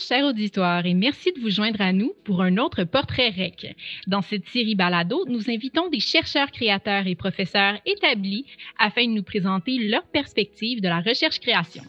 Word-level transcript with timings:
cher 0.00 0.24
auditoire, 0.24 0.86
et 0.86 0.94
merci 0.94 1.32
de 1.32 1.40
vous 1.40 1.50
joindre 1.50 1.80
à 1.80 1.92
nous 1.92 2.14
pour 2.24 2.42
un 2.42 2.56
autre 2.56 2.84
portrait 2.84 3.28
REC. 3.28 3.76
Dans 4.06 4.22
cette 4.22 4.46
série 4.48 4.74
balado, 4.74 5.24
nous 5.28 5.50
invitons 5.50 5.88
des 5.88 6.00
chercheurs, 6.00 6.50
créateurs 6.50 7.06
et 7.06 7.14
professeurs 7.14 7.78
établis 7.86 8.46
afin 8.78 9.04
de 9.06 9.12
nous 9.12 9.22
présenter 9.22 9.78
leur 9.78 10.04
perspective 10.04 10.80
de 10.80 10.88
la 10.88 11.00
recherche-création. 11.00 11.84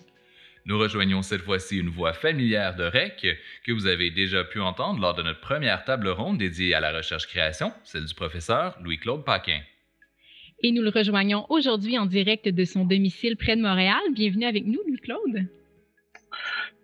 Nous 0.65 0.77
rejoignons 0.77 1.23
cette 1.23 1.41
fois-ci 1.41 1.79
une 1.79 1.89
voix 1.89 2.13
familière 2.13 2.75
de 2.75 2.84
REC 2.84 3.37
que 3.63 3.71
vous 3.71 3.87
avez 3.87 4.12
déjà 4.12 4.43
pu 4.43 4.59
entendre 4.59 4.99
lors 4.99 5.15
de 5.15 5.23
notre 5.23 5.39
première 5.39 5.84
table 5.85 6.09
ronde 6.09 6.37
dédiée 6.37 6.75
à 6.75 6.79
la 6.79 6.95
recherche-création, 6.95 7.71
celle 7.84 8.05
du 8.05 8.13
professeur 8.13 8.77
Louis-Claude 8.84 9.25
Paquin. 9.25 9.59
Et 10.62 10.71
nous 10.71 10.84
le 10.84 10.89
rejoignons 10.89 11.48
aujourd'hui 11.49 11.98
en 11.98 12.05
direct 12.05 12.48
de 12.48 12.65
son 12.65 12.85
domicile 12.85 13.37
près 13.37 13.55
de 13.55 13.62
Montréal. 13.62 14.01
Bienvenue 14.13 14.45
avec 14.45 14.65
nous, 14.65 14.79
Louis-Claude. 14.85 15.48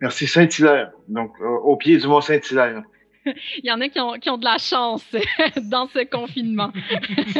Merci, 0.00 0.26
Saint-Hilaire. 0.26 0.92
Donc, 1.08 1.32
euh, 1.40 1.44
au 1.44 1.76
pied 1.76 1.96
du 1.96 2.06
Mont 2.06 2.20
Saint-Hilaire. 2.20 2.82
Il 3.58 3.64
y 3.66 3.72
en 3.72 3.80
a 3.80 3.88
qui 3.88 4.00
ont, 4.00 4.12
qui 4.14 4.30
ont 4.30 4.38
de 4.38 4.44
la 4.44 4.58
chance 4.58 5.04
dans 5.62 5.88
ce 5.88 6.04
confinement. 6.04 6.72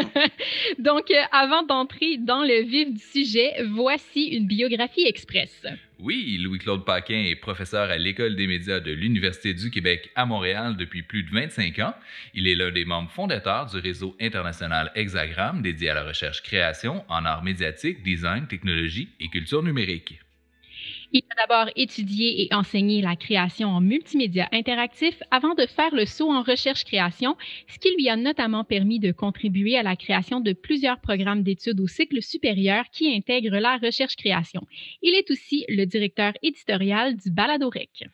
Donc, 0.79 1.11
euh, 1.11 1.23
avant 1.33 1.63
d'entrer 1.63 2.19
dans 2.19 2.43
le 2.43 2.63
vif 2.63 2.93
du 2.93 3.01
sujet, 3.01 3.63
voici 3.73 4.25
une 4.25 4.47
biographie 4.47 5.07
express. 5.07 5.67
Oui, 6.01 6.39
Louis-Claude 6.41 6.85
Paquin 6.85 7.25
est 7.27 7.37
professeur 7.37 7.91
à 7.91 7.97
l'École 7.97 8.37
des 8.37 8.47
médias 8.47 8.81
de 8.81 8.93
l'Université 8.93 9.53
du 9.53 9.71
Québec 9.71 10.11
à 10.15 10.27
Montréal 10.27 10.77
depuis 10.77 11.03
plus 11.03 11.25
de 11.25 11.31
25 11.31 11.79
ans. 11.81 11.95
Il 12.35 12.47
est 12.47 12.55
l'un 12.55 12.71
des 12.71 12.85
membres 12.85 13.11
fondateurs 13.11 13.67
du 13.67 13.79
réseau 13.79 14.17
international 14.21 14.93
Hexagram 14.95 15.61
dédié 15.61 15.91
à 15.91 15.95
la 15.95 16.05
recherche-création 16.05 17.05
en 17.09 17.25
arts 17.25 17.43
médiatiques, 17.43 18.03
design, 18.03 18.47
technologie 18.47 19.09
et 19.19 19.29
culture 19.29 19.63
numérique. 19.63 20.21
Il 21.11 21.23
a 21.31 21.47
d'abord 21.47 21.73
étudié 21.75 22.43
et 22.43 22.55
enseigné 22.55 23.01
la 23.01 23.17
création 23.17 23.69
en 23.69 23.81
multimédia 23.81 24.47
interactif 24.53 25.23
avant 25.31 25.55
de 25.55 25.65
faire 25.65 25.95
le 25.95 26.05
saut 26.05 26.31
en 26.31 26.43
recherche-création, 26.43 27.35
ce 27.67 27.79
qui 27.79 27.95
lui 27.97 28.11
a 28.11 28.17
notamment 28.17 28.63
permis 28.63 28.99
de 28.99 29.13
contribuer 29.13 29.79
à 29.79 29.83
la 29.83 29.97
création 29.97 30.41
de 30.41 30.53
plusieurs 30.53 31.01
programmes 31.01 31.43
d'études 31.43 31.81
au 31.81 31.87
cycle 31.87 32.23
supérieur 32.23 32.85
qui 32.93 33.15
intègrent 33.15 33.59
la 33.59 33.79
recherche-création. 33.79 34.67
Il 35.01 35.15
est 35.15 35.31
aussi 35.31 35.65
le 35.69 35.87
directeur 35.87 36.35
éditorial 36.43 37.17
du 37.17 37.31
Baladorec. 37.31 38.05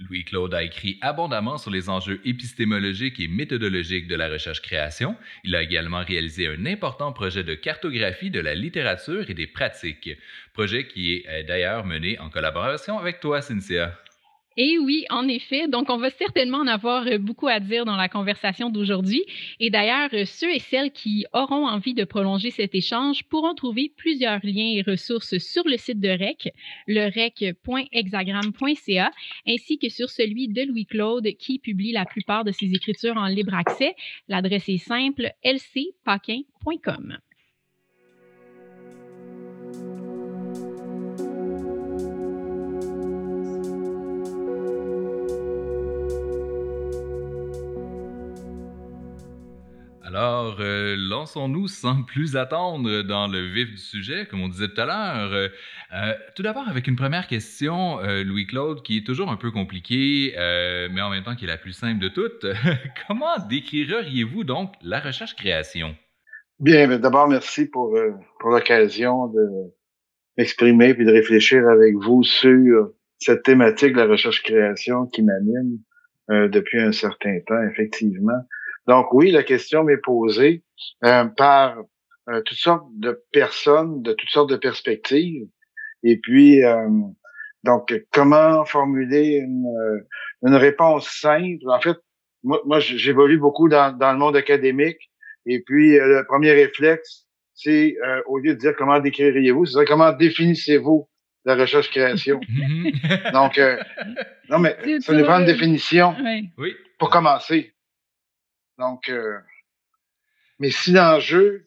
Louis-Claude 0.00 0.54
a 0.54 0.62
écrit 0.62 0.98
abondamment 1.00 1.58
sur 1.58 1.70
les 1.70 1.88
enjeux 1.88 2.20
épistémologiques 2.24 3.20
et 3.20 3.28
méthodologiques 3.28 4.08
de 4.08 4.16
la 4.16 4.28
recherche-création. 4.28 5.16
Il 5.44 5.54
a 5.54 5.62
également 5.62 6.04
réalisé 6.04 6.46
un 6.46 6.66
important 6.66 7.12
projet 7.12 7.44
de 7.44 7.54
cartographie 7.54 8.30
de 8.30 8.40
la 8.40 8.54
littérature 8.54 9.30
et 9.30 9.34
des 9.34 9.46
pratiques, 9.46 10.10
projet 10.52 10.86
qui 10.86 11.14
est 11.14 11.28
euh, 11.28 11.42
d'ailleurs 11.44 11.84
mené 11.84 12.18
en 12.18 12.30
collaboration 12.30 12.98
avec 12.98 13.20
toi, 13.20 13.40
Cynthia. 13.40 13.96
Et 14.56 14.78
oui, 14.78 15.04
en 15.10 15.26
effet. 15.26 15.66
Donc, 15.66 15.90
on 15.90 15.96
va 15.96 16.10
certainement 16.10 16.58
en 16.58 16.68
avoir 16.68 17.06
euh, 17.06 17.18
beaucoup 17.18 17.48
à 17.48 17.58
dire 17.58 17.84
dans 17.84 17.96
la 17.96 18.08
conversation 18.08 18.70
d'aujourd'hui. 18.70 19.24
Et 19.58 19.70
d'ailleurs, 19.70 20.10
euh, 20.12 20.24
ceux 20.24 20.54
et 20.54 20.60
celles 20.60 20.92
qui 20.92 21.26
auront 21.32 21.66
envie 21.66 21.94
de 21.94 22.04
prolonger 22.04 22.50
cet 22.50 22.74
échange 22.74 23.24
pourront 23.24 23.54
trouver 23.54 23.92
plusieurs 23.96 24.40
liens 24.44 24.72
et 24.76 24.82
ressources 24.82 25.38
sur 25.38 25.66
le 25.66 25.76
site 25.76 25.98
de 25.98 26.08
REC, 26.08 26.52
le 26.86 27.06
rec.hexagram.ca, 27.06 29.10
ainsi 29.48 29.78
que 29.78 29.88
sur 29.88 30.08
celui 30.08 30.48
de 30.48 30.62
Louis-Claude 30.62 31.28
qui 31.38 31.58
publie 31.58 31.92
la 31.92 32.04
plupart 32.04 32.44
de 32.44 32.52
ses 32.52 32.72
écritures 32.72 33.16
en 33.16 33.26
libre 33.26 33.54
accès. 33.54 33.96
L'adresse 34.28 34.68
est 34.68 34.78
simple, 34.78 35.32
lcpaquin.com. 35.44 37.18
Alors, 50.16 50.58
euh, 50.60 50.94
lançons-nous 50.96 51.66
sans 51.66 52.04
plus 52.04 52.36
attendre 52.36 53.02
dans 53.02 53.26
le 53.26 53.40
vif 53.48 53.68
du 53.68 53.78
sujet, 53.78 54.26
comme 54.30 54.42
on 54.42 54.48
disait 54.48 54.68
tout 54.68 54.80
à 54.80 54.86
l'heure. 54.86 55.32
Euh, 55.32 55.48
euh, 55.92 56.14
tout 56.36 56.44
d'abord, 56.44 56.68
avec 56.68 56.86
une 56.86 56.94
première 56.94 57.26
question, 57.26 57.98
Louis-Claude, 58.00 58.84
qui 58.84 58.98
est 58.98 59.04
toujours 59.04 59.28
un 59.28 59.36
peu 59.36 59.50
compliquée, 59.50 60.32
mais 60.92 61.00
en 61.00 61.10
même 61.10 61.24
temps 61.24 61.34
qui 61.34 61.46
est 61.46 61.48
la 61.48 61.56
plus 61.56 61.72
simple 61.72 61.98
de 61.98 62.06
toutes. 62.06 62.46
Comment 63.08 63.44
décririez-vous 63.48 64.44
donc 64.44 64.74
la 64.82 65.00
recherche-création? 65.00 65.96
Bien, 66.60 66.96
d'abord, 66.96 67.26
merci 67.26 67.66
pour, 67.66 67.98
pour 68.38 68.50
l'occasion 68.50 69.26
de 69.26 69.48
m'exprimer 70.38 70.94
puis 70.94 71.06
de 71.06 71.12
réfléchir 71.12 71.68
avec 71.68 71.96
vous 71.96 72.22
sur 72.22 72.92
cette 73.18 73.42
thématique 73.42 73.94
de 73.94 73.98
la 73.98 74.06
recherche-création 74.06 75.06
qui 75.06 75.24
m'anime 75.24 75.78
depuis 76.28 76.80
un 76.80 76.92
certain 76.92 77.40
temps, 77.48 77.62
effectivement. 77.68 78.44
Donc 78.86 79.12
oui, 79.12 79.30
la 79.30 79.42
question 79.42 79.84
m'est 79.84 80.00
posée 80.02 80.62
euh, 81.04 81.24
par 81.24 81.78
euh, 82.28 82.40
toutes 82.44 82.58
sortes 82.58 82.86
de 82.96 83.22
personnes, 83.32 84.02
de 84.02 84.12
toutes 84.12 84.28
sortes 84.28 84.50
de 84.50 84.56
perspectives. 84.56 85.46
Et 86.02 86.18
puis, 86.18 86.62
euh, 86.62 86.88
donc, 87.62 87.94
comment 88.12 88.64
formuler 88.66 89.36
une, 89.36 89.66
une, 90.42 90.54
réponse 90.54 91.08
simple? 91.08 91.64
En 91.68 91.80
fait, 91.80 91.96
moi, 92.42 92.60
moi 92.66 92.78
j'évolue 92.78 93.38
beaucoup 93.38 93.68
dans, 93.68 93.96
dans, 93.96 94.12
le 94.12 94.18
monde 94.18 94.36
académique. 94.36 94.98
Et 95.46 95.62
puis, 95.62 95.96
le 95.96 96.24
premier 96.26 96.52
réflexe, 96.52 97.26
c'est 97.54 97.96
au 98.26 98.38
lieu 98.38 98.54
de 98.54 98.58
dire 98.58 98.74
comment 98.76 98.98
décririez-vous, 98.98 99.64
c'est 99.64 99.84
comment 99.86 100.12
définissez-vous 100.12 101.08
la 101.46 101.54
recherche-création. 101.54 102.40
Donc, 103.32 103.60
non, 104.50 104.58
mais 104.58 104.76
ça 105.00 105.14
nous 105.14 105.24
prend 105.24 105.40
une 105.40 105.46
définition 105.46 106.14
oui. 106.58 106.74
pour 106.98 107.10
commencer. 107.10 107.73
Donc, 108.78 109.08
euh, 109.08 109.38
mais 110.58 110.70
si 110.70 110.92
l'enjeu 110.92 111.64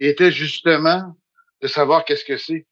était 0.00 0.30
justement 0.30 1.16
de 1.62 1.68
savoir 1.68 2.04
qu'est-ce 2.04 2.24
que 2.24 2.36
c'est. 2.36 2.66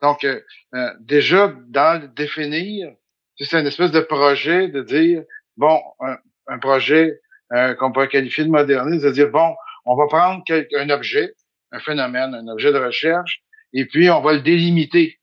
Donc, 0.00 0.24
euh, 0.24 0.40
euh, 0.74 0.90
déjà, 1.00 1.54
dans 1.68 2.00
le 2.00 2.08
définir, 2.08 2.92
c'est 3.38 3.60
une 3.60 3.66
espèce 3.66 3.90
de 3.90 4.00
projet 4.00 4.68
de 4.68 4.82
dire, 4.82 5.22
bon, 5.56 5.80
un, 6.46 6.58
projet 6.58 7.20
qu'on 7.78 7.92
pourrait 7.92 8.08
qualifier 8.08 8.44
de 8.44 8.50
moderniste, 8.50 9.04
de 9.04 9.10
dire, 9.10 9.30
bon, 9.30 9.54
on 9.84 9.96
va 9.96 10.06
prendre 10.08 10.42
un 10.76 10.90
objet, 10.90 11.34
un 11.72 11.80
phénomène, 11.80 12.34
un 12.34 12.48
objet 12.48 12.72
de 12.72 12.78
recherche, 12.78 13.42
et 13.72 13.86
puis 13.86 14.10
on 14.10 14.20
va 14.20 14.34
le 14.34 14.40
délimiter. 14.40 15.20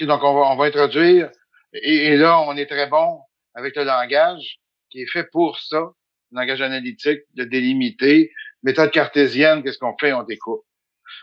donc, 0.00 0.22
on 0.22 0.34
va, 0.34 0.40
on 0.52 0.56
va 0.56 0.64
introduire, 0.64 1.30
et 1.72 2.16
là, 2.16 2.40
on 2.40 2.56
est 2.56 2.66
très 2.66 2.88
bon 2.88 3.20
avec 3.54 3.76
le 3.76 3.84
langage 3.84 4.60
qui 4.90 5.02
est 5.02 5.10
fait 5.10 5.24
pour 5.30 5.58
ça, 5.58 5.92
langage 6.32 6.62
analytique, 6.62 7.20
de 7.34 7.44
délimiter. 7.44 8.32
Méthode 8.62 8.90
cartésienne, 8.90 9.62
qu'est-ce 9.62 9.78
qu'on 9.78 9.96
fait? 9.98 10.12
On 10.12 10.24
découpe. 10.24 10.64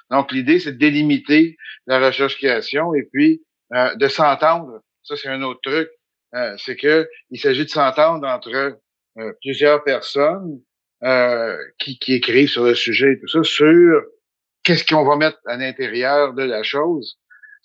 Donc, 0.09 0.31
l'idée, 0.31 0.59
c'est 0.59 0.73
de 0.73 0.77
délimiter 0.77 1.57
la 1.87 1.99
recherche-création 1.99 2.93
et 2.93 3.03
puis 3.11 3.41
euh, 3.73 3.95
de 3.95 4.07
s'entendre. 4.07 4.81
Ça, 5.03 5.15
c'est 5.15 5.29
un 5.29 5.41
autre 5.41 5.61
truc. 5.63 5.89
Euh, 6.33 6.55
c'est 6.57 6.75
que 6.75 7.07
il 7.29 7.39
s'agit 7.39 7.65
de 7.65 7.69
s'entendre 7.69 8.27
entre 8.27 8.79
euh, 9.17 9.33
plusieurs 9.41 9.83
personnes 9.83 10.61
qui, 11.77 11.99
qui 11.99 12.13
écrivent 12.13 12.49
sur 12.49 12.63
le 12.63 12.73
sujet 12.73 13.11
et 13.11 13.19
tout 13.19 13.27
ça, 13.27 13.43
sur 13.43 14.01
qu'est-ce 14.63 14.83
qu'on 14.83 15.05
va 15.05 15.17
mettre 15.17 15.37
à 15.45 15.55
l'intérieur 15.55 16.33
de 16.33 16.41
la 16.41 16.63
chose. 16.63 17.19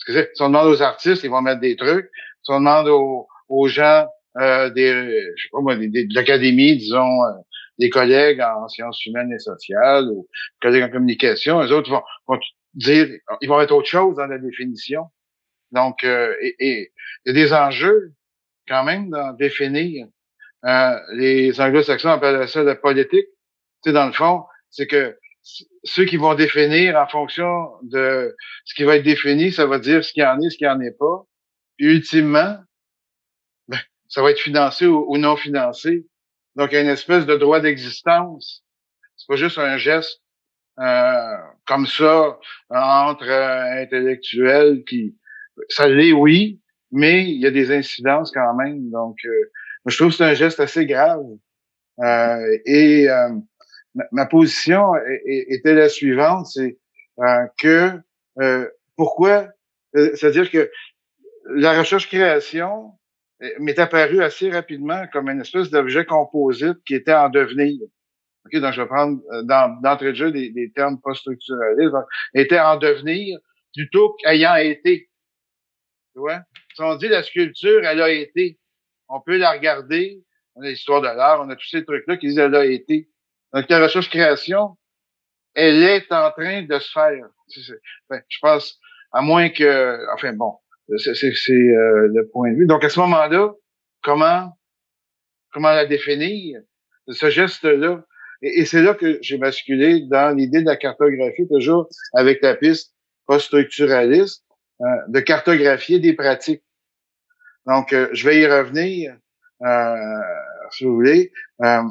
Parce 0.07 0.19
que 0.19 0.31
si 0.35 0.43
on 0.43 0.49
demande 0.49 0.67
aux 0.67 0.83
artistes, 0.83 1.25
ils 1.25 1.31
vont 1.31 1.41
mettre 1.41 1.61
des 1.61 1.75
trucs. 1.75 2.11
Si 2.43 2.51
on 2.53 2.59
demande 2.59 2.89
aux, 2.89 3.29
aux 3.49 3.67
gens 3.67 4.07
euh, 4.39 4.71
des, 4.71 4.93
je 5.37 5.43
sais 5.43 5.49
pas 5.51 5.61
moi, 5.61 5.77
des, 5.77 5.89
de 5.89 6.15
l'académie, 6.15 6.77
disons, 6.77 7.25
euh, 7.25 7.33
des 7.79 7.91
collègues 7.91 8.41
en 8.41 8.69
sciences 8.69 9.05
humaines 9.07 9.33
et 9.33 9.39
sociales 9.39 10.09
ou 10.11 10.29
collègues 10.61 10.85
en 10.85 10.91
communication, 10.91 11.61
les 11.61 11.73
autres 11.73 11.91
vont, 11.91 12.03
vont 12.29 12.39
dire, 12.75 13.09
ils 13.41 13.49
vont 13.49 13.59
mettre 13.59 13.75
autre 13.75 13.89
chose 13.89 14.17
dans 14.17 14.27
la 14.27 14.39
définition. 14.39 15.07
Donc, 15.73 16.05
euh, 16.05 16.35
et, 16.41 16.93
il 17.25 17.29
y 17.29 17.31
a 17.31 17.33
des 17.33 17.53
enjeux 17.53 18.13
quand 18.69 18.85
même 18.85 19.11
dans 19.11 19.33
définir. 19.33 20.07
les 21.15 21.61
anglo-saxons 21.61 22.11
appellent 22.11 22.49
ça 22.49 22.63
la 22.63 22.77
politique. 22.77 23.27
Tu 23.83 23.91
sais, 23.91 23.93
dans 23.93 24.07
le 24.07 24.13
fond, 24.13 24.45
c'est 24.71 24.87
que 24.87 25.17
ceux 25.85 26.05
qui 26.05 26.17
vont 26.17 26.35
définir 26.35 26.97
en 26.97 27.07
fonction 27.07 27.71
de 27.83 28.37
ce 28.65 28.75
qui 28.75 28.85
va 28.85 28.97
être 28.97 29.05
défini, 29.05 29.53
ça 29.53 29.67
va 29.67 29.79
dire 29.79 30.05
ce 30.05 30.13
qu'il 30.13 30.23
y 30.23 30.27
en 30.27 30.41
est, 30.41 30.51
ce 30.51 30.57
qu'il 30.57 30.67
n'y 30.67 30.73
en 30.73 30.81
est 30.81 30.97
pas. 30.97 31.25
Ultimement, 31.79 32.59
ça 34.11 34.23
va 34.23 34.33
être 34.33 34.41
financé 34.41 34.87
ou, 34.87 35.17
non 35.17 35.37
financé. 35.37 36.07
Donc, 36.57 36.73
il 36.73 36.75
y 36.75 36.79
a 36.79 36.83
une 36.83 36.89
espèce 36.89 37.25
de 37.25 37.37
droit 37.37 37.61
d'existence. 37.61 38.63
C'est 39.17 39.29
pas 39.29 39.37
juste 39.37 39.59
un 39.59 39.79
geste 39.79 40.21
euh, 40.81 41.37
comme 41.67 41.87
ça 41.87 42.39
entre 42.71 43.29
euh, 43.29 43.83
intellectuels 43.83 44.83
qui 44.85 45.15
ça 45.69 45.89
l'est 45.89 46.13
oui 46.13 46.59
mais 46.91 47.25
il 47.25 47.39
y 47.39 47.47
a 47.47 47.51
des 47.51 47.71
incidences 47.71 48.31
quand 48.31 48.55
même 48.55 48.89
donc 48.91 49.19
euh, 49.27 49.51
je 49.87 49.97
trouve 49.97 50.09
que 50.09 50.17
c'est 50.17 50.25
un 50.25 50.33
geste 50.33 50.59
assez 50.59 50.87
grave 50.87 51.25
euh, 52.03 52.59
et 52.65 53.09
ma, 54.13 54.25
position 54.25 54.93
était 55.27 55.75
la 55.75 55.91
suivante 55.91 56.47
c'est 56.47 56.79
que 57.61 58.01
pourquoi 58.97 59.49
c'est-à-dire 59.93 60.51
que 60.51 60.71
la 61.47 61.79
recherche-création 61.79 62.93
m'est 63.59 63.79
apparue 63.79 64.23
assez 64.23 64.51
rapidement 64.51 65.07
comme 65.13 65.29
une 65.29 65.41
espèce 65.41 65.71
d'objet 65.71 66.05
composite 66.05 66.83
qui 66.85 66.95
était 66.95 67.15
en 67.15 67.29
devenir. 67.29 67.81
OK, 68.47 68.61
donc 68.61 68.73
je 68.73 68.83
vais 68.83 68.89
prendre 68.89 69.21
euh, 69.33 69.43
d'entrée 69.83 70.13
de 70.13 70.17
jeu 70.17 70.33
des, 70.33 70.51
des 70.51 70.73
termes 70.73 71.01
post-structuralistes. 71.01 71.95
Était 72.35 72.61
en 72.61 72.77
devenir 72.77 73.39
plutôt 73.75 74.15
qu'ayant 74.15 74.57
été. 74.57 75.11
Tu 76.15 76.19
vois? 76.19 76.41
Si 76.75 76.83
on 76.83 76.97
dit 76.97 77.09
la 77.09 77.23
sculpture, 77.23 77.85
elle 77.85 78.01
a 78.01 78.11
été, 78.11 78.59
on 79.09 79.21
peut 79.21 79.37
la 79.37 79.53
regarder. 79.53 80.23
On 80.55 80.63
a 80.63 80.69
l'histoire 80.69 81.01
de 81.01 81.07
l'art, 81.07 81.41
on 81.41 81.51
a 81.51 81.57
tous 81.57 81.69
ces 81.69 81.85
trucs-là 81.85 82.17
qui 82.17 82.29
disent 82.29 82.39
elle 82.39 82.55
a 82.55 82.65
été. 82.65 83.09
Donc 83.53 83.69
la 83.69 83.83
recherche-création, 83.83 84.77
elle 85.55 85.83
est 85.83 86.13
en 86.13 86.31
train 86.33 86.63
de 86.63 86.79
se 86.79 86.91
faire. 86.91 87.27
je 87.49 88.39
pense, 88.41 88.79
à 89.13 89.23
moins 89.23 89.49
que, 89.49 90.07
enfin 90.15 90.33
bon, 90.33 90.57
c'est 90.97 91.53
euh, 91.53 92.09
le 92.13 92.29
point 92.33 92.51
de 92.53 92.57
vue. 92.57 92.67
Donc 92.67 92.85
à 92.85 92.89
ce 92.89 93.01
moment-là, 93.01 93.53
comment 94.03 94.53
comment 95.53 95.71
la 95.71 95.87
définir? 95.87 96.61
Ce 97.09 97.29
geste-là, 97.29 98.05
et, 98.43 98.65
c'est 98.65 98.83
là 98.83 98.95
que 98.95 99.19
j'ai 99.21 99.37
basculé 99.37 100.07
dans 100.09 100.37
l'idée 100.37 100.61
de 100.61 100.67
la 100.67 100.77
cartographie, 100.77 101.47
toujours 101.49 101.89
avec 102.15 102.41
la 102.43 102.55
piste 102.55 102.95
post-structuraliste, 103.27 104.45
euh, 104.81 104.85
de 105.09 105.21
cartographier 105.21 105.99
des 105.99 106.15
pratiques. 106.15 106.63
Donc, 107.67 107.93
euh, 107.93 108.09
je 108.13 108.29
vais 108.29 108.41
y 108.41 108.47
revenir, 108.47 109.17
euh, 109.63 109.95
si 110.71 110.85
vous 110.85 110.95
voulez, 110.95 111.33
euh, 111.63 111.83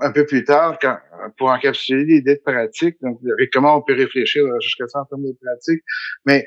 un 0.00 0.12
peu 0.12 0.24
plus 0.26 0.44
tard, 0.44 0.78
quand, 0.80 0.98
pour 1.36 1.48
encapsuler 1.48 2.04
l'idée 2.04 2.36
de 2.36 2.40
pratique, 2.40 2.96
donc 3.02 3.20
comment 3.52 3.76
on 3.76 3.82
peut 3.82 3.94
réfléchir 3.94 4.44
jusqu'à 4.60 4.86
ça 4.88 5.00
en 5.00 5.04
termes 5.04 5.24
de 5.24 5.36
pratique. 5.42 5.82
Mais 6.24 6.46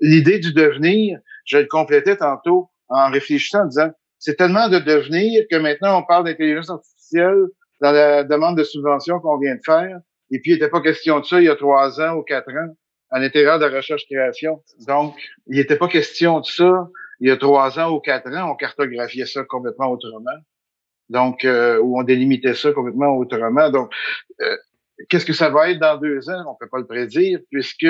l'idée 0.00 0.38
du 0.38 0.52
devenir, 0.52 1.18
je 1.44 1.58
le 1.58 1.66
complétais 1.66 2.16
tantôt 2.16 2.70
en 2.88 3.10
réfléchissant, 3.10 3.62
en 3.62 3.66
disant, 3.66 3.90
c'est 4.18 4.36
tellement 4.36 4.68
de 4.68 4.78
devenir 4.78 5.44
que 5.50 5.56
maintenant 5.56 5.98
on 5.98 6.02
parle 6.02 6.24
d'intelligence 6.24 6.70
artificielle 6.70 7.44
dans 7.80 7.92
la 7.92 8.24
demande 8.24 8.56
de 8.56 8.64
subvention 8.64 9.20
qu'on 9.20 9.38
vient 9.38 9.56
de 9.56 9.62
faire. 9.64 9.98
Et 10.30 10.40
puis, 10.40 10.52
il 10.52 10.54
n'était 10.54 10.70
pas 10.70 10.80
question 10.80 11.20
de 11.20 11.24
ça 11.24 11.40
il 11.40 11.44
y 11.44 11.50
a 11.50 11.56
trois 11.56 12.00
ans 12.00 12.16
ou 12.16 12.22
quatre 12.22 12.50
ans 12.50 12.76
à 13.10 13.20
l'intérieur 13.20 13.58
de 13.58 13.66
la 13.66 13.76
recherche-création. 13.76 14.62
Donc, 14.86 15.14
il 15.46 15.56
n'était 15.56 15.76
pas 15.76 15.88
question 15.88 16.40
de 16.40 16.46
ça 16.46 16.88
il 17.20 17.28
y 17.28 17.30
a 17.30 17.36
trois 17.36 17.78
ans 17.78 17.92
ou 17.92 18.00
quatre 18.00 18.28
ans. 18.28 18.50
On 18.50 18.56
cartographiait 18.56 19.26
ça 19.26 19.44
complètement 19.44 19.90
autrement. 19.90 20.38
Donc, 21.14 21.44
euh, 21.44 21.78
ou 21.78 21.98
on 21.98 22.02
délimitait 22.02 22.54
ça 22.54 22.72
complètement 22.72 23.16
autrement. 23.16 23.70
Donc, 23.70 23.94
euh, 24.42 24.56
qu'est-ce 25.08 25.24
que 25.24 25.32
ça 25.32 25.48
va 25.48 25.70
être 25.70 25.78
dans 25.78 25.96
deux 25.96 26.28
ans? 26.28 26.44
On 26.48 26.56
peut 26.56 26.68
pas 26.68 26.78
le 26.78 26.86
prédire 26.86 27.38
puisque 27.52 27.86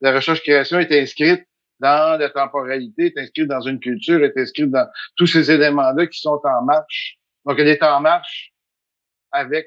la 0.00 0.14
recherche-création 0.14 0.78
est 0.78 0.92
inscrite 0.92 1.44
dans 1.80 2.16
la 2.16 2.30
temporalité, 2.30 3.06
est 3.06 3.18
inscrite 3.18 3.48
dans 3.48 3.60
une 3.60 3.80
culture, 3.80 4.22
est 4.22 4.36
inscrite 4.36 4.70
dans 4.70 4.86
tous 5.16 5.26
ces 5.26 5.50
éléments-là 5.50 6.06
qui 6.06 6.20
sont 6.20 6.40
en 6.44 6.62
marche. 6.62 7.18
Donc, 7.44 7.58
elle 7.58 7.66
est 7.66 7.82
en 7.82 8.00
marche 8.00 8.52
avec 9.32 9.66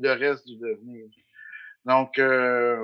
le 0.00 0.12
reste 0.12 0.46
du 0.46 0.56
devenir. 0.56 1.06
Donc, 1.84 2.16
euh, 2.20 2.78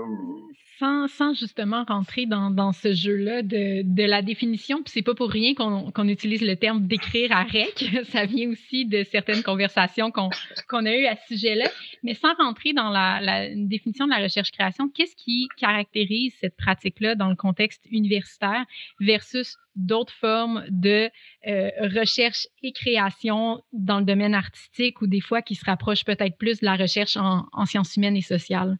sans, 0.80 1.34
justement 1.34 1.84
rentrer 1.86 2.26
dans, 2.26 2.72
ce 2.72 2.94
jeu-là 2.94 3.42
de, 3.42 4.04
la 4.04 4.22
définition, 4.22 4.82
puis 4.82 4.92
c'est 4.92 5.02
pas 5.02 5.14
pour 5.14 5.30
rien 5.30 5.54
qu'on 5.54 6.08
utilise 6.08 6.42
le 6.42 6.56
terme 6.56 6.86
d'écrire 6.86 7.32
à 7.32 7.42
REC, 7.42 8.04
ça 8.10 8.24
vient 8.24 8.50
aussi 8.50 8.86
de 8.86 9.04
certaines 9.04 9.42
conversations 9.42 10.10
qu'on 10.10 10.86
a 10.86 10.96
eues 10.96 11.06
à 11.06 11.16
ce 11.16 11.34
sujet-là, 11.34 11.68
mais 12.02 12.14
sans 12.14 12.34
rentrer 12.34 12.72
dans 12.72 12.88
la, 12.88 13.48
définition 13.54 14.06
de 14.06 14.10
la 14.10 14.18
recherche-création, 14.18 14.88
qu'est-ce 14.88 15.16
qui 15.16 15.48
caractérise 15.58 16.34
cette 16.40 16.56
pratique-là 16.56 17.14
dans 17.14 17.28
le 17.28 17.36
contexte 17.36 17.84
universitaire 17.90 18.64
versus 19.00 19.56
d'autres 19.76 20.14
formes 20.14 20.64
de 20.68 21.10
euh, 21.46 21.70
recherche 21.94 22.48
et 22.62 22.72
création 22.72 23.62
dans 23.72 23.98
le 24.00 24.04
domaine 24.04 24.34
artistique 24.34 25.00
ou 25.00 25.06
des 25.06 25.20
fois 25.20 25.42
qui 25.42 25.54
se 25.54 25.64
rapprochent 25.64 26.04
peut-être 26.04 26.36
plus 26.38 26.60
de 26.60 26.66
la 26.66 26.76
recherche 26.76 27.16
en 27.16 27.66
sciences 27.66 27.96
humaines 27.96 28.16
et 28.16 28.22
sociales? 28.22 28.78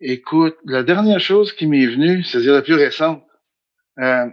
Écoute, 0.00 0.56
la 0.64 0.84
dernière 0.84 1.18
chose 1.18 1.52
qui 1.52 1.66
m'est 1.66 1.86
venue, 1.86 2.22
c'est-à-dire 2.22 2.52
la 2.54 2.62
plus 2.62 2.74
récente, 2.74 3.24
euh, 3.98 4.26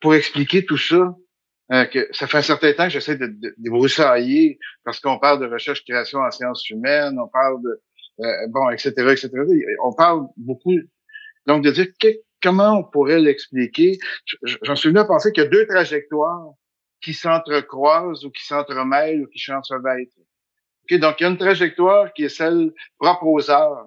pour 0.00 0.14
expliquer 0.14 0.64
tout 0.64 0.76
ça, 0.76 1.14
euh, 1.72 1.84
que 1.84 2.08
ça 2.10 2.26
fait 2.26 2.38
un 2.38 2.42
certain 2.42 2.72
temps 2.72 2.84
que 2.84 2.90
j'essaie 2.90 3.16
de, 3.16 3.26
de, 3.26 3.54
de 3.56 4.58
parce 4.84 4.98
qu'on 4.98 5.20
parle 5.20 5.40
de 5.40 5.46
recherche-création 5.46 6.18
en 6.18 6.30
sciences 6.32 6.68
humaines, 6.68 7.16
on 7.20 7.28
parle 7.28 7.62
de 7.62 7.80
euh, 8.20 8.48
bon, 8.48 8.68
etc., 8.70 8.90
etc. 9.12 9.30
On 9.84 9.94
parle 9.94 10.26
beaucoup. 10.36 10.74
Donc, 11.46 11.62
de 11.62 11.70
dire 11.70 11.86
comment 12.42 12.78
on 12.78 12.84
pourrait 12.84 13.20
l'expliquer? 13.20 13.98
J'en 14.62 14.74
suis 14.74 14.88
venu 14.88 14.98
à 14.98 15.04
penser 15.04 15.30
qu'il 15.30 15.44
y 15.44 15.46
a 15.46 15.48
deux 15.48 15.66
trajectoires 15.66 16.54
qui 17.00 17.14
s'entrecroisent 17.14 18.24
ou 18.24 18.30
qui 18.30 18.44
s'entremêlent 18.44 19.22
ou 19.22 19.26
qui 19.28 19.38
s'entremêlent. 19.38 20.08
Okay, 20.84 20.98
donc, 20.98 21.20
il 21.20 21.22
y 21.22 21.26
a 21.26 21.30
une 21.30 21.38
trajectoire 21.38 22.12
qui 22.12 22.24
est 22.24 22.28
celle 22.28 22.72
propre 22.98 23.26
aux 23.26 23.50
arts, 23.50 23.86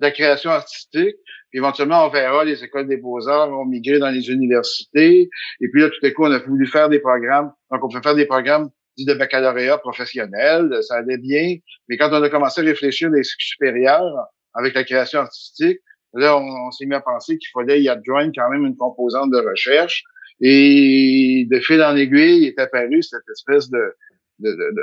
la 0.00 0.10
création 0.10 0.50
artistique. 0.50 1.16
Puis 1.50 1.58
éventuellement, 1.58 2.06
on 2.06 2.10
verra 2.10 2.44
les 2.44 2.62
écoles 2.62 2.88
des 2.88 2.96
beaux-arts 2.96 3.50
vont 3.50 3.64
migrer 3.64 3.98
dans 3.98 4.10
les 4.10 4.30
universités. 4.30 5.28
Et 5.60 5.68
puis 5.72 5.82
là, 5.82 5.90
tout 5.90 6.06
à 6.06 6.10
coup, 6.10 6.24
on 6.24 6.32
a 6.32 6.38
voulu 6.38 6.66
faire 6.66 6.88
des 6.88 7.00
programmes. 7.00 7.52
Donc, 7.70 7.84
on 7.84 7.88
peut 7.88 8.00
faire 8.02 8.14
des 8.14 8.26
programmes 8.26 8.70
de 8.98 9.14
baccalauréat 9.14 9.78
professionnel. 9.78 10.70
Ça 10.82 10.96
allait 10.96 11.18
bien. 11.18 11.56
Mais 11.88 11.96
quand 11.96 12.10
on 12.12 12.22
a 12.22 12.28
commencé 12.28 12.60
à 12.60 12.64
réfléchir 12.64 13.10
les 13.10 13.22
supérieurs 13.24 14.28
avec 14.54 14.74
la 14.74 14.84
création 14.84 15.20
artistique, 15.20 15.78
là, 16.14 16.36
on, 16.36 16.70
s'est 16.70 16.86
mis 16.86 16.94
à 16.94 17.00
penser 17.00 17.38
qu'il 17.38 17.48
fallait 17.52 17.82
y 17.82 17.88
adjoindre 17.88 18.32
quand 18.34 18.50
même 18.50 18.64
une 18.64 18.76
composante 18.76 19.30
de 19.30 19.38
recherche. 19.38 20.04
Et 20.40 21.46
de 21.50 21.60
fil 21.60 21.82
en 21.82 21.96
aiguille 21.96 22.46
est 22.46 22.58
apparu 22.58 23.02
cette 23.02 23.28
espèce 23.30 23.68
de, 23.68 23.94
de, 24.38 24.50
de, 24.50 24.56
de 24.74 24.82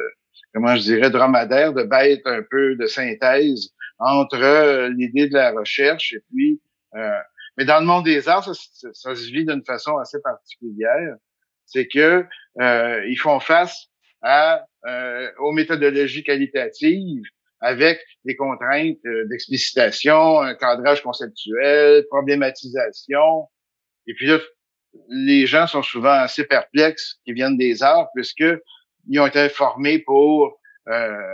comment 0.53 0.75
je 0.75 0.83
dirais, 0.83 1.09
dromadaire, 1.09 1.73
de 1.73 1.83
bête 1.83 2.21
un 2.25 2.43
peu 2.49 2.75
de 2.75 2.85
synthèse 2.85 3.73
entre 3.99 4.41
euh, 4.41 4.89
l'idée 4.89 5.27
de 5.27 5.33
la 5.33 5.51
recherche 5.51 6.13
et 6.13 6.21
puis... 6.29 6.61
Euh, 6.95 7.19
mais 7.57 7.65
dans 7.65 7.79
le 7.79 7.87
monde 7.87 8.05
des 8.05 8.29
arts, 8.29 8.43
ça, 8.43 8.53
se 9.15 9.31
vit 9.31 9.43
d'une 9.43 9.65
façon 9.65 9.97
assez 9.97 10.21
particulière. 10.21 11.15
C'est 11.65 11.87
que 11.87 12.23
euh, 12.61 13.05
ils 13.07 13.17
font 13.17 13.39
face 13.39 13.87
à, 14.21 14.63
euh, 14.85 15.31
aux 15.39 15.51
méthodologies 15.51 16.23
qualitatives 16.23 17.23
avec 17.59 17.99
des 18.25 18.35
contraintes 18.35 18.99
d'explicitation, 19.25 20.39
un 20.39 20.53
cadrage 20.53 21.01
conceptuel, 21.01 22.05
problématisation. 22.11 23.47
Et 24.05 24.13
puis 24.13 24.27
là, 24.27 24.37
les 25.09 25.47
gens 25.47 25.65
sont 25.65 25.81
souvent 25.81 26.11
assez 26.11 26.45
perplexes 26.45 27.15
qui 27.25 27.33
viennent 27.33 27.57
des 27.57 27.81
arts 27.81 28.09
puisque 28.13 28.45
ils 29.09 29.19
ont 29.19 29.25
été 29.25 29.49
formés 29.49 29.99
pour 29.99 30.59
euh, 30.87 31.26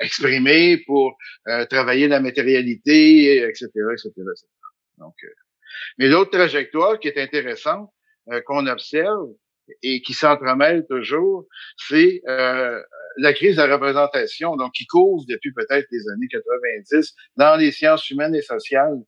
exprimer, 0.00 0.78
pour 0.86 1.16
euh, 1.48 1.64
travailler 1.66 2.08
la 2.08 2.20
matérialité, 2.20 3.42
etc., 3.48 3.68
etc., 3.92 4.12
Donc, 4.98 5.14
euh, 5.24 5.28
mais 5.98 6.08
l'autre 6.08 6.30
trajectoire 6.30 6.98
qui 6.98 7.08
est 7.08 7.20
intéressante, 7.20 7.90
qu'on 8.44 8.66
observe 8.66 9.28
et 9.82 10.02
qui 10.02 10.12
s'entremêle 10.12 10.84
toujours, 10.86 11.46
c'est 11.78 12.20
la 12.26 13.32
crise 13.32 13.56
de 13.56 13.62
la 13.62 13.74
représentation, 13.74 14.56
donc 14.56 14.72
qui 14.72 14.86
couvre 14.86 15.24
depuis 15.26 15.52
peut-être 15.52 15.86
les 15.90 16.08
années 16.10 16.28
90 16.28 17.14
dans 17.36 17.56
les 17.56 17.72
sciences 17.72 18.10
humaines 18.10 18.34
et 18.34 18.42
sociales. 18.42 18.98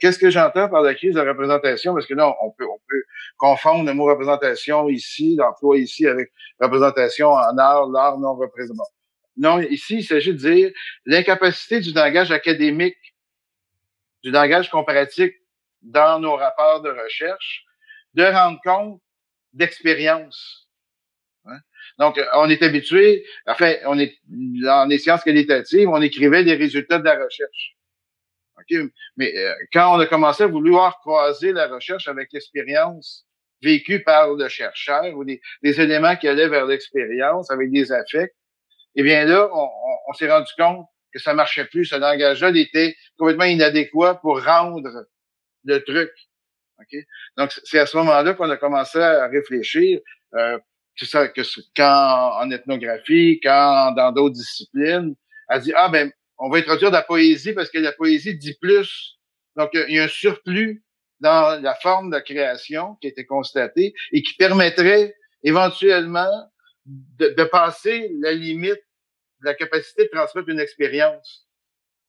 Qu'est-ce 0.00 0.18
que 0.18 0.30
j'entends 0.30 0.68
par 0.68 0.82
la 0.82 0.94
crise 0.94 1.14
de 1.14 1.20
la 1.20 1.30
représentation? 1.30 1.94
Parce 1.94 2.06
que 2.06 2.14
là, 2.14 2.34
on 2.42 2.50
peut, 2.50 2.64
on 2.64 2.78
peut 2.88 3.02
confondre 3.36 3.84
le 3.84 3.94
mot 3.94 4.06
représentation 4.06 4.88
ici, 4.88 5.36
l'emploi 5.36 5.78
ici, 5.78 6.06
avec 6.06 6.32
représentation 6.60 7.28
en 7.28 7.56
art, 7.58 7.88
l'art 7.88 8.18
non 8.18 8.34
représenté. 8.34 8.95
Non, 9.36 9.60
ici, 9.60 9.96
il 9.98 10.04
s'agit 10.04 10.32
de 10.32 10.38
dire 10.38 10.70
l'incapacité 11.04 11.80
du 11.80 11.92
langage 11.92 12.30
académique, 12.30 13.14
du 14.22 14.30
langage 14.30 14.70
comparatif 14.70 15.32
dans 15.82 16.18
nos 16.18 16.36
rapports 16.36 16.82
de 16.82 16.90
recherche, 16.90 17.64
de 18.14 18.24
rendre 18.24 18.58
compte 18.64 19.00
d'expérience. 19.52 20.68
Hein? 21.44 21.58
Donc, 21.98 22.20
on 22.34 22.48
est 22.48 22.62
habitué, 22.62 23.24
enfin, 23.46 23.74
on 23.84 23.98
est 23.98 24.18
dans 24.26 24.88
les 24.88 24.98
sciences 24.98 25.22
qualitatives, 25.22 25.88
on 25.88 26.00
écrivait 26.00 26.42
les 26.42 26.54
résultats 26.54 26.98
de 26.98 27.04
la 27.04 27.22
recherche. 27.22 27.76
Okay? 28.58 28.88
Mais 29.16 29.36
euh, 29.36 29.54
quand 29.72 29.96
on 29.96 30.00
a 30.00 30.06
commencé 30.06 30.44
à 30.44 30.46
vouloir 30.46 30.98
croiser 31.00 31.52
la 31.52 31.68
recherche 31.68 32.08
avec 32.08 32.32
l'expérience 32.32 33.26
vécus 33.62 34.02
par 34.04 34.34
le 34.34 34.48
chercheur 34.48 35.14
ou 35.14 35.24
des, 35.24 35.40
éléments 35.62 36.16
qui 36.16 36.28
allaient 36.28 36.48
vers 36.48 36.66
l'expérience 36.66 37.50
avec 37.50 37.70
des 37.70 37.92
affects, 37.92 38.34
eh 38.96 39.02
bien 39.02 39.24
là, 39.24 39.48
on, 39.52 40.12
s'est 40.14 40.30
rendu 40.30 40.50
compte 40.58 40.86
que 41.12 41.18
ça 41.18 41.34
marchait 41.34 41.66
plus. 41.66 41.84
Ce 41.84 41.96
langage-là 41.96 42.50
était 42.54 42.96
complètement 43.18 43.44
inadéquat 43.44 44.16
pour 44.16 44.42
rendre 44.42 45.06
le 45.64 45.84
truc. 45.84 46.10
Donc, 47.36 47.52
c'est 47.64 47.78
à 47.78 47.86
ce 47.86 47.96
moment-là 47.98 48.34
qu'on 48.34 48.50
a 48.50 48.56
commencé 48.56 48.98
à 48.98 49.26
réfléchir 49.28 50.00
euh, 50.34 50.58
que 50.98 51.06
ça, 51.06 51.28
que 51.28 51.42
quand 51.74 52.40
en 52.40 52.50
ethnographie, 52.50 53.40
quand 53.42 53.92
dans 53.92 54.12
d'autres 54.12 54.34
disciplines, 54.34 55.14
a 55.48 55.58
dit 55.58 55.72
ah 55.76 55.88
ben 55.88 56.10
on 56.38 56.50
va 56.50 56.58
introduire 56.58 56.90
de 56.90 56.96
la 56.96 57.02
poésie 57.02 57.52
parce 57.52 57.70
que 57.70 57.78
la 57.78 57.92
poésie 57.92 58.36
dit 58.36 58.56
plus. 58.60 59.18
Donc, 59.56 59.70
il 59.72 59.94
y 59.94 59.98
a 59.98 60.04
un 60.04 60.08
surplus 60.08 60.84
dans 61.20 61.62
la 61.62 61.74
forme 61.76 62.10
de 62.10 62.18
création 62.18 62.96
qui 63.00 63.06
a 63.06 63.10
été 63.10 63.24
constatée 63.24 63.94
et 64.12 64.22
qui 64.22 64.34
permettrait 64.34 65.14
éventuellement 65.42 66.30
de, 66.84 67.34
de 67.36 67.44
passer 67.44 68.10
la 68.20 68.32
limite 68.32 68.82
la 69.46 69.54
capacité 69.54 70.04
de 70.04 70.08
transmettre 70.08 70.48
une 70.48 70.60
expérience. 70.60 71.46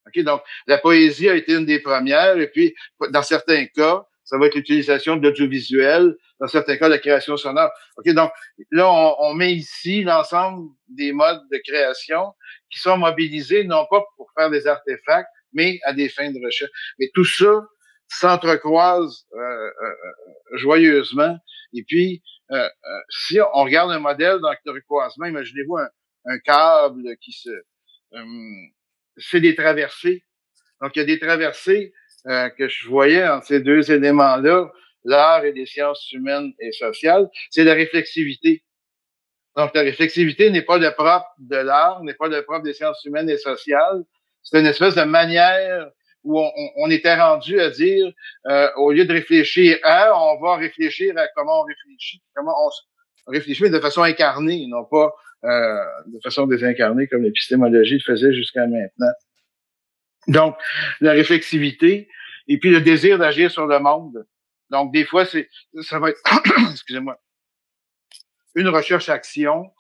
Okay? 0.08 0.24
Donc, 0.24 0.42
la 0.68 0.78
poésie 0.78 1.30
a 1.30 1.36
été 1.36 1.54
une 1.54 1.66
des 1.66 1.80
premières 1.80 2.38
et 2.38 2.48
puis, 2.48 2.76
dans 3.12 3.24
certains 3.24 3.66
cas, 3.68 4.06
ça 4.24 4.38
va 4.38 4.48
être 4.48 4.56
l'utilisation 4.56 5.16
de 5.16 5.26
l'audiovisuel, 5.26 6.16
dans 6.42 6.48
certains 6.48 6.76
cas, 6.76 6.90
la 6.90 6.98
création 6.98 7.38
sonore. 7.38 7.72
OK, 7.96 8.14
donc 8.14 8.32
là, 8.72 8.90
on, 9.20 9.34
met 9.34 9.54
ici 9.54 10.04
l'ensemble 10.04 10.70
des 10.90 11.14
modes 11.14 11.42
de 11.50 11.58
création 11.66 12.34
qui 12.70 12.80
sont 12.80 12.98
mobilisés 12.98 13.64
non 13.64 13.86
pas 13.90 14.04
pour 14.18 14.30
faire 14.38 14.50
des 14.50 14.68
artefacts, 14.68 15.30
mais 15.54 15.80
à 15.84 15.94
des 15.94 16.10
fins 16.10 16.30
de 16.30 16.44
recherche. 16.44 16.72
Mais 17.00 17.10
tout 17.14 17.24
ça 17.24 17.64
s'entrecroise 18.10 19.26
euh, 19.34 19.40
euh, 19.40 19.72
euh 19.84 20.58
joyeusement. 20.58 21.38
Et 21.74 21.84
puis, 21.88 22.22
si 23.10 23.40
on 23.54 23.64
regarde 23.64 23.92
un 23.92 24.00
modèle 24.00 24.40
d'entrecroisement, 24.40 25.26
imaginez-vous 25.26 25.78
un, 25.78 25.90
un, 26.28 26.40
câble 26.40 27.18
qui 27.18 27.32
se... 27.32 27.50
fait 29.20 29.42
des 29.42 29.56
traversées. 29.56 30.24
Donc, 30.82 30.96
il 30.96 31.00
y 31.00 31.02
a 31.02 31.06
des 31.06 31.20
traversées 31.20 31.94
que 32.26 32.68
je 32.68 32.88
voyais 32.88 33.28
en 33.28 33.42
ces 33.42 33.62
deux 33.62 33.92
éléments-là, 33.92 34.70
l'art 35.04 35.46
et 35.46 35.54
les 35.54 35.66
sciences 35.66 36.12
humaines 36.12 36.54
et 36.60 36.72
sociales, 36.72 37.30
c'est 37.50 37.64
la 37.64 37.74
réflexivité. 37.74 38.64
Donc, 39.56 39.74
la 39.74 39.82
réflexivité 39.82 40.52
n'est 40.52 40.62
pas 40.62 40.78
le 40.78 40.92
propre 40.92 41.28
de 41.40 41.56
l'art, 41.56 42.04
n'est 42.04 42.14
pas 42.14 42.28
le 42.28 42.44
propre 42.44 42.64
des 42.64 42.74
sciences 42.74 43.04
humaines 43.06 43.30
et 43.30 43.38
sociales. 43.38 44.04
C'est 44.44 44.60
une 44.60 44.68
espèce 44.68 44.96
de 44.96 45.04
manière 45.04 45.90
où 46.24 46.40
on, 46.40 46.52
on 46.76 46.90
était 46.92 47.16
rendu 47.16 47.60
à 47.60 47.70
dire, 47.70 48.12
euh, 48.48 48.70
au 48.76 48.92
lieu 48.92 49.06
de 49.06 49.14
réfléchir 49.14 49.80
à, 49.84 50.12
on 50.16 50.40
va 50.42 50.58
réfléchir 50.58 51.18
à 51.18 51.28
comment 51.36 51.62
on 51.62 51.64
réfléchit, 51.64 52.22
comment 52.36 52.54
on 52.66 53.32
réfléchit, 53.32 53.64
mais 53.64 53.70
de 53.70 53.80
façon 53.80 54.04
incarnée, 54.04 54.68
non 54.68 54.86
pas 54.86 55.12
euh, 55.44 55.86
de 56.08 56.20
façon 56.24 56.48
désincarnée 56.48 57.08
comme 57.08 57.24
l'épistémologie 57.24 57.96
le 57.96 58.00
faisait 58.00 58.34
jusqu'à 58.34 58.66
maintenant. 58.68 59.14
Donc, 60.28 60.58
la 61.00 61.12
réflexivité 61.12 62.10
et 62.48 62.58
puis 62.58 62.72
le 62.72 62.82
désir 62.82 63.18
d'agir 63.18 63.52
sur 63.52 63.68
le 63.68 63.80
monde. 63.80 64.26
Donc, 64.70 64.92
des 64.92 65.06
fois, 65.06 65.26
c'est 65.26 65.50
ça 65.82 66.00
va 66.00 66.10
être, 66.10 66.22
excusez-moi, 66.72 67.20
une 68.56 68.70
recherche-action, 68.70 69.72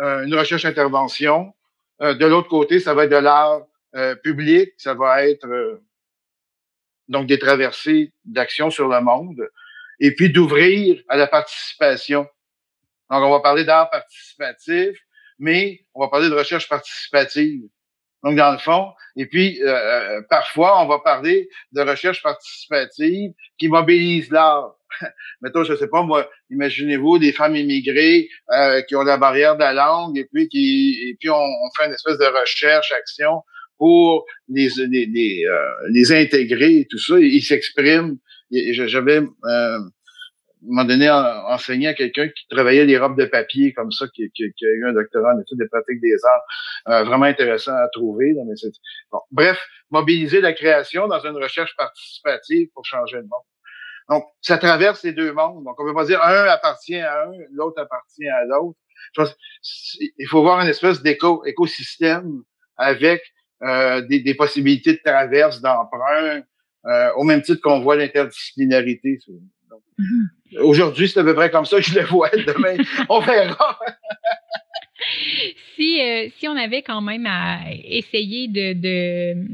euh, 0.00 0.24
une 0.24 0.34
recherche-intervention. 0.34 1.52
Euh, 2.00 2.14
de 2.14 2.26
l'autre 2.26 2.48
côté, 2.48 2.80
ça 2.80 2.94
va 2.94 3.04
être 3.04 3.10
de 3.10 3.16
l'art 3.16 3.60
public, 4.22 4.72
ça 4.78 4.94
va 4.94 5.26
être 5.26 5.46
donc 7.08 7.26
des 7.26 7.38
traversées 7.38 8.14
d'action 8.24 8.70
sur 8.70 8.88
le 8.88 9.02
monde, 9.02 9.46
et 10.00 10.14
puis 10.14 10.30
d'ouvrir 10.30 11.02
à 11.08 11.16
la 11.18 11.26
participation. 11.26 12.26
Donc, 13.12 13.22
on 13.22 13.30
va 13.30 13.40
parler 13.40 13.64
d'art 13.64 13.90
participatif, 13.90 14.98
mais 15.38 15.84
on 15.94 16.00
va 16.00 16.08
parler 16.08 16.28
de 16.28 16.34
recherche 16.34 16.68
participative. 16.68 17.62
Donc, 18.24 18.36
dans 18.36 18.52
le 18.52 18.58
fond, 18.58 18.92
et 19.16 19.26
puis 19.26 19.60
parfois, 20.30 20.82
on 20.82 20.86
va 20.86 20.98
parler 21.00 21.48
de 21.72 21.82
recherche 21.82 22.22
participative 22.22 23.32
qui 23.58 23.68
mobilise 23.68 24.30
l'art. 24.30 24.74
mettons, 25.40 25.64
je 25.64 25.74
sais 25.74 25.88
pas 25.88 26.02
moi, 26.02 26.28
imaginez-vous 26.50 27.18
des 27.18 27.32
femmes 27.32 27.56
immigrées 27.56 28.28
euh, 28.50 28.82
qui 28.82 28.96
ont 28.96 29.02
la 29.02 29.16
barrière 29.16 29.56
de 29.56 29.60
la 29.60 29.72
langue 29.72 30.18
et 30.18 30.26
puis 30.32 30.48
qui 30.48 31.10
et 31.10 31.16
puis 31.18 31.30
on, 31.30 31.46
fait 31.76 31.86
une 31.86 31.92
espèce 31.92 32.18
de 32.18 32.40
recherche, 32.40 32.92
action 32.92 33.42
pour 33.78 34.24
les 34.48 34.70
euh, 34.80 36.10
intégrer 36.10 36.76
et 36.78 36.86
tout 36.88 36.98
ça. 36.98 37.18
Ils 37.18 37.42
s'expriment. 37.42 38.18
J'avais 38.50 39.20
euh, 39.20 39.78
un 40.62 40.68
moment 40.68 40.84
donné 40.84 41.08
à 41.08 41.94
quelqu'un 41.94 42.28
qui 42.28 42.46
travaillait 42.48 42.84
les 42.84 42.98
robes 42.98 43.18
de 43.18 43.24
papier 43.24 43.72
comme 43.72 43.90
ça, 43.90 44.06
qui, 44.14 44.30
qui, 44.32 44.52
qui 44.56 44.64
a 44.64 44.68
eu 44.68 44.86
un 44.88 44.92
doctorat 44.92 45.34
en 45.34 45.40
études 45.40 45.58
des 45.58 45.68
pratiques 45.68 46.00
des 46.00 46.16
arts, 46.24 46.42
euh, 46.88 47.04
vraiment 47.04 47.24
intéressant 47.24 47.74
à 47.74 47.88
trouver. 47.88 48.32
mais 48.46 48.54
bon. 49.10 49.20
Bref, 49.30 49.58
mobiliser 49.90 50.40
la 50.40 50.52
création 50.52 51.08
dans 51.08 51.20
une 51.20 51.36
recherche 51.36 51.74
participative 51.76 52.68
pour 52.74 52.84
changer 52.84 53.16
le 53.16 53.22
monde. 53.22 53.44
Donc, 54.08 54.24
ça 54.40 54.58
traverse 54.58 55.02
les 55.04 55.12
deux 55.12 55.32
mondes. 55.32 55.64
Donc, 55.64 55.78
on 55.78 55.84
peut 55.84 55.94
pas 55.94 56.04
dire 56.04 56.22
un 56.22 56.44
appartient 56.44 56.96
à 56.96 57.24
un, 57.24 57.32
l'autre 57.52 57.80
appartient 57.80 58.28
à 58.28 58.44
l'autre. 58.44 58.78
Il 60.18 60.26
faut 60.28 60.42
voir 60.42 60.60
une 60.60 60.68
espèce 60.68 61.02
d'écosystème 61.02 62.42
avec 62.76 63.22
euh, 63.62 64.00
des, 64.02 64.20
des, 64.20 64.34
possibilités 64.34 64.94
de 64.94 65.00
traverse, 65.04 65.60
d'emprunt, 65.60 66.42
euh, 66.86 67.12
au 67.16 67.22
même 67.22 67.42
titre 67.42 67.60
qu'on 67.62 67.80
voit 67.80 67.96
l'interdisciplinarité. 67.96 69.18
Mm-hmm. 69.98 70.58
Aujourd'hui, 70.60 71.08
c'est 71.08 71.20
à 71.20 71.24
peu 71.24 71.34
près 71.34 71.50
comme 71.50 71.64
ça 71.64 71.76
que 71.78 71.82
je 71.82 71.98
le 71.98 72.04
vois. 72.04 72.28
Demain, 72.46 72.76
on 73.08 73.20
verra. 73.20 73.78
si, 75.76 76.00
euh, 76.00 76.28
si 76.38 76.48
on 76.48 76.56
avait 76.56 76.82
quand 76.82 77.00
même 77.00 77.26
à 77.26 77.60
essayer 77.70 78.48
de, 78.48 78.72
de 78.74 79.46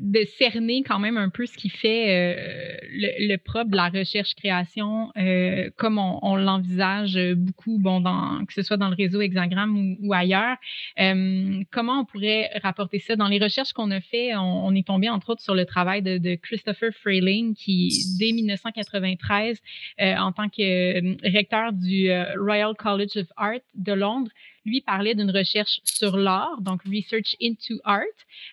de 0.00 0.24
cerner 0.38 0.82
quand 0.82 0.98
même 0.98 1.16
un 1.16 1.28
peu 1.28 1.46
ce 1.46 1.56
qui 1.56 1.68
fait 1.68 2.10
euh, 2.10 2.76
le, 2.90 3.36
propre 3.36 3.70
de 3.70 3.76
la 3.76 3.88
recherche-création, 3.88 5.10
euh, 5.16 5.70
comme 5.76 5.98
on, 5.98 6.36
l'envisage 6.36 7.18
beaucoup, 7.36 7.78
bon, 7.78 8.02
que 8.46 8.52
ce 8.52 8.62
soit 8.62 8.76
dans 8.76 8.88
le 8.88 8.94
réseau 8.94 9.20
Hexagram 9.20 9.96
ou, 10.00 10.12
ailleurs. 10.12 10.56
Euh, 11.00 11.62
comment 11.70 12.00
on 12.00 12.04
pourrait 12.04 12.50
rapporter 12.62 12.98
ça? 12.98 13.16
Dans 13.16 13.28
les 13.28 13.38
recherches 13.38 13.72
qu'on 13.72 13.90
a 13.90 14.00
fait, 14.00 14.34
on, 14.36 14.74
est 14.74 14.86
tombé 14.86 15.08
entre 15.08 15.30
autres 15.30 15.42
sur 15.42 15.54
le 15.54 15.64
travail 15.64 16.02
de, 16.02 16.34
Christopher 16.36 16.92
Frayling, 16.92 17.54
qui, 17.54 17.90
dès 18.18 18.32
1993, 18.32 19.60
euh, 20.00 20.16
en 20.16 20.32
tant 20.32 20.48
que 20.48 21.28
recteur 21.30 21.72
du 21.72 22.10
Royal 22.38 22.74
College 22.76 23.16
of 23.16 23.26
Art 23.36 23.60
de 23.74 23.92
Londres, 23.92 24.30
lui 24.68 24.80
parlait 24.80 25.14
d'une 25.14 25.30
recherche 25.30 25.80
sur 25.84 26.16
l'art, 26.16 26.60
donc 26.60 26.82
Research 26.84 27.36
into 27.42 27.80
Art, 27.84 28.02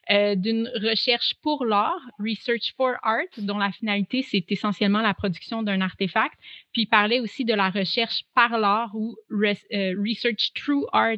euh, 0.10 0.36
d'une 0.36 0.70
recherche 0.76 1.36
pour 1.42 1.66
l'art, 1.66 2.02
Research 2.20 2.74
for 2.76 2.94
Art, 3.04 3.34
dont 3.38 3.58
la 3.58 3.72
finalité, 3.72 4.24
c'est 4.24 4.46
essentiellement 4.52 5.02
la 5.02 5.14
production 5.14 5.64
d'un 5.64 5.82
artefact. 5.82 6.38
Puis 6.74 6.84
il 6.84 6.88
parlait 6.88 7.20
aussi 7.20 7.46
de 7.46 7.54
la 7.54 7.70
recherche 7.70 8.24
par 8.34 8.58
l'art 8.58 8.92
ou 8.96 9.16
euh, 9.32 9.96
Research 9.98 10.54
through 10.54 10.86
Art. 10.92 11.18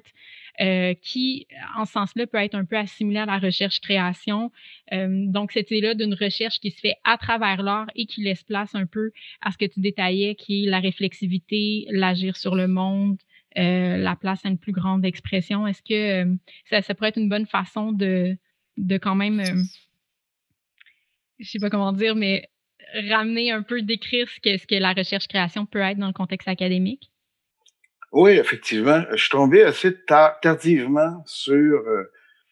Euh, 0.60 0.96
qui, 1.04 1.46
en 1.78 1.86
ce 1.86 1.92
sens-là, 1.92 2.26
peut 2.26 2.40
être 2.40 2.56
un 2.56 2.66
peu 2.66 2.78
assimilé 2.78 3.20
à 3.20 3.28
la 3.28 3.38
recherche-création. 3.38 4.52
Donc, 4.92 5.52
cette 5.52 5.70
idée-là 5.70 5.94
d'une 5.94 6.16
recherche 6.16 6.60
qui 6.60 6.72
se 6.72 6.80
fait 6.80 6.96
à 7.04 7.16
travers 7.20 7.62
l'art 7.62 7.86
et 7.94 8.08
qui 8.08 8.24
laisse 8.24 8.42
place 8.42 8.74
un 8.74 8.88
peu 8.88 9.12
à 9.42 9.52
ce 9.52 9.58
que 9.60 9.66
tu 9.66 9.82
détaillais, 9.82 10.34
qui 10.34 10.66
est 10.66 10.70
la 10.70 10.80
réflexivité, 10.80 11.86
l'agir 11.92 12.36
sur 12.38 12.56
le 12.56 12.68
monde, 12.68 13.18
euh, 13.58 13.98
la 13.98 14.16
place 14.16 14.46
à 14.46 14.50
une 14.50 14.60
plus 14.60 14.72
grande 14.72 15.04
expression. 15.04 15.66
Est-ce 15.66 15.82
que 15.82 16.24
euh, 16.24 16.82
ça, 16.82 16.94
pourrait 16.94 17.10
être 17.10 17.18
une 17.18 17.30
bonne 17.30 17.48
façon 17.48 17.92
de, 17.92 18.38
quand 19.02 19.16
même, 19.16 19.40
euh, 19.40 19.64
je 21.40 21.50
sais 21.50 21.60
pas 21.60 21.70
comment 21.70 21.92
dire, 21.92 22.16
mais 22.16 22.50
ramener 23.10 23.52
un 23.52 23.64
peu, 23.64 23.82
décrire 23.82 24.30
ce 24.30 24.40
que, 24.40 24.76
la 24.80 24.94
recherche-création 24.94 25.66
peut 25.66 25.80
être 25.80 25.98
dans 25.98 26.08
le 26.08 26.14
contexte 26.14 26.48
académique? 26.48 27.10
Oui, 28.12 28.32
effectivement. 28.32 29.04
Je 29.12 29.18
suis 29.18 29.30
tombé 29.30 29.64
assez 29.64 29.94
tardivement 30.06 31.24
sur 31.26 31.82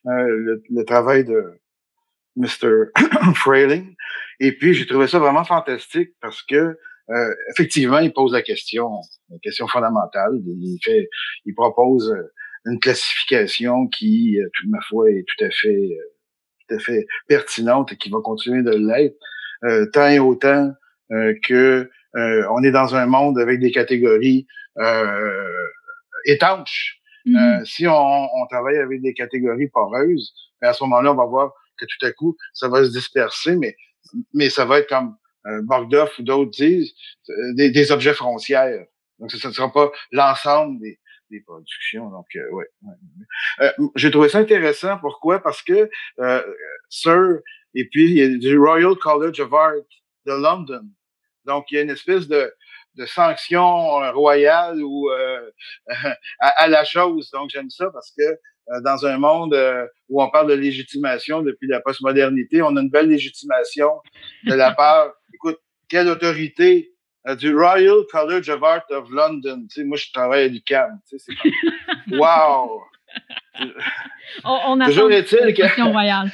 le, 0.05 0.63
le, 0.69 0.85
travail 0.85 1.23
de 1.23 1.59
Mr. 2.35 2.85
Frayling. 3.35 3.95
Et 4.39 4.51
puis, 4.53 4.73
j'ai 4.73 4.85
trouvé 4.87 5.07
ça 5.07 5.19
vraiment 5.19 5.43
fantastique 5.45 6.11
parce 6.19 6.41
que 6.41 6.77
euh, 7.09 7.33
effectivement, 7.51 7.99
il 7.99 8.11
pose 8.13 8.33
la 8.33 8.41
question, 8.41 8.89
la 9.29 9.37
question 9.39 9.67
fondamentale. 9.67 10.39
Il 10.43 10.79
fait, 10.83 11.09
il 11.45 11.53
propose 11.53 12.11
euh, 12.11 12.31
une 12.65 12.79
classification 12.79 13.87
qui, 13.87 14.39
euh, 14.39 14.47
toute 14.53 14.69
ma 14.69 14.79
foi, 14.81 15.11
est 15.11 15.23
tout 15.27 15.45
à 15.45 15.49
fait, 15.49 15.89
tout 16.67 16.75
à 16.75 16.79
fait 16.79 17.05
pertinente 17.27 17.93
et 17.93 17.97
qui 17.97 18.09
va 18.09 18.19
continuer 18.23 18.63
de 18.63 18.71
l'être, 18.71 19.17
tant 19.93 20.07
et 20.07 20.19
autant 20.19 20.73
que 21.43 21.89
on 22.15 22.63
est 22.63 22.71
dans 22.71 22.95
un 22.95 23.05
monde 23.05 23.39
avec 23.39 23.59
des 23.59 23.71
catégories 23.71 24.47
étanches. 26.25 27.01
Mm-hmm. 27.27 27.65
si 27.65 27.87
on, 27.87 27.91
on, 27.91 28.47
travaille 28.47 28.77
avec 28.77 29.01
des 29.01 29.15
catégories 29.15 29.67
poreuses, 29.69 30.31
ben, 30.61 30.69
à 30.69 30.73
ce 30.73 30.83
moment-là, 30.83 31.11
on 31.11 31.15
va 31.15 31.25
voir 31.25 31.53
que 31.75 31.85
tout 31.85 32.05
à 32.05 32.11
coup, 32.11 32.37
ça 32.53 32.67
va 32.67 32.85
se 32.85 32.91
disperser, 32.91 33.55
mais 33.55 33.75
mais 34.33 34.51
ça 34.51 34.65
va 34.65 34.79
être 34.79 34.89
comme 34.89 35.15
Bogdoff 35.63 36.17
ou 36.19 36.23
d'autres 36.23 36.51
disent, 36.51 36.93
des, 37.55 37.69
des, 37.71 37.91
objets 37.91 38.13
frontières. 38.13 38.85
Donc, 39.19 39.31
ce 39.31 39.47
ne 39.47 39.53
sera 39.53 39.71
pas 39.71 39.91
l'ensemble 40.11 40.79
des, 40.79 40.99
des 41.29 41.41
productions. 41.41 42.09
Donc, 42.09 42.25
ouais. 42.33 42.67
ouais. 43.59 43.71
J'ai 43.95 44.11
trouvé 44.11 44.29
ça 44.29 44.39
intéressant. 44.39 44.97
Pourquoi? 44.99 45.39
Parce 45.41 45.61
que 45.61 45.89
Sir, 46.89 47.39
et 47.75 47.85
puis 47.85 48.05
il 48.05 48.17
y 48.17 48.21
a 48.21 48.27
du 48.29 48.57
Royal 48.57 48.95
College 48.95 49.39
of 49.39 49.53
Art 49.53 49.73
de 50.25 50.33
London. 50.33 50.89
Donc, 51.45 51.65
il 51.69 51.75
y 51.75 51.77
a 51.77 51.81
une 51.81 51.91
espèce 51.91 52.27
de, 52.27 52.51
de 52.95 53.05
sanction 53.05 54.01
euh, 54.01 54.11
royale 54.11 54.81
ou 54.81 55.09
euh, 55.09 55.51
à, 56.39 56.67
la 56.67 56.83
chose. 56.83 57.29
Donc, 57.31 57.49
j'aime 57.51 57.69
ça 57.69 57.89
parce 57.91 58.11
que 58.17 58.23
euh, 58.23 58.81
dans 58.83 59.05
un 59.05 59.17
monde 59.17 59.55
où 60.09 60.21
on 60.21 60.29
parle 60.29 60.49
de 60.49 60.55
légitimation 60.55 61.41
depuis 61.41 61.67
la 61.67 61.81
postmodernité, 61.81 62.61
on 62.61 62.75
a 62.75 62.81
une 62.81 62.89
belle 62.89 63.09
légitimation 63.09 63.89
de 64.45 64.53
la 64.53 64.71
part, 64.75 65.11
écoute, 65.33 65.59
quelle 65.89 66.07
autorité 66.07 66.91
du 67.39 67.55
Royal 67.55 68.03
College 68.11 68.49
of 68.49 68.61
Art 68.63 68.85
of 68.91 69.09
London. 69.09 69.65
Tu 69.67 69.81
sais, 69.81 69.83
moi, 69.83 69.97
je 69.97 70.11
travaille 70.13 70.45
à 70.45 70.47
l'UQAM. 70.47 70.99
Tu 71.09 71.17
sais, 71.17 71.33
c'est 71.33 72.15
wow! 72.15 72.81
on, 74.43 74.59
on 74.67 74.79
a 74.79 74.85
Toujours 74.85 75.11
est-il 75.11 75.53
que... 75.55 75.91
royale. 75.91 76.29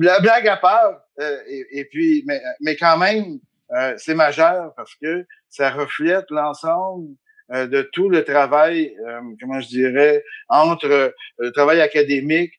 La 0.00 0.18
blague 0.18 0.48
à 0.48 0.56
part, 0.56 1.00
et, 1.20 1.66
et, 1.70 1.84
puis, 1.84 2.24
mais, 2.26 2.40
mais 2.60 2.74
quand 2.74 2.98
même, 2.98 3.38
euh, 3.74 3.94
c'est 3.96 4.14
majeur 4.14 4.74
parce 4.76 4.94
que 5.00 5.24
ça 5.48 5.70
reflète 5.70 6.26
l'ensemble 6.30 7.08
euh, 7.52 7.66
de 7.66 7.88
tout 7.92 8.08
le 8.08 8.24
travail, 8.24 8.94
euh, 9.08 9.20
comment 9.40 9.60
je 9.60 9.68
dirais, 9.68 10.22
entre 10.48 11.14
le 11.38 11.50
travail 11.52 11.80
académique, 11.80 12.52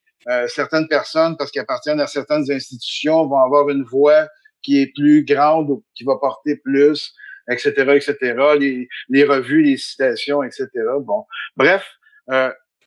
certaines 0.48 0.88
personnes, 0.88 1.36
parce 1.36 1.50
qu'ils 1.50 1.60
appartiennent 1.60 2.00
à 2.00 2.06
certaines 2.06 2.50
institutions, 2.50 3.26
vont 3.26 3.40
avoir 3.40 3.68
une 3.68 3.84
voix 3.84 4.26
qui 4.62 4.80
est 4.80 4.90
plus 4.94 5.22
grande 5.22 5.68
ou 5.68 5.84
qui 5.94 6.02
va 6.04 6.16
porter 6.18 6.56
plus, 6.64 7.12
etc., 7.50 7.72
etc., 7.94 8.34
les, 8.58 8.88
les 9.10 9.24
revues, 9.24 9.62
les 9.62 9.76
citations, 9.76 10.42
etc. 10.42 10.66
Bon, 11.02 11.26
bref, 11.58 11.98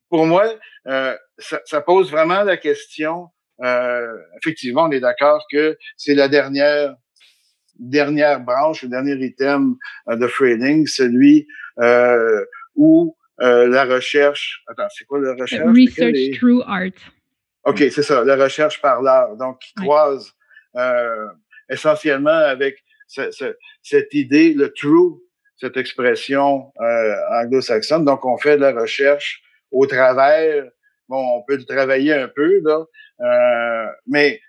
pour 0.09 0.25
moi, 0.25 0.51
ça, 0.87 1.61
ça, 1.65 1.81
pose 1.81 2.09
vraiment 2.09 2.41
la 2.41 2.57
question. 2.57 3.27
effectivement, 4.41 4.85
on 4.85 4.91
est 4.91 4.99
d'accord 4.99 5.45
que 5.51 5.77
c'est 5.95 6.15
la 6.15 6.29
dernière 6.29 6.95
dernière 7.79 8.39
branche, 8.39 8.83
le 8.83 8.89
dernier 8.89 9.15
item 9.25 9.75
euh, 10.09 10.15
de 10.15 10.27
Freiling, 10.27 10.87
celui 10.87 11.47
euh, 11.79 12.45
où 12.75 13.15
euh, 13.41 13.67
la 13.67 13.85
recherche. 13.85 14.63
Attends, 14.67 14.87
c'est 14.89 15.05
quoi 15.05 15.19
la 15.19 15.33
recherche? 15.33 15.63
Research 15.67 16.39
through 16.39 16.63
art. 16.67 16.91
OK, 17.65 17.77
c'est 17.91 18.03
ça, 18.03 18.23
la 18.23 18.35
recherche 18.35 18.81
par 18.81 19.01
l'art. 19.01 19.35
Donc, 19.35 19.59
qui 19.59 19.73
croise 19.73 20.31
euh, 20.75 21.27
essentiellement 21.69 22.29
avec 22.29 22.83
ce, 23.07 23.29
ce, 23.31 23.55
cette 23.81 24.13
idée, 24.13 24.53
le 24.53 24.71
true, 24.73 25.19
cette 25.57 25.77
expression 25.77 26.71
euh, 26.81 27.15
anglo-saxonne. 27.41 28.05
Donc, 28.05 28.25
on 28.25 28.37
fait 28.37 28.57
de 28.57 28.61
la 28.61 28.71
recherche 28.71 29.41
au 29.71 29.85
travers. 29.85 30.65
Bon, 31.09 31.37
on 31.37 31.43
peut 31.43 31.55
le 31.55 31.65
travailler 31.65 32.13
un 32.13 32.27
peu, 32.27 32.59
là, 32.63 32.83
euh, 33.21 33.91
mais 34.07 34.41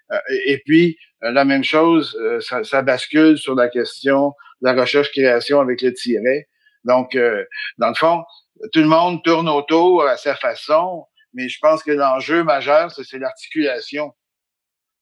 et 0.47 0.59
puis 0.65 0.99
euh, 1.25 1.33
la 1.33 1.45
même 1.45 1.65
chose, 1.65 2.17
euh, 2.21 2.41
ça, 2.41 2.63
ça, 2.65 2.83
bascule 2.83 3.39
sur 3.39 3.55
la 3.55 3.69
question 3.69 4.35
de 4.61 4.69
la 4.69 4.81
recherche-création 4.81 5.61
avec 5.61 5.83
le 5.83 5.93
tiret. 5.93 6.49
Donc, 6.85 7.15
euh, 7.15 7.45
dans 7.79 7.89
le 7.89 7.95
fond, 7.95 8.25
tout 8.73 8.81
le 8.81 8.87
monde 8.87 9.23
tourne 9.25 9.49
autour 9.49 10.05
à 10.05 10.17
sa 10.17 10.37
façon, 10.37 11.07
mais 11.33 11.49
je 11.49 11.59
pense 11.61 11.83
que 11.83 11.91
l'enjeu 11.91 12.45
majeur, 12.45 12.91
c'est 12.93 13.19
l'articulation. 13.19 14.15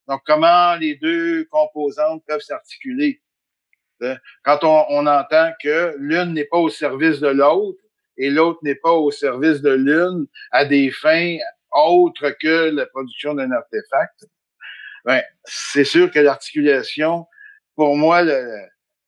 Donc, 0.09 0.21
comment 0.25 0.77
les 0.77 0.97
deux 0.97 1.45
composantes 1.47 2.23
peuvent 2.27 2.41
s'articuler. 2.41 3.21
Quand 4.45 4.63
on, 4.63 4.85
on, 4.91 5.07
entend 5.07 5.53
que 5.63 5.95
l'une 5.99 6.35
n'est 6.35 6.45
pas 6.45 6.59
au 6.59 6.69
service 6.69 7.19
de 7.19 7.29
l'autre 7.29 7.81
et 8.17 8.31
l'autre 8.31 8.59
n'est 8.63 8.77
pas 8.77 8.93
au 8.93 9.11
service 9.11 9.61
de 9.61 9.73
l'une 9.73 10.27
à 10.51 10.65
des 10.65 10.91
fins 10.91 11.37
autres 11.73 12.31
que 12.41 12.71
la 12.71 12.87
production 12.87 13.35
d'un 13.35 13.51
artefact, 13.51 14.27
ben, 15.05 15.23
c'est 15.45 15.85
sûr 15.85 16.11
que 16.11 16.19
l'articulation, 16.19 17.27
pour 17.75 17.97
moi, 17.97 18.25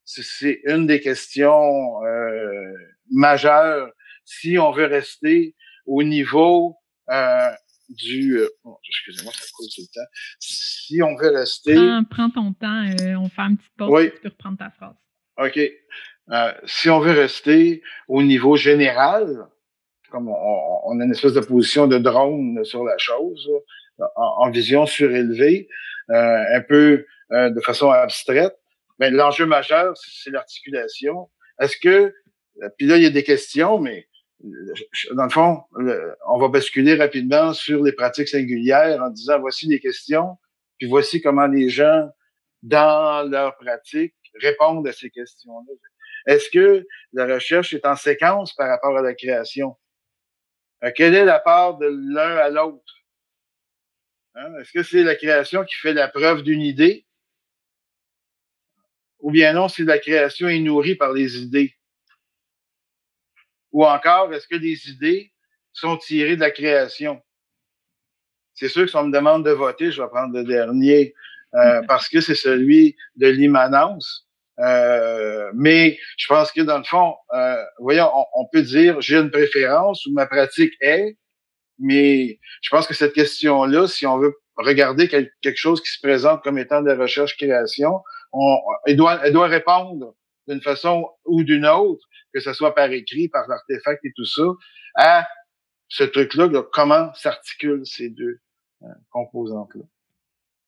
c'est 0.05 0.61
une 0.65 0.87
des 0.87 1.01
questions 1.01 2.05
euh, 2.05 2.73
majeures 3.11 3.91
si 4.25 4.59
on 4.59 4.71
veut 4.71 4.85
rester 4.85 5.57
au 5.87 6.03
niveau 6.03 6.77
euh, 7.11 7.51
du... 7.89 8.39
Euh, 8.39 8.49
excusez-moi, 8.87 9.33
ça 9.33 9.47
coule 9.55 9.67
tout 9.75 9.81
le 9.81 9.95
temps. 9.95 10.11
Si 10.39 11.03
on 11.03 11.17
veut 11.17 11.31
rester... 11.31 11.75
Prends, 12.11 12.31
ton 12.31 12.53
temps, 12.53 12.85
on 13.19 13.29
fait 13.29 13.43
un 13.43 13.55
petit 13.55 13.69
pause, 13.77 13.91
oui. 13.91 14.11
tu 14.13 14.21
peux 14.21 14.29
reprendre 14.29 14.59
ta 14.59 14.71
phrase. 14.71 14.95
OK. 15.39 15.59
Si 16.65 16.91
on 16.91 17.01
veut 17.01 17.13
rester 17.13 17.83
au 18.07 18.23
niveau 18.23 18.57
général, 18.57 19.47
comme 20.11 20.29
on, 20.29 20.81
on, 20.85 21.01
a 21.01 21.05
une 21.05 21.13
espèce 21.13 21.35
de 21.35 21.41
position 21.41 21.87
de 21.87 21.99
drone 21.99 22.65
sur 22.65 22.85
la 22.85 22.97
chose, 22.99 23.49
en, 24.17 24.51
vision 24.51 24.87
surélevée, 24.87 25.69
euh, 26.11 26.45
un 26.55 26.61
peu 26.61 27.07
euh, 27.33 27.51
de 27.51 27.61
façon 27.61 27.91
abstraite. 27.91 28.57
Mais 28.99 29.11
l'enjeu 29.11 29.47
majeur, 29.47 29.95
c'est 29.97 30.31
l'articulation. 30.31 31.29
Est-ce 31.61 31.77
que, 31.77 32.15
euh, 32.63 32.69
puis 32.77 32.87
là, 32.87 32.97
il 32.97 33.03
y 33.03 33.07
a 33.07 33.11
des 33.11 33.25
questions, 33.25 33.79
mais 33.79 34.09
dans 35.15 35.25
le 35.25 35.31
fond, 35.31 35.63
on 36.29 36.39
va 36.39 36.49
basculer 36.49 36.95
rapidement 36.95 37.53
sur 37.53 37.83
les 37.83 37.91
pratiques 37.91 38.29
singulières 38.29 39.03
en 39.03 39.11
disant 39.11 39.41
voici 39.41 39.67
les 39.67 39.81
questions, 39.81 40.37
puis 40.79 40.87
voici 40.87 41.21
comment 41.21 41.49
les 41.49 41.69
gens, 41.69 42.09
dans 42.63 43.29
leur 43.29 43.57
pratique, 43.57 44.15
répondent 44.41 44.87
à 44.87 44.93
ces 44.93 45.11
questions-là. 45.11 45.73
Est-ce 46.29 46.51
que 46.51 46.87
la 47.15 47.27
recherche 47.27 47.73
est 47.73 47.87
en 47.87 47.97
séquence 47.97 48.55
par 48.55 48.69
rapport 48.69 48.97
à 48.99 49.03
la 49.03 49.15
création? 49.15 49.77
quelle 50.95 51.15
est 51.15 51.25
la 51.25 51.41
part 51.41 51.79
de 51.79 51.87
l'un 51.87 52.37
à 52.37 52.51
l'autre? 52.51 52.95
Hein? 54.35 54.53
Est-ce 54.61 54.71
que 54.71 54.83
c'est 54.83 55.03
la 55.03 55.17
création 55.17 55.65
qui 55.65 55.75
fait 55.75 55.95
la 55.95 56.07
preuve 56.07 56.43
d'une 56.43 56.61
idée? 56.61 57.07
Ou 59.21 59.31
bien 59.31 59.55
non, 59.55 59.69
si 59.69 59.85
la 59.85 59.99
création 59.99 60.49
est 60.49 60.61
nourrie 60.61 60.97
par 60.97 61.15
les 61.15 61.39
idées? 61.39 61.75
Ou 63.73 63.87
encore, 63.87 64.33
est-ce 64.35 64.47
que 64.47 64.55
les 64.55 64.91
idées 64.91 65.33
sont 65.73 65.97
tirées 65.97 66.37
de 66.37 66.41
la 66.41 66.51
création? 66.51 67.23
C'est 68.53 68.69
sûr 68.69 68.85
que 68.85 68.91
si 68.91 68.97
on 68.97 69.05
me 69.05 69.13
demande 69.13 69.47
de 69.47 69.51
voter, 69.51 69.91
je 69.91 70.03
vais 70.03 70.09
prendre 70.09 70.37
le 70.37 70.45
dernier 70.45 71.15
euh, 71.55 71.83
parce 71.89 72.09
que 72.09 72.21
c'est 72.21 72.35
celui 72.35 72.97
de 73.17 73.29
l'immanence. 73.29 74.28
Euh, 74.61 75.51
mais 75.55 75.99
je 76.17 76.27
pense 76.27 76.51
que 76.51 76.61
dans 76.63 76.79
le 76.79 76.85
fond, 76.85 77.15
euh, 77.33 77.63
voyons, 77.79 78.11
on, 78.35 78.47
peut 78.47 78.63
dire 78.63 79.01
j'ai 79.01 79.17
une 79.17 79.31
préférence 79.31 80.05
ou 80.07 80.13
ma 80.13 80.27
pratique 80.27 80.75
est, 80.81 81.17
mais 81.79 82.41
je 82.63 82.71
pense 82.71 82.87
que 82.87 82.95
cette 82.95 83.13
question-là, 83.13 83.87
si 83.87 84.07
on 84.07 84.19
veut 84.19 84.35
regarder 84.57 85.09
quelque 85.09 85.57
chose 85.57 85.81
qui 85.81 85.93
se 85.93 86.01
présente 86.01 86.43
comme 86.43 86.59
étant 86.59 86.83
de 86.83 86.91
recherche-création, 86.91 88.03
elle, 88.87 88.97
doit, 88.97 89.47
répondre 89.47 90.15
d'une 90.49 90.61
façon 90.61 91.09
ou 91.25 91.45
d'une 91.45 91.67
autre, 91.67 92.05
que 92.35 92.41
ce 92.41 92.53
soit 92.53 92.75
par 92.75 92.91
écrit, 92.91 93.29
par 93.29 93.47
l'artefact 93.49 94.05
et 94.05 94.13
tout 94.17 94.25
ça, 94.25 94.43
à 94.97 95.29
ce 95.87 96.03
truc-là, 96.03 96.49
comment 96.73 97.15
s'articulent 97.15 97.87
ces 97.87 98.11
deux 98.11 98.41
euh, 98.83 98.87
composantes-là. 99.11 99.85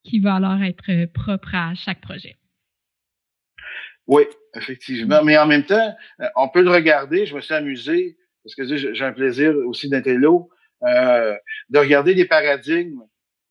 Qui 0.04 0.20
va 0.20 0.36
alors 0.36 0.62
être 0.62 1.06
propre 1.12 1.54
à 1.54 1.74
chaque 1.74 2.00
projet. 2.00 2.36
Oui, 4.06 4.24
effectivement. 4.54 5.22
Mais 5.22 5.38
en 5.38 5.46
même 5.46 5.64
temps, 5.64 5.94
euh, 6.20 6.26
on 6.36 6.48
peut 6.48 6.62
le 6.62 6.70
regarder. 6.70 7.26
Je 7.26 7.34
me 7.34 7.40
suis 7.40 7.54
amusé, 7.54 8.16
parce 8.42 8.54
que 8.54 8.76
j'ai 8.76 9.04
un 9.04 9.12
plaisir 9.12 9.54
aussi 9.66 9.88
d'intello, 9.88 10.50
euh, 10.82 11.36
de 11.68 11.78
regarder 11.78 12.14
les 12.14 12.24
paradigmes. 12.24 13.00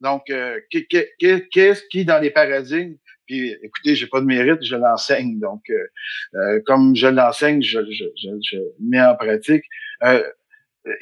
Donc, 0.01 0.29
euh, 0.29 0.59
qu'est-ce 0.71 1.83
qui, 1.89 2.05
dans 2.05 2.19
les 2.19 2.31
paradigmes, 2.31 2.95
puis 3.27 3.55
écoutez, 3.62 3.95
j'ai 3.95 4.07
pas 4.07 4.21
de 4.21 4.25
mérite, 4.25 4.63
je 4.63 4.75
l'enseigne. 4.75 5.39
Donc, 5.39 5.62
euh, 5.69 5.88
euh 6.35 6.62
comme 6.65 6.95
je 6.95 7.07
l'enseigne, 7.07 7.62
je, 7.62 7.79
je, 7.91 8.05
je, 8.51 8.57
mets 8.79 9.01
en 9.01 9.15
pratique. 9.15 9.63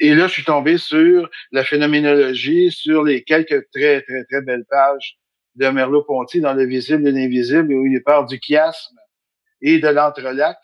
Et 0.00 0.14
là, 0.14 0.26
je 0.26 0.32
suis 0.32 0.44
tombé 0.44 0.76
sur 0.76 1.30
la 1.52 1.64
phénoménologie, 1.64 2.70
sur 2.70 3.04
les 3.04 3.22
quelques 3.22 3.70
très, 3.72 4.02
très, 4.02 4.24
très 4.24 4.42
belles 4.42 4.64
pages 4.68 5.16
de 5.54 5.68
Merleau-Ponty 5.68 6.40
dans 6.40 6.52
Le 6.52 6.66
visible 6.66 7.06
et 7.08 7.12
l'invisible, 7.12 7.72
où 7.72 7.86
il 7.86 8.02
parle 8.02 8.26
du 8.26 8.38
chiasme 8.40 8.96
et 9.60 9.78
de 9.78 9.88
l'entrelac. 9.88 10.58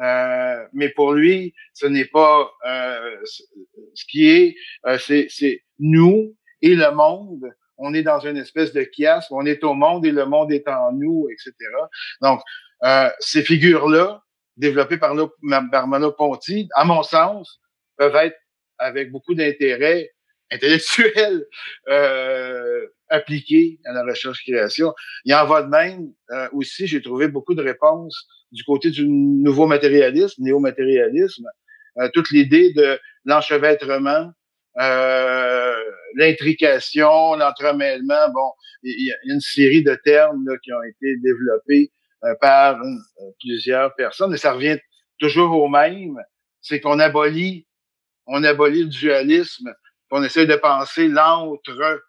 Euh, 0.00 0.66
mais 0.72 0.90
pour 0.90 1.12
lui, 1.14 1.54
ce 1.72 1.86
n'est 1.86 2.04
pas 2.04 2.50
euh, 2.66 3.16
ce 3.24 4.04
qui 4.10 4.28
est, 4.28 4.54
euh, 4.86 4.98
c'est 4.98 5.62
nous 5.78 6.36
et 6.60 6.74
le 6.74 6.90
monde. 6.92 7.50
On 7.78 7.94
est 7.94 8.02
dans 8.02 8.20
une 8.20 8.36
espèce 8.36 8.72
de 8.72 8.86
chiasme. 8.92 9.34
On 9.34 9.46
est 9.46 9.62
au 9.64 9.74
monde 9.74 10.04
et 10.06 10.12
le 10.12 10.26
monde 10.26 10.52
est 10.52 10.68
en 10.68 10.92
nous, 10.92 11.28
etc. 11.30 11.52
Donc, 12.20 12.40
euh, 12.84 13.08
ces 13.20 13.42
figures-là, 13.42 14.22
développées 14.56 14.98
par, 14.98 15.14
par 15.70 16.16
Ponti, 16.16 16.68
à 16.74 16.84
mon 16.84 17.02
sens, 17.02 17.60
peuvent 17.96 18.16
être 18.16 18.38
avec 18.78 19.10
beaucoup 19.10 19.34
d'intérêt 19.34 20.10
intellectuel 20.50 21.46
appliqué 23.08 23.78
à 23.84 23.92
la 23.92 24.04
recherche-création. 24.04 24.92
Il 25.24 25.34
en 25.34 25.46
va 25.46 25.62
de 25.62 25.68
même. 25.68 26.12
Euh, 26.30 26.48
aussi, 26.52 26.86
j'ai 26.86 27.02
trouvé 27.02 27.28
beaucoup 27.28 27.54
de 27.54 27.62
réponses 27.62 28.26
du 28.52 28.64
côté 28.64 28.90
du 28.90 29.08
nouveau 29.08 29.66
matérialisme, 29.66 30.42
néo-matérialisme. 30.42 31.46
Euh, 31.98 32.08
toute 32.12 32.30
l'idée 32.30 32.72
de 32.74 32.98
l'enchevêtrement, 33.24 34.30
euh, 34.78 35.74
l'intrication, 36.14 37.34
l'entremêlement. 37.36 38.28
Bon, 38.34 38.50
il 38.82 39.06
y, 39.06 39.12
a 39.12 39.16
une 39.34 39.40
série 39.40 39.82
de 39.82 39.94
termes 40.04 40.44
là, 40.46 40.56
qui 40.62 40.72
ont 40.72 40.82
été 40.82 41.16
développés 41.22 41.90
euh, 42.24 42.34
par 42.40 42.78
plusieurs 43.40 43.94
personnes, 43.94 44.34
et 44.34 44.36
ça 44.36 44.52
revient 44.52 44.78
toujours 45.18 45.52
au 45.52 45.68
même, 45.68 46.16
c'est 46.60 46.80
qu'on 46.80 46.98
abolit, 46.98 47.66
on 48.26 48.44
abolit 48.44 48.82
le 48.82 48.88
dualisme, 48.88 49.72
on 50.10 50.22
essaie 50.22 50.46
de 50.46 50.56
penser 50.56 51.08
l'entre, 51.08 52.02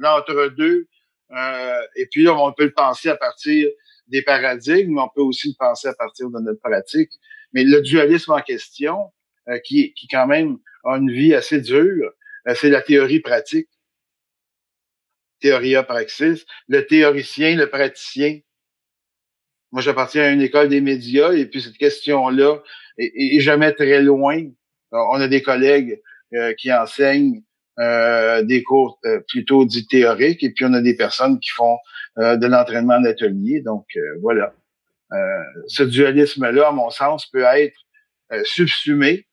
l'entre-deux, 0.00 0.88
euh, 1.32 1.80
et 1.96 2.06
puis 2.06 2.28
on 2.28 2.52
peut 2.52 2.64
le 2.64 2.72
penser 2.72 3.08
à 3.08 3.16
partir 3.16 3.68
des 4.08 4.22
paradigmes, 4.22 4.94
mais 4.94 5.00
on 5.00 5.08
peut 5.08 5.20
aussi 5.20 5.48
le 5.48 5.54
penser 5.58 5.88
à 5.88 5.94
partir 5.94 6.28
de 6.30 6.40
notre 6.40 6.60
pratique. 6.60 7.10
Mais 7.52 7.62
le 7.62 7.80
dualisme 7.82 8.32
en 8.32 8.40
question, 8.40 9.12
euh, 9.48 9.58
qui, 9.60 9.94
qui 9.94 10.08
quand 10.08 10.26
même 10.26 10.58
a 10.84 10.96
une 10.96 11.10
vie 11.10 11.34
assez 11.34 11.60
dure, 11.60 12.12
euh, 12.48 12.54
c'est 12.54 12.70
la 12.70 12.82
théorie 12.82 13.20
pratique. 13.20 13.68
Théoria 15.40 15.82
praxis. 15.82 16.44
Le 16.68 16.86
théoricien, 16.86 17.56
le 17.56 17.68
praticien. 17.68 18.40
Moi, 19.72 19.82
j'appartiens 19.82 20.24
à 20.24 20.30
une 20.30 20.42
école 20.42 20.68
des 20.68 20.80
médias 20.80 21.32
et 21.32 21.46
puis 21.46 21.62
cette 21.62 21.78
question-là 21.78 22.60
est, 22.98 23.40
jamais 23.40 23.72
très 23.72 24.02
loin. 24.02 24.42
On 24.90 25.20
a 25.20 25.28
des 25.28 25.42
collègues 25.42 26.02
qui 26.58 26.72
enseignent 26.72 27.42
euh, 27.80 28.42
des 28.42 28.62
cours 28.62 28.98
euh, 29.04 29.20
plutôt 29.28 29.64
dits 29.64 29.86
théoriques 29.86 30.42
et 30.42 30.50
puis 30.50 30.64
on 30.64 30.72
a 30.74 30.80
des 30.80 30.96
personnes 30.96 31.40
qui 31.40 31.50
font 31.50 31.78
de 32.16 32.46
l'entraînement 32.46 32.96
en 32.96 33.04
atelier. 33.04 33.62
Donc 33.62 33.86
voilà. 34.20 34.52
ce 35.68 35.84
dualisme-là, 35.84 36.68
à 36.68 36.72
mon 36.72 36.90
sens, 36.90 37.24
peut 37.26 37.44
être 37.44 37.78
subsumé 38.44 39.26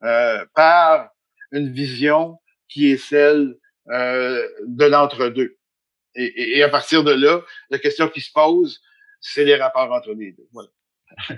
par 0.00 1.10
une 1.52 1.72
vision 1.72 2.38
qui 2.68 2.90
est 2.90 2.98
celle 2.98 3.54
de 3.86 4.84
l'entre-deux. 4.84 5.56
Et, 6.16 6.58
et, 6.58 6.62
à 6.62 6.68
partir 6.68 7.02
de 7.02 7.12
là, 7.12 7.40
la 7.70 7.78
question 7.78 8.08
qui 8.08 8.20
se 8.20 8.32
pose, 8.32 8.80
c'est 9.20 9.44
les 9.44 9.56
rapports 9.56 9.90
entre 9.90 10.12
les 10.12 10.32
deux. 10.32 10.46
Voilà. 10.52 10.68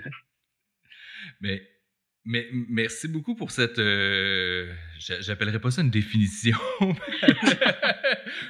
Mais 1.41 1.61
mais 2.27 2.45
merci 2.51 3.07
beaucoup 3.07 3.35
pour 3.35 3.51
cette. 3.51 3.79
Euh, 3.79 4.69
j'appellerais 4.99 5.59
pas 5.59 5.71
ça 5.71 5.81
une 5.81 5.89
définition. 5.89 6.57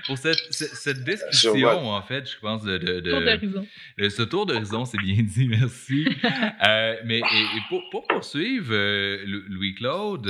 pour 0.07 0.17
cette, 0.17 0.39
cette, 0.49 1.03
description, 1.03 1.91
en 1.91 2.01
fait, 2.01 2.27
je 2.27 2.39
pense, 2.39 2.63
de. 2.63 2.79
de, 2.79 2.99
tour 2.99 3.21
d'horizon. 3.21 3.67
Ce 3.99 4.21
tour 4.23 4.45
d'horizon, 4.47 4.85
c'est 4.85 4.97
bien 4.97 5.21
dit, 5.21 5.47
merci. 5.47 6.07
Euh, 6.65 6.95
mais 7.05 7.19
et, 7.19 7.61
pour, 7.69 7.87
pour, 7.91 8.07
poursuivre, 8.07 8.73
euh, 8.73 9.23
Louis-Claude, 9.47 10.25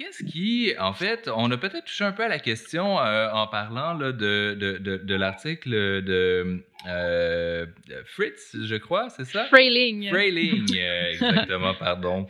Qu'est-ce 0.00 0.24
qui, 0.24 0.72
en 0.78 0.94
fait, 0.94 1.28
on 1.28 1.50
a 1.50 1.58
peut-être 1.58 1.84
touché 1.84 2.04
un 2.04 2.12
peu 2.12 2.24
à 2.24 2.28
la 2.28 2.38
question 2.38 2.98
euh, 2.98 3.30
en 3.32 3.46
parlant 3.46 3.92
là, 3.92 4.12
de, 4.12 4.56
de, 4.58 4.78
de, 4.78 4.96
de 4.96 5.14
l'article 5.14 5.68
de 6.02 6.64
euh, 6.86 7.66
Fritz, 8.06 8.56
je 8.62 8.76
crois, 8.76 9.10
c'est 9.10 9.26
ça? 9.26 9.44
Frayling, 10.08 10.74
euh, 10.74 11.10
exactement, 11.12 11.74
pardon. 11.74 12.26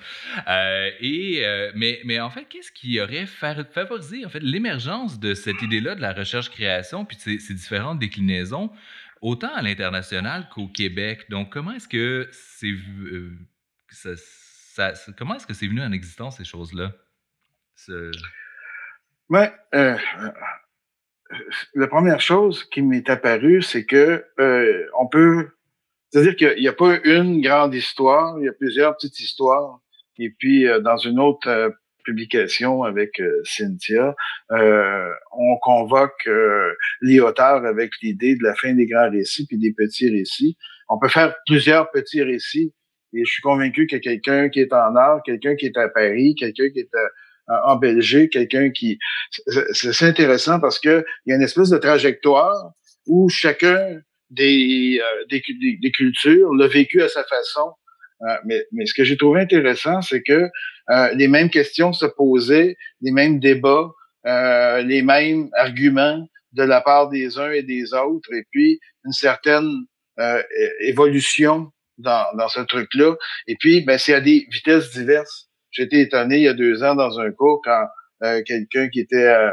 et, 0.49 1.45
mais, 1.77 2.01
mais 2.03 2.19
en 2.19 2.29
fait, 2.29 2.47
qu'est-ce 2.49 2.73
qui 2.73 3.01
aurait 3.01 3.27
favorisé 3.27 4.27
en 4.27 4.31
fait, 4.31 4.43
l'émergence 4.43 5.21
de 5.21 5.35
cette 5.35 5.63
idée-là 5.63 5.95
de 5.95 6.01
la 6.01 6.13
recherche-création 6.13 7.05
puis 7.05 7.19
de 7.19 7.23
ces, 7.23 7.39
ces 7.39 7.55
différentes 7.55 8.01
déclinaisons, 8.01 8.73
autant 9.21 9.55
à 9.55 9.63
l'international 9.63 10.49
qu'au 10.53 10.67
Québec? 10.67 11.27
Donc, 11.31 11.53
comment 11.53 11.71
est-ce 11.71 11.87
que 11.87 12.29
c'est... 12.33 12.75
Ça, 13.91 14.17
ça, 14.17 15.13
comment 15.17 15.37
est-ce 15.37 15.47
que 15.47 15.55
c'est 15.55 15.69
venu 15.69 15.83
en 15.83 15.93
existence, 15.93 16.39
ces 16.39 16.45
choses-là? 16.45 16.93
Ouais, 19.31 19.53
euh, 19.75 19.97
la 21.75 21.87
première 21.87 22.21
chose 22.21 22.65
qui 22.65 22.83
m'est 22.83 23.09
apparue, 23.09 23.63
c'est 23.63 23.85
que 23.85 24.25
euh, 24.41 24.87
on 24.99 25.07
peut, 25.07 25.51
c'est-à-dire 26.11 26.35
qu'il 26.35 26.61
n'y 26.61 26.69
a 26.69 26.73
pas 26.73 26.99
une 27.05 27.41
grande 27.41 27.75
histoire, 27.75 28.39
il 28.41 28.47
y 28.47 28.49
a 28.49 28.53
plusieurs 28.53 28.97
petites 28.97 29.21
histoires. 29.21 29.81
Et 30.19 30.31
puis 30.37 30.67
euh, 30.67 30.81
dans 30.81 30.97
une 30.97 31.21
autre 31.21 31.73
publication 32.05 32.83
avec 32.83 33.23
Cynthia, 33.45 34.17
on 34.51 35.57
convoque 35.61 36.29
les 37.03 37.21
auteurs 37.21 37.65
avec 37.67 37.93
l'idée 38.03 38.35
de 38.37 38.43
la 38.43 38.55
fin 38.55 38.73
des 38.73 38.87
grands 38.87 39.11
récits 39.11 39.47
puis 39.47 39.59
des 39.59 39.73
petits 39.73 40.11
récits. 40.11 40.57
On 40.89 40.99
peut 40.99 41.09
faire 41.09 41.37
plusieurs 41.47 41.91
petits 41.91 42.23
récits. 42.23 42.75
Et 43.13 43.25
je 43.25 43.31
suis 43.31 43.43
convaincu 43.43 43.87
a 43.93 43.99
quelqu'un 43.99 44.49
qui 44.49 44.61
est 44.61 44.73
en 44.73 44.97
art, 44.97 45.21
quelqu'un 45.25 45.57
qui 45.57 45.67
est 45.67 45.77
à 45.77 45.89
Paris, 45.89 46.35
quelqu'un 46.37 46.71
qui 46.71 46.81
est 46.81 46.95
à 46.95 47.09
en 47.65 47.77
Belgique, 47.77 48.33
quelqu'un 48.33 48.71
qui... 48.71 48.99
C'est 49.73 50.07
intéressant 50.07 50.61
parce 50.61 50.79
que 50.79 51.05
il 51.27 51.31
y 51.31 51.33
a 51.33 51.37
une 51.37 51.43
espèce 51.43 51.71
de 51.71 51.79
trajectoire 51.79 52.73
où 53.07 53.29
chacun 53.29 54.01
des, 54.31 55.01
euh, 55.03 55.25
des, 55.29 55.91
cultures 55.91 56.55
l'a 56.55 56.69
vécu 56.69 57.03
à 57.03 57.09
sa 57.09 57.25
façon. 57.25 57.73
Euh, 58.23 58.37
mais, 58.45 58.65
mais 58.73 58.87
ce 58.87 58.95
que 58.95 59.05
j'ai 59.05 59.17
trouvé 59.17 59.41
intéressant, 59.41 60.03
c'est 60.03 60.23
que 60.23 60.49
euh, 60.91 61.15
les 61.15 61.29
mêmes 61.29 61.51
questions 61.51 61.93
se 61.93 62.07
posaient, 62.07 62.77
les 63.01 63.13
mêmes 63.13 63.41
débats, 63.41 63.91
les 64.25 65.03
mêmes 65.03 65.49
arguments 65.57 66.27
de 66.53 66.63
la 66.63 66.81
part 66.81 67.09
des 67.09 67.39
uns 67.39 67.53
et 67.53 67.63
des 67.63 67.95
autres, 67.95 68.33
et 68.35 68.45
puis 68.51 68.79
une 69.05 69.13
certaine 69.13 69.87
évolution 70.81 71.73
dans, 71.97 72.27
dans 72.37 72.49
ce 72.49 72.61
truc-là. 72.61 73.15
Et 73.47 73.57
puis, 73.59 73.81
ben, 73.83 73.99
c'est 73.99 74.13
à 74.13 74.21
des 74.21 74.47
vitesses 74.51 74.91
diverses. 74.91 75.50
J'étais 75.71 76.01
étonné 76.01 76.37
il 76.37 76.43
y 76.43 76.49
a 76.49 76.55
deux 76.55 76.83
ans 76.83 76.95
dans 76.95 77.19
un 77.19 77.31
cours 77.31 77.61
quand 77.65 77.87
euh, 78.23 78.43
quelqu'un 78.45 78.89
qui 78.89 79.01
était, 79.01 79.17
euh, 79.17 79.51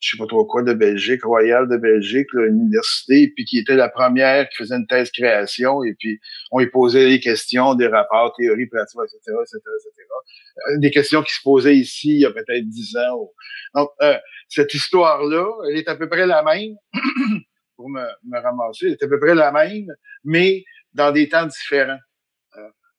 je 0.00 0.10
sais 0.10 0.16
pas 0.16 0.26
trop 0.26 0.44
quoi, 0.44 0.62
de 0.62 0.72
Belgique, 0.72 1.22
Royal 1.24 1.68
de 1.68 1.76
Belgique, 1.76 2.26
l'université, 2.32 3.32
puis 3.34 3.44
qui 3.44 3.58
était 3.58 3.76
la 3.76 3.88
première 3.88 4.48
qui 4.48 4.56
faisait 4.56 4.76
une 4.76 4.86
thèse 4.86 5.10
création, 5.10 5.84
et 5.84 5.94
puis 5.98 6.18
on 6.50 6.58
lui 6.58 6.70
posait 6.70 7.08
des 7.08 7.20
questions, 7.20 7.74
des 7.74 7.86
rapports, 7.86 8.34
théories, 8.36 8.66
pratiques, 8.66 8.98
etc., 9.00 9.36
etc., 9.42 9.58
etc. 9.58 10.78
Des 10.78 10.90
questions 10.90 11.22
qui 11.22 11.32
se 11.32 11.40
posaient 11.42 11.76
ici 11.76 12.14
il 12.14 12.20
y 12.20 12.26
a 12.26 12.32
peut-être 12.32 12.66
dix 12.66 12.96
ans. 12.96 13.30
Donc, 13.74 13.90
euh, 14.02 14.16
cette 14.48 14.74
histoire-là, 14.74 15.46
elle 15.68 15.76
est 15.76 15.88
à 15.88 15.94
peu 15.94 16.08
près 16.08 16.26
la 16.26 16.42
même, 16.42 16.74
pour 17.76 17.88
me, 17.90 18.02
me 18.24 18.40
ramasser, 18.40 18.86
elle 18.86 18.92
est 18.92 19.02
à 19.02 19.08
peu 19.08 19.20
près 19.20 19.34
la 19.34 19.52
même, 19.52 19.86
mais 20.24 20.64
dans 20.94 21.12
des 21.12 21.28
temps 21.28 21.46
différents. 21.46 21.98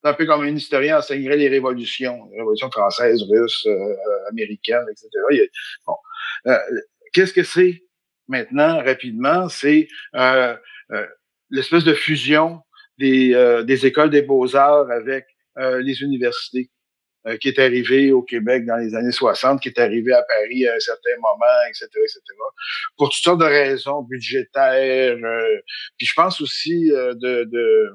C'est 0.02 0.10
un 0.10 0.14
peu 0.14 0.26
comme 0.26 0.42
un 0.42 0.54
historien 0.54 0.98
enseignerait 0.98 1.36
les 1.36 1.48
révolutions, 1.48 2.28
les 2.32 2.38
révolutions 2.38 2.70
françaises, 2.70 3.22
russes, 3.30 3.66
euh, 3.66 4.28
américaines, 4.30 4.84
etc. 4.90 5.08
bon. 5.86 5.94
Euh, 6.46 6.58
Qu'est-ce 7.12 7.32
que 7.32 7.42
c'est 7.42 7.84
maintenant, 8.26 8.82
rapidement? 8.82 9.48
C'est 9.48 9.88
euh, 10.16 10.56
euh 10.92 11.06
l'espèce 11.50 11.84
de 11.84 11.92
fusion 11.92 12.62
des, 12.96 13.34
euh, 13.34 13.62
des 13.62 13.84
écoles 13.84 14.08
des 14.08 14.22
beaux-arts 14.22 14.90
avec 14.90 15.26
les 15.56 16.00
universités 16.00 16.70
qui 17.42 17.48
est 17.48 17.58
arrivé 17.58 18.10
au 18.10 18.22
Québec 18.22 18.64
dans 18.64 18.78
les 18.78 18.94
années 18.94 19.12
60, 19.12 19.60
qui 19.60 19.68
est 19.68 19.78
arrivé 19.78 20.14
à 20.14 20.22
Paris 20.22 20.66
à 20.66 20.74
un 20.74 20.80
certain 20.80 21.14
moment, 21.16 21.68
etc., 21.68 21.88
etc. 21.94 22.20
Pour 22.96 23.10
toutes 23.10 23.22
sortes 23.22 23.40
de 23.40 23.44
raisons 23.44 24.00
budgétaires. 24.00 25.14
puis 25.98 26.06
je 26.06 26.12
pense 26.16 26.40
aussi 26.40 26.88
de, 26.88 27.44
de 27.44 27.58
euh, 27.58 27.94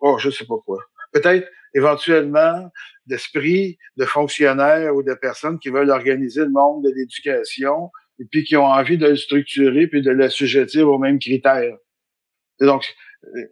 oh, 0.00 0.18
je 0.18 0.30
sais 0.30 0.46
pas 0.46 0.56
quoi. 0.64 0.78
Peut-être 1.12 1.48
éventuellement 1.74 2.70
d'esprit 3.06 3.78
de 3.96 4.04
fonctionnaires 4.04 4.94
ou 4.94 5.02
de 5.02 5.14
personnes 5.14 5.58
qui 5.58 5.70
veulent 5.70 5.90
organiser 5.90 6.40
le 6.40 6.50
monde 6.50 6.84
de 6.84 6.90
l'éducation 6.94 7.90
et 8.20 8.24
puis 8.30 8.44
qui 8.44 8.56
ont 8.56 8.66
envie 8.66 8.96
de 8.96 9.08
le 9.08 9.16
structurer 9.16 9.86
puis 9.86 10.02
de 10.02 10.10
l'assujettir 10.10 10.88
aux 10.88 10.98
mêmes 10.98 11.18
critères. 11.18 11.76
Et 12.60 12.66
donc, 12.66 12.84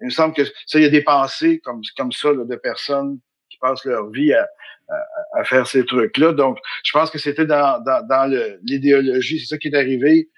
il 0.01 0.07
me 0.07 0.11
semble 0.11 0.35
que 0.35 0.45
ça, 0.67 0.79
il 0.79 0.83
y 0.83 0.87
a 0.87 0.91
des 0.91 1.03
pensées 1.03 1.61
comme, 1.61 1.81
comme 1.97 2.13
ça 2.13 2.33
de 2.33 2.57
personnes 2.57 3.19
qui 3.51 3.59
passent 3.59 3.85
leur 3.85 4.11
vie 4.11 4.33
à, 4.33 4.47
faire 5.45 5.67
ces 5.67 5.87
trucs-là. 5.87 6.33
Donc, 6.33 6.59
je 6.85 6.93
pense 6.93 7.11
que 7.11 7.19
c'était 7.19 7.47
dans, 7.47 7.83
dans 7.83 8.59
l'idéologie, 8.63 9.41
c'est 9.41 9.47
ça 9.47 9.59
qui 9.59 9.69
est 9.69 9.77
arrivé 9.77 10.29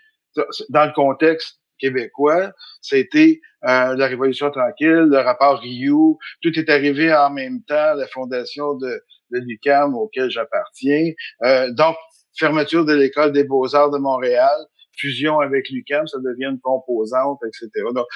dans 0.68 0.86
le 0.86 0.92
contexte 0.92 1.60
québécois, 1.78 2.52
c'était 2.80 3.40
euh, 3.64 3.94
la 3.96 4.06
Révolution 4.06 4.50
tranquille, 4.50 5.08
le 5.10 5.18
rapport 5.18 5.60
Rio, 5.60 6.18
tout 6.42 6.58
est 6.58 6.68
arrivé 6.68 7.12
en 7.14 7.30
même 7.30 7.62
temps, 7.62 7.94
la 7.94 8.06
fondation 8.06 8.74
de, 8.74 9.02
de 9.30 9.38
l'UQAM 9.38 9.94
auquel 9.94 10.30
j'appartiens. 10.30 11.12
Euh, 11.42 11.70
donc, 11.72 11.96
fermeture 12.38 12.84
de 12.84 12.94
l'École 12.94 13.32
des 13.32 13.44
beaux-arts 13.44 13.90
de 13.90 13.98
Montréal, 13.98 14.56
fusion 14.96 15.40
avec 15.40 15.68
l'UQAM, 15.70 16.06
ça 16.06 16.18
devient 16.18 16.50
une 16.50 16.60
composante, 16.60 17.40
etc. 17.46 17.68
Donc, 17.94 18.06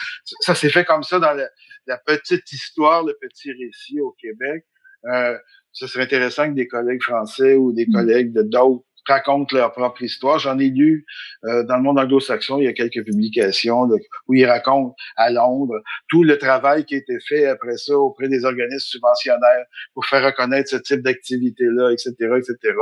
ça 0.40 0.54
s'est 0.54 0.70
fait 0.70 0.84
comme 0.84 1.02
ça 1.02 1.18
dans 1.18 1.32
la, 1.32 1.98
petite 2.06 2.52
histoire, 2.52 3.04
le 3.04 3.16
petit 3.20 3.50
récit 3.52 4.00
au 4.00 4.12
Québec. 4.20 4.64
Euh, 5.06 5.36
ce 5.72 5.86
serait 5.86 6.04
intéressant 6.04 6.48
que 6.48 6.54
des 6.54 6.66
collègues 6.66 7.02
français 7.02 7.54
ou 7.54 7.72
des 7.72 7.86
mmh. 7.86 7.92
collègues 7.92 8.32
de 8.32 8.42
d'autres 8.42 8.84
racontent 9.08 9.56
leur 9.56 9.72
propre 9.72 10.02
histoire. 10.02 10.38
J'en 10.38 10.58
ai 10.58 10.68
lu 10.68 11.04
euh, 11.44 11.64
dans 11.64 11.76
le 11.76 11.82
monde 11.82 11.98
anglo-saxon, 11.98 12.58
il 12.58 12.64
y 12.64 12.68
a 12.68 12.72
quelques 12.72 13.04
publications 13.04 13.88
où 14.26 14.34
ils 14.34 14.46
racontent 14.46 14.94
à 15.16 15.30
Londres 15.30 15.80
tout 16.08 16.22
le 16.22 16.38
travail 16.38 16.84
qui 16.84 16.94
a 16.94 16.98
été 16.98 17.18
fait 17.26 17.46
après 17.46 17.76
ça 17.76 17.94
auprès 17.96 18.28
des 18.28 18.44
organismes 18.44 18.78
subventionnaires 18.78 19.66
pour 19.94 20.06
faire 20.06 20.24
reconnaître 20.24 20.70
ce 20.70 20.76
type 20.76 21.02
d'activité-là, 21.02 21.90
etc., 21.90 22.12
etc. 22.36 22.74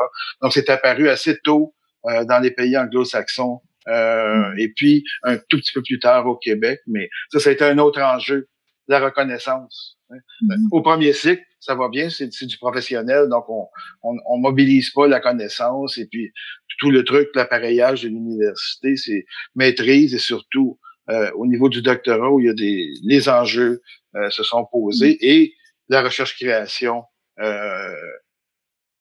Donc, 0.42 0.52
c'est 0.52 0.68
apparu 0.70 1.08
assez 1.08 1.38
tôt 1.44 1.74
euh, 2.06 2.24
dans 2.24 2.38
les 2.38 2.50
pays 2.50 2.76
anglo-saxons 2.76 3.60
euh, 3.88 4.52
et 4.58 4.72
puis 4.74 5.04
un 5.22 5.36
tout 5.36 5.58
petit 5.58 5.72
peu 5.72 5.82
plus 5.82 5.98
tard 5.98 6.26
au 6.26 6.36
Québec. 6.36 6.80
Mais 6.86 7.08
ça, 7.30 7.38
ça 7.38 7.50
a 7.50 7.52
été 7.52 7.64
un 7.64 7.78
autre 7.78 8.00
enjeu, 8.00 8.48
la 8.88 9.00
reconnaissance. 9.00 9.98
Hein. 10.10 10.16
Mm-hmm. 10.42 10.68
Au 10.72 10.82
premier 10.82 11.12
cycle, 11.12 11.42
ça 11.66 11.74
va 11.74 11.88
bien, 11.88 12.08
c'est 12.10 12.46
du 12.46 12.58
professionnel, 12.58 13.28
donc 13.28 13.44
on, 13.48 13.66
on, 14.02 14.38
mobilise 14.38 14.90
pas 14.90 15.08
la 15.08 15.18
connaissance 15.18 15.98
et 15.98 16.06
puis 16.06 16.30
tout 16.78 16.90
le 16.92 17.04
truc, 17.04 17.28
l'appareillage 17.34 18.02
de 18.02 18.08
l'université, 18.08 18.96
c'est 18.96 19.24
maîtrise 19.56 20.14
et 20.14 20.18
surtout 20.18 20.78
euh, 21.10 21.30
au 21.34 21.46
niveau 21.46 21.68
du 21.68 21.82
doctorat 21.82 22.30
où 22.30 22.38
il 22.38 22.46
y 22.46 22.50
a 22.50 22.54
des 22.54 22.88
les 23.02 23.28
enjeux 23.28 23.82
euh, 24.14 24.30
se 24.30 24.44
sont 24.44 24.64
posés 24.70 25.18
et 25.20 25.54
la 25.88 26.02
recherche-création 26.02 27.02
euh, 27.40 27.94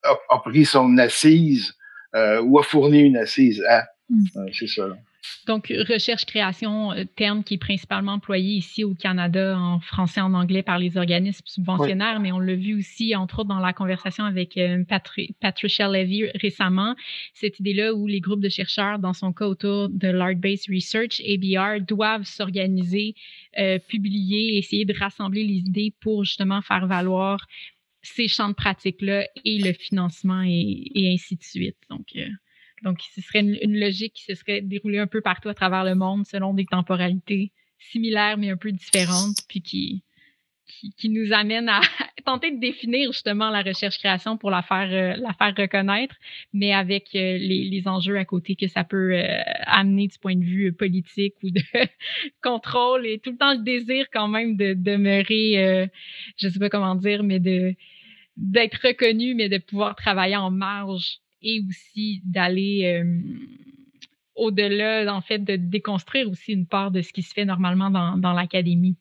a, 0.03 0.39
pris 0.39 0.65
son 0.65 0.97
assise 0.97 1.73
ou 2.43 2.57
a 2.57 2.63
fourni 2.63 3.01
une 3.01 3.17
assise 3.17 3.61
à. 3.67 3.85
Mm. 4.09 4.47
c'est 4.53 4.67
ça. 4.67 4.87
Donc, 5.45 5.67
recherche-création, 5.67 6.91
euh, 6.91 7.03
terme 7.15 7.43
qui 7.43 7.55
est 7.55 7.59
principalement 7.59 8.13
employé 8.13 8.55
ici 8.55 8.83
au 8.83 8.95
Canada 8.95 9.57
en 9.57 9.79
français, 9.79 10.21
en 10.21 10.33
anglais 10.33 10.63
par 10.63 10.79
les 10.79 10.97
organismes 10.97 11.45
subventionnaires, 11.45 12.19
mais 12.19 12.31
on 12.31 12.39
l'a 12.39 12.55
vu 12.55 12.77
aussi, 12.77 13.15
entre 13.15 13.39
autres, 13.39 13.49
dans 13.49 13.59
la 13.59 13.73
conversation 13.73 14.25
avec 14.25 14.57
euh, 14.57 14.83
Patricia 15.39 15.87
Levy 15.87 16.25
récemment, 16.35 16.95
cette 17.33 17.59
idée-là 17.59 17.93
où 17.93 18.07
les 18.07 18.19
groupes 18.19 18.41
de 18.41 18.49
chercheurs, 18.49 18.99
dans 18.99 19.13
son 19.13 19.33
cas 19.33 19.45
autour 19.45 19.89
de 19.89 20.07
l'Art-Based 20.07 20.67
Research, 20.69 21.21
ABR, 21.21 21.81
doivent 21.81 22.25
s'organiser, 22.25 23.15
euh, 23.59 23.79
publier, 23.79 24.57
essayer 24.57 24.85
de 24.85 24.93
rassembler 24.97 25.43
les 25.43 25.59
idées 25.59 25.93
pour 26.01 26.23
justement 26.23 26.61
faire 26.61 26.87
valoir 26.87 27.45
ces 28.01 28.27
champs 28.27 28.49
de 28.49 28.53
pratique-là 28.53 29.27
et 29.43 29.59
le 29.59 29.73
financement 29.73 30.43
et, 30.45 31.11
ainsi 31.13 31.35
de 31.35 31.43
suite. 31.43 31.77
Donc, 31.89 32.05
donc, 32.85 32.99
ce 33.15 33.19
serait 33.19 33.39
une, 33.39 33.79
logique 33.79 34.13
qui 34.13 34.23
se 34.23 34.35
serait 34.35 34.61
déroulée 34.61 34.99
un 34.99 35.07
peu 35.07 35.19
partout 35.19 35.49
à 35.49 35.55
travers 35.55 35.83
le 35.83 35.95
monde 35.95 36.25
selon 36.27 36.53
des 36.53 36.65
temporalités 36.65 37.51
similaires 37.91 38.37
mais 38.37 38.51
un 38.51 38.57
peu 38.57 38.71
différentes, 38.71 39.37
puis 39.49 39.61
qui, 39.61 40.03
qui, 40.97 41.09
nous 41.09 41.33
amène 41.33 41.67
à 41.67 41.81
tenter 42.25 42.51
de 42.51 42.59
définir 42.59 43.11
justement 43.11 43.49
la 43.49 43.63
recherche-création 43.63 44.37
pour 44.37 44.51
la 44.51 44.61
faire, 44.61 44.87
euh, 44.91 45.19
la 45.19 45.33
faire 45.33 45.55
reconnaître, 45.57 46.15
mais 46.53 46.73
avec 46.73 47.09
euh, 47.15 47.37
les, 47.39 47.83
enjeux 47.87 48.17
à 48.17 48.25
côté 48.25 48.55
que 48.55 48.67
ça 48.67 48.83
peut 48.83 49.13
euh, 49.13 49.41
amener 49.65 50.07
du 50.07 50.19
point 50.19 50.35
de 50.35 50.43
vue 50.43 50.71
politique 50.71 51.33
ou 51.41 51.49
de 51.49 51.61
contrôle 52.43 53.07
et 53.07 53.17
tout 53.17 53.31
le 53.31 53.37
temps 53.37 53.53
le 53.53 53.63
désir 53.63 54.05
quand 54.13 54.27
même 54.27 54.57
de 54.57 54.73
demeurer, 54.73 55.89
je 56.37 56.49
sais 56.49 56.59
pas 56.59 56.69
comment 56.69 56.95
dire, 56.95 57.23
mais 57.23 57.39
de 57.39 57.75
d'être 58.37 58.85
reconnu, 58.85 59.33
mais 59.33 59.47
de 59.47 59.57
pouvoir 59.57 59.95
travailler 59.95 60.35
en 60.35 60.51
marge 60.51 61.21
et 61.45 61.61
aussi 61.69 62.21
d'aller 62.25 63.01
euh, 63.01 63.05
au-delà, 64.35 65.13
en 65.13 65.21
fait, 65.21 65.39
de 65.39 65.55
déconstruire 65.55 66.29
aussi 66.29 66.51
une 66.51 66.65
part 66.65 66.91
de 66.91 67.01
ce 67.01 67.13
qui 67.13 67.21
se 67.21 67.33
fait 67.33 67.45
normalement 67.45 67.89
dans, 67.89 68.17
dans 68.17 68.33
l'académie. 68.33 68.97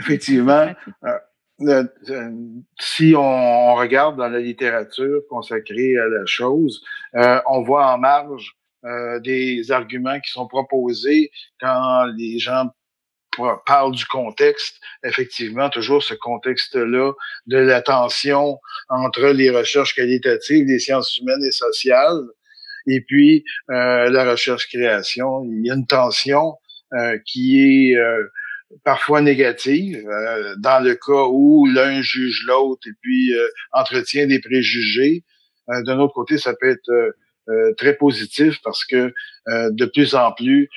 Effectivement. 0.00 0.74
Euh, 1.04 1.84
euh, 2.08 2.32
si 2.80 3.12
on, 3.14 3.74
regarde 3.74 4.16
dans 4.16 4.28
la 4.28 4.40
littérature 4.40 5.20
consacrée 5.28 5.98
à 5.98 6.08
la 6.08 6.24
chose, 6.24 6.82
on 7.12 7.60
voit 7.62 7.92
en 7.92 7.98
marge 7.98 8.56
des 9.22 9.70
arguments 9.70 10.18
qui 10.20 10.30
sont 10.30 10.48
proposés 10.48 11.30
quand 11.60 12.06
les 12.16 12.38
gens 12.38 12.70
parle 13.66 13.94
du 13.94 14.06
contexte, 14.06 14.76
effectivement, 15.04 15.70
toujours 15.70 16.02
ce 16.02 16.14
contexte-là 16.14 17.12
de 17.46 17.56
la 17.56 17.82
tension 17.82 18.58
entre 18.88 19.28
les 19.28 19.50
recherches 19.50 19.94
qualitatives, 19.94 20.66
les 20.66 20.78
sciences 20.78 21.16
humaines 21.18 21.44
et 21.44 21.50
sociales, 21.50 22.22
et 22.86 23.00
puis 23.00 23.44
euh, 23.70 24.10
la 24.10 24.30
recherche-création. 24.30 25.44
Il 25.44 25.66
y 25.66 25.70
a 25.70 25.74
une 25.74 25.86
tension 25.86 26.54
euh, 26.94 27.18
qui 27.26 27.60
est 27.60 27.96
euh, 27.96 28.24
parfois 28.84 29.20
négative, 29.20 30.04
dans 30.58 30.82
le 30.82 30.94
cas 30.94 31.26
où 31.28 31.66
l'un 31.66 32.02
juge 32.02 32.44
l'autre 32.46 32.86
et 32.86 32.92
puis 33.02 33.32
entretient 33.72 34.28
des 34.28 34.40
préjugés. 34.40 35.24
D'un 35.66 35.98
autre 35.98 36.14
côté, 36.14 36.38
ça 36.38 36.54
peut 36.54 36.68
être 36.68 37.74
très 37.76 37.96
positif 37.96 38.60
parce 38.62 38.84
que 38.84 39.12
de 39.48 39.84
plus 39.86 40.14
en 40.14 40.30
plus, 40.30 40.68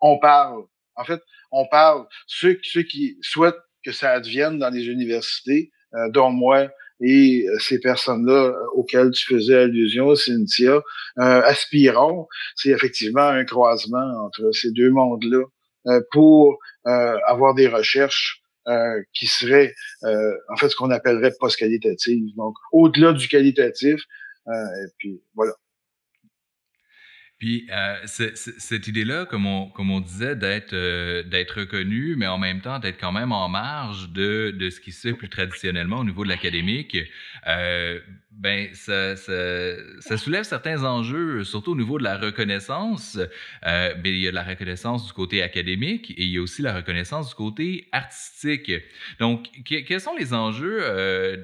on 0.00 0.20
parle 0.20 0.62
en 0.96 1.04
fait, 1.04 1.20
on 1.52 1.66
parle, 1.66 2.06
ceux, 2.26 2.54
qui 2.54 3.18
souhaitent 3.22 3.60
que 3.84 3.92
ça 3.92 4.12
advienne 4.12 4.58
dans 4.58 4.70
les 4.70 4.86
universités, 4.86 5.72
euh, 5.94 6.08
dont 6.10 6.30
moi 6.30 6.68
et 7.00 7.46
euh, 7.48 7.58
ces 7.58 7.80
personnes-là 7.80 8.32
euh, 8.32 8.54
auxquelles 8.74 9.10
tu 9.10 9.26
faisais 9.26 9.56
allusion, 9.56 10.14
Cynthia, 10.14 10.80
aspirons, 11.16 12.28
c'est 12.54 12.70
effectivement 12.70 13.26
un 13.26 13.44
croisement 13.44 14.24
entre 14.24 14.52
ces 14.52 14.70
deux 14.72 14.90
mondes-là 14.90 15.44
pour 16.12 16.58
avoir 16.84 17.54
des 17.54 17.68
recherches 17.68 18.42
qui 19.14 19.26
seraient 19.26 19.74
en 20.04 20.56
fait 20.56 20.68
ce 20.68 20.76
qu'on 20.76 20.90
appellerait 20.90 21.32
post-qualitatives. 21.40 22.22
Donc, 22.36 22.54
au-delà 22.72 23.12
du 23.14 23.28
qualitatif, 23.28 24.02
et 24.46 24.90
puis 24.98 25.22
voilà. 25.34 25.52
Puis 27.40 27.66
euh, 27.72 27.96
cette 28.04 28.86
idée-là, 28.86 29.24
comme 29.24 29.46
on, 29.46 30.00
disait, 30.00 30.36
d'être 30.36 30.74
euh, 30.74 31.22
d'être 31.22 31.60
reconnu, 31.60 32.14
mais 32.14 32.26
en 32.26 32.36
même 32.36 32.60
temps 32.60 32.78
d'être 32.78 33.00
quand 33.00 33.12
même 33.12 33.32
en 33.32 33.48
marge 33.48 34.10
de, 34.10 34.54
de 34.54 34.68
ce 34.68 34.78
qui 34.78 34.92
se 34.92 35.08
fait 35.08 35.14
plus 35.14 35.30
traditionnellement 35.30 36.00
au 36.00 36.04
niveau 36.04 36.22
de 36.22 36.28
l'académique, 36.28 36.98
euh, 37.46 37.98
ben 38.30 38.68
ça, 38.74 39.16
soulève 39.16 40.44
certains 40.44 40.84
enjeux, 40.84 41.44
surtout 41.44 41.72
au 41.72 41.76
niveau 41.76 41.98
de 41.98 42.04
la 42.04 42.18
reconnaissance. 42.18 43.18
Ben, 43.62 44.00
il 44.04 44.18
y 44.18 44.28
a 44.28 44.32
la 44.32 44.42
reconnaissance 44.42 45.06
du 45.06 45.12
côté 45.12 45.42
académique 45.42 46.10
et 46.12 46.22
il 46.22 46.30
y 46.30 46.38
a 46.38 46.42
aussi 46.42 46.62
la 46.62 46.74
reconnaissance 46.74 47.30
du 47.30 47.34
côté 47.34 47.88
artistique. 47.92 48.72
Donc, 49.18 49.46
quels 49.64 50.00
sont 50.00 50.16
les 50.16 50.32
enjeux 50.32 50.80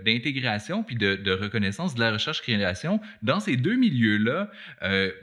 d'intégration 0.05 0.83
puis 0.83 0.97
de, 0.97 1.17
de, 1.17 1.33
reconnaissance 1.33 1.95
de 1.95 2.01
la 2.01 2.13
recherche-création 2.13 3.01
dans 3.23 3.41
ces 3.41 3.57
deux 3.57 3.77
milieux-là? 3.77 4.51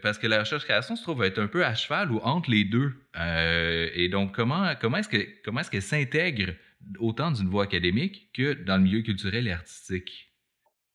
Parce 0.03 0.19
que 0.19 0.27
la 0.27 0.39
recherche-création 0.63 0.95
se 0.95 1.04
trouve 1.04 1.23
être 1.23 1.39
un 1.39 1.47
peu 1.47 1.65
à 1.65 1.76
cheval 1.76 2.12
ou 2.12 2.19
entre 2.19 2.49
les 2.49 2.63
deux. 2.63 2.93
Euh, 3.19 3.89
et 3.93 4.10
donc, 4.10 4.34
comment, 4.34 4.73
comment 4.80 4.97
est-ce 4.97 5.10
que 5.10 5.17
comment 5.43 5.60
est-ce 5.60 5.71
qu'elle 5.71 5.82
s'intègre 5.82 6.54
autant 6.99 7.32
d'une 7.32 7.49
voie 7.49 7.63
académique 7.63 8.30
que 8.36 8.54
dans 8.54 8.78
le 8.78 8.84
milieu 8.84 9.02
culturel 9.02 9.47
et 9.47 9.52
artistique? 9.52 10.30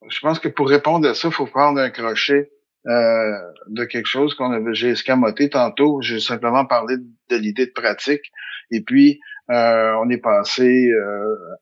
je 0.08 0.20
pense 0.20 0.38
que 0.38 0.48
pour 0.48 0.68
répondre 0.68 1.08
à 1.08 1.14
ça, 1.14 1.28
il 1.28 1.34
faut 1.34 1.46
prendre 1.46 1.80
un 1.80 1.90
crochet 1.90 2.52
euh, 2.86 3.32
de 3.66 3.84
quelque 3.84 4.06
chose 4.06 4.34
qu'on 4.34 4.52
avait 4.52 4.72
j'ai 4.72 4.90
escamoté 4.90 5.50
tantôt. 5.50 6.00
J'ai 6.02 6.20
simplement 6.20 6.64
parlé 6.64 6.96
de, 7.30 7.36
l'idée 7.36 7.66
de 7.66 7.72
pratique. 7.72 8.22
Et 8.70 8.80
puis, 8.80 9.18
euh, 9.50 9.92
on 10.00 10.08
est 10.08 10.22
passé 10.22 10.88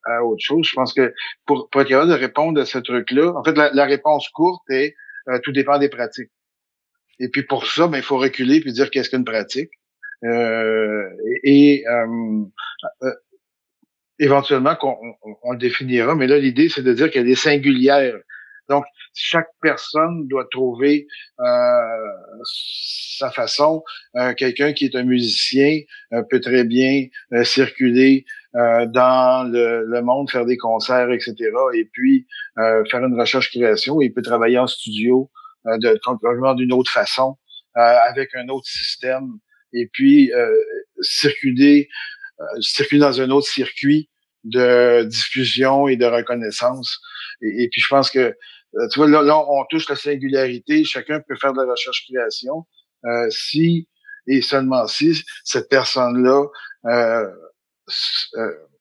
à 0.05 0.23
autre 0.23 0.43
chose. 0.45 0.67
Je 0.69 0.75
pense 0.75 0.93
que 0.93 1.15
pour, 1.47 1.71
pour 1.71 1.81
être 1.81 1.89
capable 1.89 2.11
de 2.11 2.17
répondre 2.17 2.61
à 2.61 2.67
ce 2.67 2.79
truc-là, 2.79 3.33
en 3.35 3.43
fait, 3.43 3.57
la, 3.57 3.85
réponse 3.87 4.29
courte 4.29 4.69
est 4.71 4.95
tout 5.43 5.53
dépend 5.53 5.79
des 5.79 5.89
pratiques. 5.89 6.31
Et 7.19 7.29
puis 7.29 7.43
pour 7.43 7.67
ça, 7.67 7.89
ben, 7.89 7.99
il 7.99 8.05
faut 8.05 8.19
reculer 8.19 8.61
puis 8.61 8.73
dire 8.73 8.91
qu'est-ce 8.91 9.11
qu'une 9.11 9.25
pratique. 9.25 9.71
Euh, 10.25 11.05
et, 11.45 11.85
éventuellement 14.19 14.75
qu'on 14.77 14.97
on, 15.43 15.53
le 15.53 15.59
définira, 15.59 16.15
mais 16.15 16.27
là, 16.27 16.39
l'idée, 16.39 16.69
c'est 16.69 16.83
de 16.83 16.93
dire 16.93 17.11
qu'elle 17.11 17.29
est 17.29 17.35
singulière. 17.35 18.15
Donc, 18.69 18.85
chaque 19.15 19.49
personne 19.63 20.27
doit 20.29 20.47
trouver 20.51 21.07
euh, 21.41 21.45
sa 22.45 23.31
façon. 23.31 23.83
Euh, 24.17 24.35
quelqu'un 24.35 24.73
qui 24.73 24.87
est 24.87 24.97
un 24.97 25.05
musicien 25.05 25.81
euh, 26.13 26.23
peut 26.29 26.41
très 26.41 26.65
bien 26.65 27.07
circuler 27.43 28.25
dans 28.55 29.51
le, 29.53 30.01
monde, 30.01 30.31
faire 30.31 30.47
des 30.47 30.57
concerts, 30.57 31.11
etc. 31.11 31.35
Et 31.75 31.85
puis 31.93 32.27
faire 32.57 33.05
une 33.05 33.21
recherche-création. 33.21 34.01
Il 34.01 34.15
peut 34.15 34.23
travailler 34.23 34.59
en 34.59 34.67
studio 34.67 35.31
de 35.67 35.99
complètement 36.05 36.55
d'une 36.55 36.73
autre 36.73 36.91
façon, 36.91 37.37
avec 37.75 38.35
un 38.35 38.49
autre 38.49 38.67
système. 38.67 39.29
Et 39.73 39.89
puis 39.93 40.31
circuler 41.01 41.89
euh, 42.41 42.61
circuler 42.61 43.01
dans 43.01 43.19
un 43.23 43.31
autre 43.31 43.47
circuit 43.47 44.11
de 44.45 45.05
diffusion 45.05 45.89
et 45.89 45.97
de 45.97 46.05
reconnaissance. 46.05 47.01
Et, 47.41 47.69
puis 47.73 47.81
je 47.81 47.89
pense 47.89 48.11
que 48.11 48.19
euh, 48.19 48.89
tu 48.93 48.99
vois 48.99 49.09
là, 49.09 49.39
on 49.39 49.65
touche 49.71 49.89
la 49.89 49.97
singularité. 49.97 50.85
Chacun 50.85 51.21
peut 51.27 51.37
faire 51.41 51.55
de 51.55 51.63
la 51.63 51.71
recherche-création 51.71 52.67
euh, 53.07 53.31
si 53.31 53.89
et 54.27 54.43
seulement 54.43 54.87
si 54.87 55.23
cette 55.45 55.71
personne-là 55.71 56.45
euh, 56.85 57.27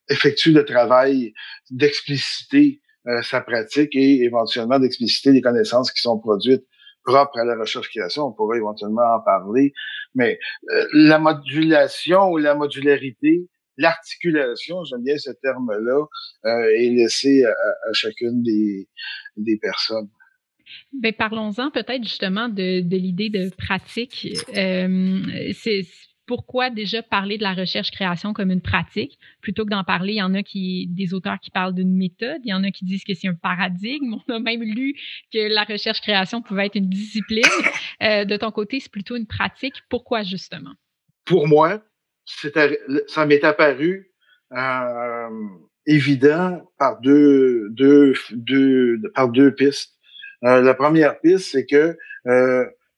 effectue 0.10 0.52
le 0.52 0.66
travail 0.66 1.34
d'expliciter 1.72 2.82
sa 3.22 3.40
pratique 3.40 3.96
et 3.96 4.24
éventuellement 4.24 4.80
d'expliciter 4.80 5.32
les 5.32 5.42
connaissances 5.42 5.92
qui 5.92 6.02
sont 6.02 6.18
produites 6.18 6.66
propres 7.06 7.40
à 7.40 7.46
la 7.46 7.56
recherche-création. 7.56 8.24
On 8.24 8.34
pourrait 8.34 8.58
éventuellement 8.58 9.16
en 9.16 9.22
parler. 9.22 9.74
Mais 10.16 10.40
la 10.94 11.20
modulation 11.20 12.30
ou 12.32 12.38
la 12.38 12.56
modularité, 12.56 13.48
l'articulation, 13.78 14.84
j'aime 14.84 15.04
bien 15.04 15.18
ce 15.18 15.32
terme-là, 15.42 16.06
est 16.44 16.90
laissée 16.90 17.46
à, 17.46 17.94
chacune 17.94 18.42
des, 18.44 18.88
des 19.38 19.58
personnes. 19.58 20.10
Ben, 20.94 21.14
parlons-en 21.14 21.72
peut-être 21.72 22.04
justement 22.04 22.50
de, 22.50 22.82
l'idée 22.96 23.30
de 23.30 23.50
pratique. 23.56 24.28
Euh, 24.56 25.22
pourquoi 26.26 26.70
déjà 26.70 27.04
parler 27.04 27.38
de 27.38 27.44
la 27.44 27.54
recherche-création 27.54 28.34
comme 28.34 28.52
une 28.52 28.62
pratique? 28.62 29.20
Plutôt 29.42 29.64
que 29.66 29.70
d'en 29.70 29.84
parler. 29.84 30.14
Il 30.14 30.18
y 30.18 30.22
en 30.22 30.34
a 30.34 30.44
qui, 30.44 30.88
des 30.88 31.14
auteurs 31.14 31.40
qui 31.40 31.52
parlent 31.52 31.74
d'une 31.74 31.96
méthode, 31.96 32.42
il 32.44 32.50
y 32.50 32.54
en 32.54 32.64
a 32.64 32.72
qui 32.72 32.86
disent 32.86 33.04
que 33.04 33.14
c'est 33.14 33.28
un 33.28 33.36
paradigme. 33.36 34.16
On 34.28 34.34
a 34.34 34.40
même 34.40 34.64
lu 34.64 34.96
que 35.32 35.54
la 35.54 35.64
recherche-création 35.64 36.42
pouvait 36.42 36.68
être 36.68 36.76
une 36.76 36.90
discipline. 36.90 37.44
Euh, 38.02 38.26
de 38.26 38.36
ton 38.38 38.52
côté, 38.52 38.80
c'est 38.80 38.92
plutôt 38.92 39.16
une 39.16 39.28
pratique. 39.28 39.76
Pourquoi 39.90 40.24
justement? 40.24 40.72
Pour 41.26 41.48
moi, 41.48 41.82
ça 42.26 43.26
m'est 43.26 43.44
apparu 43.44 44.12
euh, 44.52 45.30
évident 45.86 46.62
par 46.78 47.00
deux, 47.00 47.72
pistes. 49.58 49.94
Euh, 50.44 50.62
la 50.62 50.74
première 50.74 51.20
piste, 51.22 51.52
c'est 51.52 51.66
que 51.66 51.98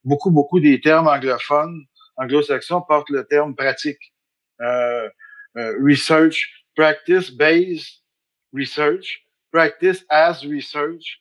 beaucoup, 0.04 0.32
beaucoup 0.32 0.60
des 0.60 0.80
termes 0.82 1.08
anglophones, 1.08 1.86
anglo-saxons, 2.18 2.82
portent 2.82 3.10
le 3.10 3.26
terme 3.26 3.56
pratique. 3.56 4.14
Euh, 4.62 5.10
research, 5.56 6.66
practice-based 6.76 8.04
research, 8.54 9.24
practice 9.52 10.06
as 10.10 10.44
research, 10.44 11.20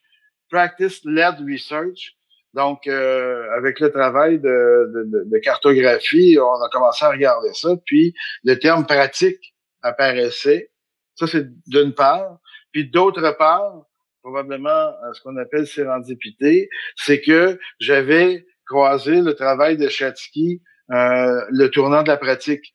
practice-led 0.51 1.41
research. 1.47 2.17
Donc, 2.55 2.87
avec 2.87 3.81
le 3.81 3.91
travail 3.91 4.39
de, 4.39 4.91
de, 4.95 5.25
de, 5.31 5.39
cartographie, 5.39 6.39
on 6.39 6.63
a 6.63 6.69
commencé 6.71 7.05
à 7.05 7.11
regarder 7.11 7.53
ça, 7.53 7.77
puis 7.85 8.15
le 8.45 8.59
terme 8.59 8.87
pratique 8.87 9.55
apparaissait. 9.83 10.71
Ça, 11.17 11.27
c'est 11.27 11.47
d'une 11.67 11.95
part. 11.95 12.39
Puis 12.73 12.91
d'autre 12.91 13.31
part, 13.39 13.87
probablement 14.23 14.93
ce 15.13 15.21
qu'on 15.23 15.37
appelle 15.37 15.67
sérendipité, 15.67 16.69
c'est 16.97 17.21
que 17.21 17.59
j'avais 17.79 18.45
croisé 18.67 19.21
le 19.23 19.35
travail 19.35 19.77
de 19.77 19.89
Chatsky, 19.89 20.61
euh, 20.93 21.45
le 21.51 21.69
tournant 21.69 22.03
de 22.03 22.09
la 22.09 22.17
pratique. 22.17 22.75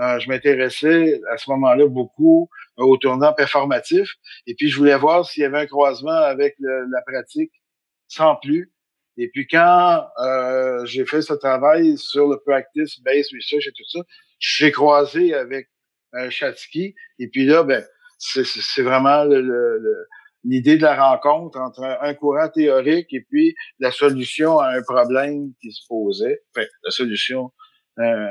Euh, 0.00 0.18
je 0.18 0.28
m'intéressais 0.28 1.20
à 1.30 1.36
ce 1.36 1.50
moment-là 1.50 1.86
beaucoup 1.86 2.48
au 2.78 2.96
tournant 2.96 3.32
performatif, 3.34 4.08
et 4.46 4.54
puis 4.54 4.70
je 4.70 4.78
voulais 4.78 4.96
voir 4.96 5.26
s'il 5.26 5.42
y 5.42 5.46
avait 5.46 5.58
un 5.58 5.66
croisement 5.66 6.10
avec 6.10 6.56
la 6.58 7.02
pratique 7.02 7.52
sans 8.08 8.36
plus. 8.36 8.72
Et 9.18 9.28
puis 9.28 9.46
quand 9.46 10.06
euh, 10.18 10.84
j'ai 10.86 11.04
fait 11.04 11.20
ce 11.20 11.34
travail 11.34 11.98
sur 11.98 12.26
le 12.28 12.38
practice-based 12.46 13.30
research 13.34 13.66
et 13.66 13.72
tout 13.72 13.84
ça, 13.88 14.00
j'ai 14.38 14.72
croisé 14.72 15.34
avec 15.34 15.68
euh, 16.14 16.30
Chatsky, 16.30 16.94
et 17.18 17.28
puis 17.28 17.44
là, 17.44 17.62
ben, 17.62 17.84
c'est 18.18 18.82
vraiment 18.82 19.24
le, 19.24 19.40
le 19.42 20.06
l'idée 20.44 20.76
de 20.76 20.82
la 20.82 21.10
rencontre 21.10 21.58
entre 21.60 21.82
un, 21.82 22.14
courant 22.14 22.48
théorique 22.48 23.12
et 23.12 23.24
puis 23.28 23.54
la 23.78 23.90
solution 23.90 24.58
à 24.58 24.70
un 24.70 24.82
problème 24.82 25.52
qui 25.60 25.72
se 25.72 25.80
posait, 25.88 26.40
enfin, 26.50 26.66
la 26.84 26.90
solution 26.90 27.52
euh, 27.98 28.26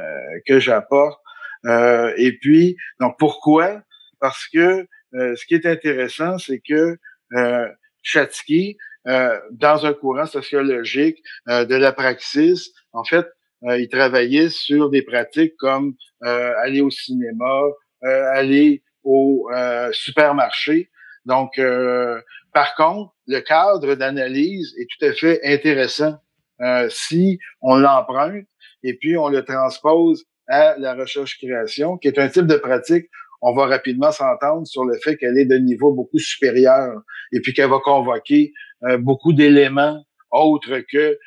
que 0.48 0.60
j'apporte. 0.60 1.20
Euh, 1.66 2.14
et 2.18 2.38
puis, 2.40 2.76
donc 3.00 3.16
pourquoi? 3.20 3.82
Parce 4.20 4.48
que 4.48 4.88
euh, 5.14 5.36
ce 5.36 5.46
qui 5.46 5.56
est 5.56 5.66
intéressant, 5.66 6.38
c'est 6.38 6.62
que 6.68 6.98
euh, 7.34 7.68
Chatsky, 8.02 8.78
euh, 9.08 9.38
dans 9.52 9.86
un 9.86 9.94
courant 9.94 10.26
sociologique 10.26 11.18
de 11.48 11.76
la 11.76 11.92
praxis, 11.92 12.72
en 12.94 13.04
fait, 13.04 13.28
il 13.64 13.90
travaillait 13.90 14.50
sur 14.50 14.90
des 14.90 15.04
pratiques 15.04 15.56
comme 15.58 15.94
aller 16.22 16.82
au 16.82 16.90
cinéma, 16.90 17.62
aller 18.02 18.84
au 19.04 19.48
supermarché, 19.92 20.90
donc, 21.26 21.58
euh, 21.60 22.20
par 22.54 22.76
contre, 22.76 23.14
le 23.28 23.40
cadre 23.42 23.96
d'analyse 23.96 24.74
est 24.80 24.88
tout 24.90 25.06
à 25.06 25.14
fait 25.14 25.40
intéressant 25.44 26.16
euh, 26.62 26.88
si 26.90 27.40
on 27.62 27.78
l'emprunte 27.78 28.46
et 28.84 28.96
puis 28.98 29.18
on 29.18 29.30
le 29.30 29.44
transpose 29.44 30.26
à 30.48 30.76
la 30.78 30.96
recherche-création, 30.96 31.98
qui 31.98 32.08
est 32.08 32.20
un 32.20 32.28
type 32.28 32.48
de 32.48 32.56
pratique, 32.56 33.08
on 33.42 33.54
va 33.54 33.66
rapidement 33.66 34.12
s'entendre 34.12 34.68
sur 34.68 34.84
le 34.84 34.98
fait 35.04 35.18
qu'elle 35.18 35.38
est 35.38 35.46
de 35.46 35.58
niveau 35.58 35.94
beaucoup 35.94 36.20
supérieur 36.20 37.02
et 37.32 37.40
puis 37.40 37.54
qu'elle 37.54 37.70
va 37.70 37.80
convoquer 37.80 38.54
euh, 38.84 38.98
beaucoup 38.98 39.34
d'éléments 39.34 40.04
autres 40.32 40.80
que 40.92 41.18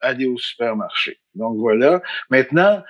aller 0.00 0.26
au 0.26 0.36
supermarché. 0.36 1.20
Donc 1.34 1.56
voilà. 1.56 2.02
Maintenant, 2.28 2.82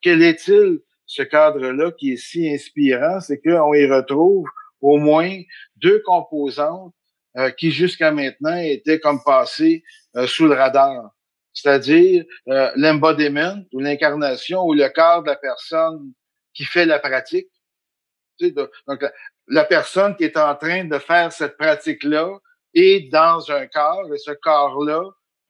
quel 0.00 0.22
est-il 0.22 0.78
ce 1.04 1.22
cadre-là 1.22 1.90
qui 1.92 2.12
est 2.12 2.16
si 2.16 2.48
inspirant? 2.48 3.20
C'est 3.20 3.38
qu'on 3.42 3.74
y 3.74 3.84
retrouve 3.86 4.46
au 4.84 4.98
moins 4.98 5.40
deux 5.76 6.00
composantes 6.02 6.94
euh, 7.36 7.50
qui 7.50 7.70
jusqu'à 7.72 8.12
maintenant 8.12 8.56
étaient 8.56 9.00
comme 9.00 9.24
passées 9.24 9.82
euh, 10.14 10.26
sous 10.26 10.46
le 10.46 10.54
radar, 10.54 11.10
c'est-à-dire 11.54 12.24
euh, 12.48 12.70
l'embodiment 12.76 13.56
ou 13.72 13.80
l'incarnation 13.80 14.62
ou 14.62 14.74
le 14.74 14.88
corps 14.90 15.22
de 15.22 15.28
la 15.28 15.36
personne 15.36 16.12
qui 16.52 16.64
fait 16.64 16.84
la 16.84 16.98
pratique. 16.98 17.48
donc 18.40 19.04
la, 19.48 19.64
personne 19.64 20.14
qui 20.16 20.24
est 20.24 20.36
en 20.36 20.54
train 20.54 20.84
de 20.84 20.98
faire 20.98 21.32
cette 21.32 21.56
pratique-là 21.56 22.28
est 22.74 23.10
dans 23.10 23.50
un 23.50 23.66
corps 23.66 24.12
et 24.12 24.18
ce 24.18 24.32
corps-là 24.32 25.02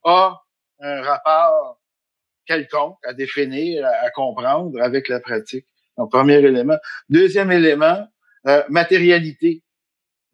a 0.04 0.40
un 0.80 1.02
rapport 1.02 1.80
quelconque 2.46 2.98
à 3.04 3.14
définir, 3.14 3.84
à 3.84 4.10
comprendre 4.10 4.80
avec 4.80 5.08
la 5.08 5.18
pratique. 5.18 5.66
Donc, 5.96 6.10
premier 6.10 6.34
élément. 6.34 6.76
Deuxième 7.08 7.50
élément, 7.50 8.06
euh, 8.46 8.62
matérialité. 8.68 9.62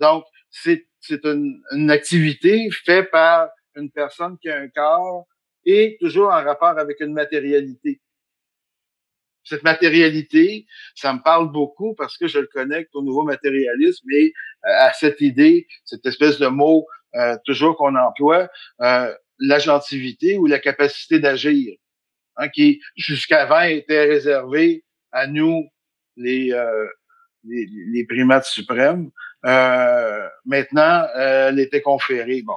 Donc, 0.00 0.24
c'est 0.50 0.84
une, 1.24 1.62
une, 1.72 1.90
activité 1.90 2.68
faite 2.84 3.10
par 3.10 3.48
une 3.76 3.90
personne 3.90 4.36
qui 4.38 4.48
a 4.48 4.58
un 4.58 4.68
corps 4.68 5.26
et 5.64 5.96
toujours 6.00 6.28
en 6.28 6.42
rapport 6.42 6.78
avec 6.78 7.00
une 7.00 7.12
matérialité. 7.12 8.00
Cette 9.44 9.62
matérialité, 9.62 10.66
ça 10.94 11.12
me 11.12 11.22
parle 11.22 11.50
beaucoup 11.50 11.94
parce 11.94 12.16
que 12.18 12.26
je 12.26 12.38
le 12.38 12.46
connecte 12.46 12.94
au 12.94 13.02
nouveau 13.02 13.24
matérialisme 13.24 14.08
et 14.10 14.32
euh, 14.66 14.68
à 14.68 14.92
cette 14.92 15.20
idée, 15.20 15.66
cette 15.84 16.04
espèce 16.06 16.38
de 16.38 16.46
mot 16.46 16.86
euh, 17.16 17.36
toujours 17.44 17.76
qu'on 17.76 17.96
emploie, 17.96 18.48
euh, 18.82 19.12
l'agentivité 19.40 20.36
ou 20.36 20.46
la 20.46 20.60
capacité 20.60 21.18
d'agir, 21.18 21.74
hein, 22.36 22.48
qui 22.48 22.80
jusqu'avant 22.96 23.62
était 23.62 24.04
réservée 24.04 24.84
à 25.10 25.26
nous, 25.26 25.68
les, 26.16 26.52
euh, 26.52 26.86
les, 27.44 28.06
primates 28.06 28.44
suprêmes. 28.44 29.10
Euh, 29.46 30.28
maintenant, 30.44 31.06
euh, 31.16 31.48
elle 31.48 31.60
était 31.60 31.80
conférée. 31.80 32.42
Bon. 32.42 32.56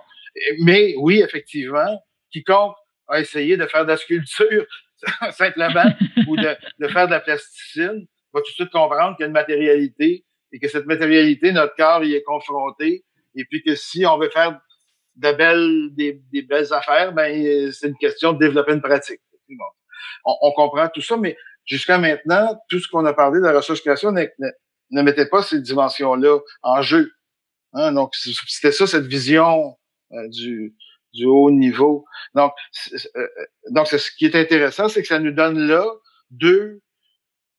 Mais 0.61 0.95
oui, 0.97 1.21
effectivement, 1.21 2.03
quiconque 2.31 2.75
a 3.07 3.19
essayé 3.19 3.57
de 3.57 3.65
faire 3.67 3.85
de 3.85 3.91
la 3.91 3.97
sculpture 3.97 4.65
simplement 5.31 5.83
ou 6.27 6.35
de, 6.35 6.55
de, 6.79 6.87
faire 6.87 7.07
de 7.07 7.11
la 7.11 7.19
plasticine 7.19 8.07
va 8.33 8.41
tout 8.41 8.49
de 8.49 8.55
suite 8.55 8.71
comprendre 8.71 9.15
qu'il 9.15 9.23
y 9.23 9.25
a 9.25 9.27
une 9.27 9.33
matérialité 9.33 10.25
et 10.51 10.59
que 10.59 10.67
cette 10.67 10.85
matérialité, 10.85 11.51
notre 11.51 11.75
corps 11.75 12.03
y 12.03 12.15
est 12.15 12.23
confronté 12.23 13.05
et 13.35 13.45
puis 13.45 13.63
que 13.63 13.75
si 13.75 14.05
on 14.05 14.17
veut 14.17 14.29
faire 14.29 14.59
de 15.15 15.31
belles, 15.31 15.89
des, 15.91 16.21
des 16.31 16.41
belles 16.41 16.73
affaires, 16.73 17.13
ben 17.13 17.71
c'est 17.71 17.87
une 17.87 17.97
question 17.97 18.33
de 18.33 18.39
développer 18.39 18.73
une 18.73 18.81
pratique. 18.81 19.21
Bon. 19.49 19.65
On, 20.25 20.35
on, 20.41 20.51
comprend 20.51 20.87
tout 20.89 21.01
ça, 21.01 21.17
mais 21.17 21.37
jusqu'à 21.65 21.97
maintenant, 21.97 22.59
tout 22.69 22.79
ce 22.79 22.87
qu'on 22.87 23.05
a 23.05 23.13
parlé 23.13 23.39
de 23.39 23.45
la 23.45 23.53
recherche-création 23.53 24.11
ne 24.93 25.01
mettait 25.01 25.25
pas 25.25 25.41
ces 25.41 25.59
dimensions-là 25.59 26.39
en 26.61 26.81
jeu. 26.81 27.11
Hein? 27.73 27.91
Donc, 27.91 28.13
c'était 28.15 28.71
ça, 28.71 28.87
cette 28.87 29.05
vision 29.05 29.75
euh, 30.13 30.27
du, 30.29 30.75
haut 31.25 31.51
niveau. 31.51 32.05
Donc, 32.35 32.53
euh, 33.15 33.27
donc 33.71 33.87
ce 33.87 34.09
qui 34.17 34.25
est 34.25 34.35
intéressant, 34.35 34.87
c'est 34.87 35.01
que 35.01 35.07
ça 35.07 35.19
nous 35.19 35.31
donne 35.31 35.59
là 35.59 35.85
deux 36.31 36.81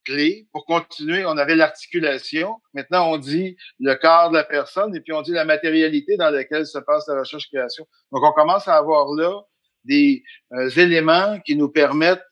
clés 0.05 0.49
pour 0.53 0.65
continuer. 0.67 1.25
On 1.25 1.37
avait 1.37 1.57
l'articulation. 1.57 2.57
Maintenant, 2.73 3.11
on 3.11 3.17
dit 3.17 3.57
le 3.81 3.95
corps 3.95 4.31
de 4.31 4.37
la 4.37 4.45
personne 4.45 4.95
et 4.95 5.01
puis 5.01 5.13
on 5.13 5.23
dit 5.23 5.33
la 5.33 5.45
matérialité 5.45 6.17
dans 6.17 6.31
laquelle 6.31 6.67
se 6.67 6.79
passe 6.79 7.09
la 7.09 7.21
recherche-création. 7.21 7.87
Donc, 8.13 8.23
on 8.25 8.33
commence 8.33 8.69
à 8.69 8.77
avoir 8.77 9.13
là 9.15 9.41
des 9.85 10.23
euh, 10.53 10.71
éléments 10.71 11.39
qui 11.41 11.57
nous 11.57 11.69
permettent, 11.69 12.25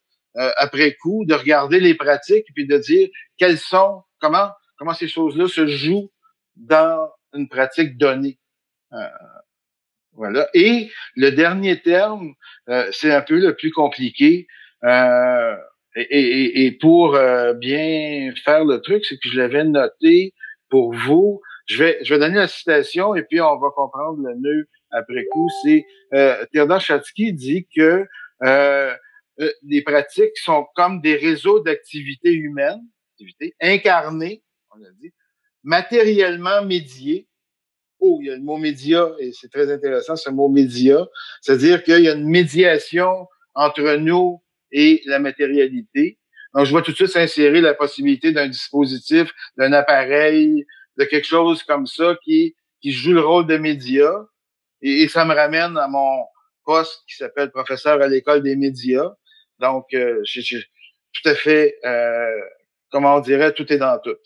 après 0.56 0.94
coup, 0.94 1.26
de 1.26 1.34
regarder 1.34 1.78
les 1.78 1.94
pratiques 1.94 2.46
et 2.48 2.52
puis 2.54 2.66
de 2.66 2.78
dire 2.78 3.06
quels 3.36 3.58
sont, 3.58 4.02
comment 4.18 4.48
comment 4.82 4.94
ces 4.94 5.06
choses-là 5.06 5.46
se 5.46 5.64
jouent 5.68 6.10
dans 6.56 7.08
une 7.34 7.48
pratique 7.48 7.96
donnée. 7.96 8.40
Euh, 8.92 9.06
voilà. 10.12 10.48
Et 10.54 10.90
le 11.14 11.30
dernier 11.30 11.80
terme, 11.80 12.34
euh, 12.68 12.88
c'est 12.90 13.12
un 13.12 13.22
peu 13.22 13.38
le 13.38 13.54
plus 13.54 13.70
compliqué. 13.70 14.48
Euh, 14.82 15.56
et, 15.94 16.76
pour 16.80 17.12
bien 17.60 18.32
faire 18.44 18.64
le 18.64 18.80
truc, 18.80 19.04
c'est 19.04 19.16
que 19.16 19.28
je 19.28 19.38
l'avais 19.38 19.62
noté 19.62 20.34
pour 20.68 20.92
vous. 20.92 21.40
je 21.66 21.84
vais, 21.84 21.98
je 22.02 22.14
vais 22.14 22.18
donner 22.18 22.38
la 22.38 22.48
citation 22.48 23.14
et 23.14 23.22
puis 23.22 23.40
on 23.40 23.58
va 23.58 23.68
comprendre 23.76 24.18
le 24.26 24.34
nœud 24.34 24.64
après 24.90 25.26
coup. 25.30 25.48
C'est 25.62 25.84
euh, 26.14 26.44
Theodore 26.52 26.80
Chatsky 26.80 27.32
dit 27.34 27.68
que 27.76 28.04
les 29.62 29.82
pratiques 29.82 30.36
sont 30.42 30.66
comme 30.74 31.00
des 31.02 31.14
réseaux 31.14 31.60
d'activités 31.60 32.32
humaines, 32.32 32.82
incarnées, 33.60 34.42
on 34.74 34.78
dit, 35.00 35.12
matériellement 35.62 36.64
médiés. 36.64 37.28
Oh, 38.00 38.18
il 38.20 38.26
y 38.26 38.30
a 38.30 38.36
le 38.36 38.42
mot 38.42 38.56
média 38.56 39.12
et 39.20 39.30
c'est 39.32 39.50
très 39.50 39.70
intéressant 39.72 40.16
ce 40.16 40.28
mot 40.28 40.48
média, 40.48 41.06
c'est-à-dire 41.40 41.84
qu'il 41.84 42.00
y 42.00 42.08
a 42.08 42.14
une 42.14 42.28
médiation 42.28 43.28
entre 43.54 43.94
nous 43.96 44.42
et 44.72 45.02
la 45.06 45.18
matérialité. 45.20 46.18
Donc, 46.54 46.66
je 46.66 46.70
vois 46.70 46.82
tout 46.82 46.90
de 46.90 46.96
suite 46.96 47.08
s'insérer 47.08 47.60
la 47.60 47.74
possibilité 47.74 48.32
d'un 48.32 48.48
dispositif, 48.48 49.32
d'un 49.56 49.72
appareil, 49.72 50.66
de 50.98 51.04
quelque 51.04 51.26
chose 51.26 51.62
comme 51.62 51.86
ça 51.86 52.16
qui, 52.24 52.54
joue 52.84 53.12
le 53.12 53.20
rôle 53.20 53.46
de 53.46 53.56
média. 53.56 54.10
Et, 54.82 55.08
ça 55.08 55.24
me 55.24 55.34
ramène 55.34 55.76
à 55.76 55.88
mon 55.88 56.24
poste 56.64 57.04
qui 57.08 57.16
s'appelle 57.16 57.50
professeur 57.50 58.02
à 58.02 58.08
l'école 58.08 58.42
des 58.42 58.56
médias. 58.56 59.12
Donc, 59.60 59.86
euh, 59.94 60.22
tout 61.12 61.28
à 61.28 61.34
fait, 61.34 61.78
euh, 61.84 62.40
comment 62.90 63.16
on 63.16 63.20
dirait, 63.20 63.52
tout 63.52 63.72
est 63.72 63.78
dans 63.78 63.98
tout. 63.98 64.16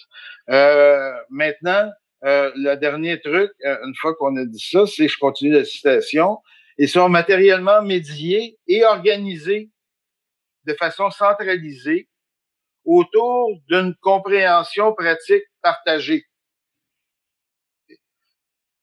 Euh, 0.51 1.13
maintenant, 1.31 1.91
euh, 2.25 2.51
le 2.55 2.77
dernier 2.77 3.21
truc, 3.21 3.51
euh, 3.65 3.77
une 3.87 3.95
fois 3.95 4.15
qu'on 4.15 4.37
a 4.37 4.45
dit 4.45 4.61
ça, 4.61 4.87
c'est 4.87 5.09
je 5.09 5.19
continue 5.19 5.53
la 5.53 5.65
citation. 5.65 6.39
Ils 6.79 6.89
sont 6.89 7.09
matériellement 7.09 7.83
médiés 7.83 8.59
et 8.67 8.85
organisés 8.85 9.71
de 10.65 10.75
façon 10.75 11.11
centralisée 11.11 12.09
autour 12.85 13.51
d'une 13.69 13.95
compréhension 14.01 14.95
pratique 14.95 15.45
partagée. 15.63 16.25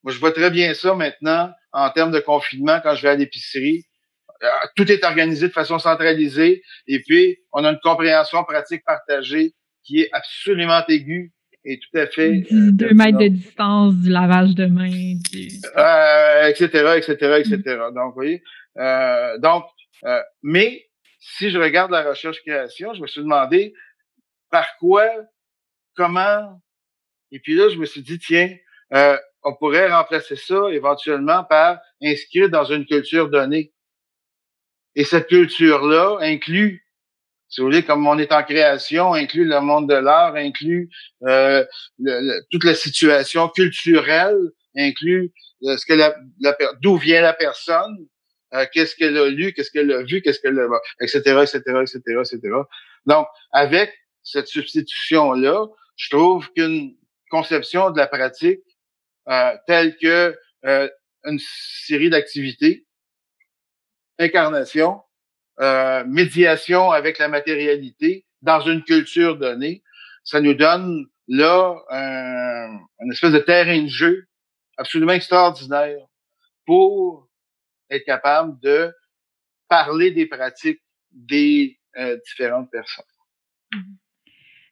Moi, 0.03 0.11
je 0.11 0.20
vois 0.20 0.32
très 0.34 0.51
bien 0.51 0.74
ça 0.74 0.93
maintenant 0.93 1.51
en 1.72 1.89
termes 1.89 2.11
de 2.11 2.20
confinement 2.20 2.80
quand 2.82 2.95
je 2.95 3.03
vais 3.03 3.09
à 3.09 3.16
l'épicerie. 3.16 3.86
Euh, 4.43 4.49
tout 4.76 4.91
est 4.91 5.03
organisé 5.05 5.47
de 5.47 5.53
façon 5.53 5.80
centralisée 5.80 6.61
et 6.88 7.01
puis 7.01 7.38
on 7.53 7.64
a 7.64 7.72
une 7.72 7.80
compréhension 7.82 8.43
pratique 8.43 8.84
partagée 8.84 9.53
qui 9.84 10.01
est 10.01 10.09
absolument 10.11 10.86
aiguë 10.88 11.32
et 11.66 11.80
tout 11.80 11.97
à 11.97 12.07
fait... 12.07 12.43
Euh, 12.51 12.72
deux 12.72 12.93
mètres 12.93 13.18
de 13.18 13.28
distance, 13.28 13.95
du 13.95 14.09
lavage 14.09 14.55
de 14.55 14.66
main, 14.66 15.16
du... 15.32 15.47
Euh, 15.78 16.47
etc., 16.47 16.97
etc., 16.97 17.14
etc. 17.39 17.59
Donc, 17.93 18.09
vous 18.09 18.16
voyez. 18.16 18.43
Euh, 18.78 19.38
donc, 19.39 19.66
euh, 20.05 20.22
mais 20.41 20.86
si 21.20 21.49
je 21.49 21.57
regarde 21.57 21.91
la 21.91 22.03
recherche-création, 22.03 22.93
je 22.93 23.01
me 23.01 23.07
suis 23.07 23.22
demandé 23.22 23.74
par 24.49 24.68
quoi, 24.78 25.07
comment, 25.95 26.61
et 27.32 27.39
puis 27.39 27.55
là, 27.55 27.70
je 27.70 27.78
me 27.78 27.86
suis 27.86 28.01
dit, 28.01 28.20
tiens, 28.20 28.55
euh, 28.93 29.18
on 29.43 29.55
pourrait 29.55 29.91
remplacer 29.91 30.36
ça 30.36 30.70
éventuellement 30.70 31.43
par 31.43 31.80
inscrire 32.01 32.49
dans 32.49 32.66
une 32.66 32.86
culture 32.86 33.30
donnée. 33.30 33.74
Et 34.95 35.03
cette 35.03 35.28
culture-là 35.28 36.18
inclut, 36.22 36.82
si 37.53 37.61
vous 37.61 37.67
voulez, 37.67 37.83
comme 37.83 38.07
on 38.07 38.17
est 38.17 38.31
en 38.31 38.41
création, 38.41 39.13
inclut 39.13 39.45
le 39.45 39.59
monde 39.61 39.87
de 39.87 39.93
l'art, 39.93 40.33
inclut 40.35 40.89
euh, 41.27 41.63
toute 42.49 42.63
la 42.63 42.73
situation 42.73 43.47
culturelle, 43.47 44.39
inclut 44.75 45.31
euh, 45.65 45.77
ce 45.77 45.85
que 45.85 45.93
la, 45.93 46.15
d'où 46.81 46.97
vient 46.97 47.21
la 47.21 47.33
personne, 47.33 48.07
euh, 48.55 48.65
qu'est-ce 48.73 48.95
qu'elle 48.95 49.15
a 49.19 49.29
lu, 49.29 49.53
qu'est-ce 49.53 49.69
qu'elle 49.69 49.91
a 49.91 50.01
vu, 50.01 50.23
qu'est-ce 50.23 50.39
qu'elle 50.39 50.59
a, 50.59 50.67
etc., 50.99 51.19
etc., 51.43 51.59
etc., 51.83 51.99
etc. 52.21 52.39
Donc, 53.05 53.27
avec 53.51 53.93
cette 54.23 54.47
substitution-là, 54.47 55.67
je 55.95 56.09
trouve 56.09 56.51
qu'une 56.53 56.95
conception 57.29 57.91
de 57.91 57.97
la 57.99 58.07
pratique 58.07 58.63
euh, 59.29 59.55
telle 59.67 59.95
que 59.97 60.35
euh, 60.65 60.89
une 61.23 61.39
série 61.85 62.09
d'activités, 62.09 62.87
incarnation, 64.17 65.03
euh, 65.59 66.03
médiation 66.05 66.91
avec 66.91 67.19
la 67.19 67.27
matérialité 67.27 68.25
dans 68.41 68.61
une 68.61 68.83
culture 68.83 69.37
donnée, 69.37 69.83
ça 70.23 70.41
nous 70.41 70.53
donne 70.53 71.05
là 71.27 71.75
un, 71.89 72.79
une 72.99 73.11
espèce 73.11 73.31
de 73.31 73.39
terrain 73.39 73.81
de 73.81 73.87
jeu 73.87 74.27
absolument 74.77 75.13
extraordinaire 75.13 75.99
pour 76.65 77.29
être 77.89 78.05
capable 78.05 78.59
de 78.59 78.93
parler 79.67 80.11
des 80.11 80.25
pratiques 80.25 80.81
des 81.11 81.79
euh, 81.97 82.17
différentes 82.25 82.71
personnes. 82.71 83.05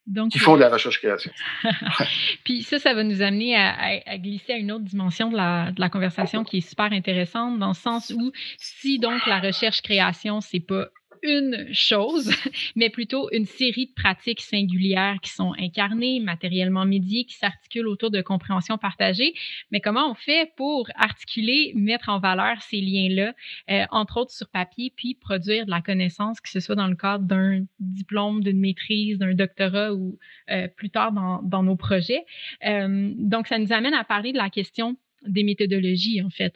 Donc, 0.06 0.32
qui 0.32 0.40
font 0.40 0.56
de 0.56 0.60
la 0.60 0.66
euh, 0.66 0.72
recherche-création. 0.72 1.30
Puis 2.44 2.62
ça, 2.64 2.80
ça 2.80 2.92
va 2.92 3.04
nous 3.04 3.22
amener 3.22 3.54
à, 3.54 4.00
à, 4.04 4.18
glisser 4.18 4.52
à 4.52 4.56
une 4.56 4.72
autre 4.72 4.84
dimension 4.84 5.30
de 5.30 5.36
la, 5.36 5.70
de 5.70 5.80
la, 5.80 5.88
conversation 5.88 6.42
qui 6.42 6.58
est 6.58 6.68
super 6.68 6.92
intéressante, 6.92 7.60
dans 7.60 7.68
le 7.68 7.74
sens 7.74 8.10
où 8.10 8.32
si 8.58 8.98
donc 8.98 9.24
la 9.26 9.38
recherche-création, 9.38 10.40
c'est 10.40 10.60
pas 10.60 10.88
une 11.22 11.72
chose, 11.72 12.30
mais 12.76 12.90
plutôt 12.90 13.28
une 13.32 13.46
série 13.46 13.86
de 13.86 13.92
pratiques 13.94 14.40
singulières 14.40 15.16
qui 15.22 15.30
sont 15.30 15.54
incarnées, 15.58 16.20
matériellement 16.20 16.84
médiées, 16.84 17.24
qui 17.24 17.34
s'articulent 17.34 17.88
autour 17.88 18.10
de 18.10 18.20
compréhension 18.22 18.78
partagée. 18.78 19.34
Mais 19.70 19.80
comment 19.80 20.10
on 20.10 20.14
fait 20.14 20.52
pour 20.56 20.88
articuler, 20.96 21.72
mettre 21.74 22.08
en 22.08 22.18
valeur 22.18 22.60
ces 22.62 22.80
liens-là, 22.80 23.34
euh, 23.70 23.84
entre 23.90 24.18
autres 24.18 24.32
sur 24.32 24.48
papier, 24.48 24.92
puis 24.96 25.14
produire 25.14 25.66
de 25.66 25.70
la 25.70 25.80
connaissance, 25.80 26.40
que 26.40 26.48
ce 26.48 26.60
soit 26.60 26.74
dans 26.74 26.88
le 26.88 26.96
cadre 26.96 27.24
d'un 27.24 27.64
diplôme, 27.78 28.42
d'une 28.42 28.60
maîtrise, 28.60 29.18
d'un 29.18 29.34
doctorat 29.34 29.92
ou 29.92 30.18
euh, 30.50 30.68
plus 30.68 30.90
tard 30.90 31.12
dans, 31.12 31.42
dans 31.42 31.62
nos 31.62 31.76
projets? 31.76 32.24
Euh, 32.66 33.12
donc, 33.16 33.46
ça 33.46 33.58
nous 33.58 33.72
amène 33.72 33.94
à 33.94 34.04
parler 34.04 34.32
de 34.32 34.38
la 34.38 34.50
question 34.50 34.96
des 35.26 35.44
méthodologies, 35.44 36.22
en 36.22 36.30
fait. 36.30 36.54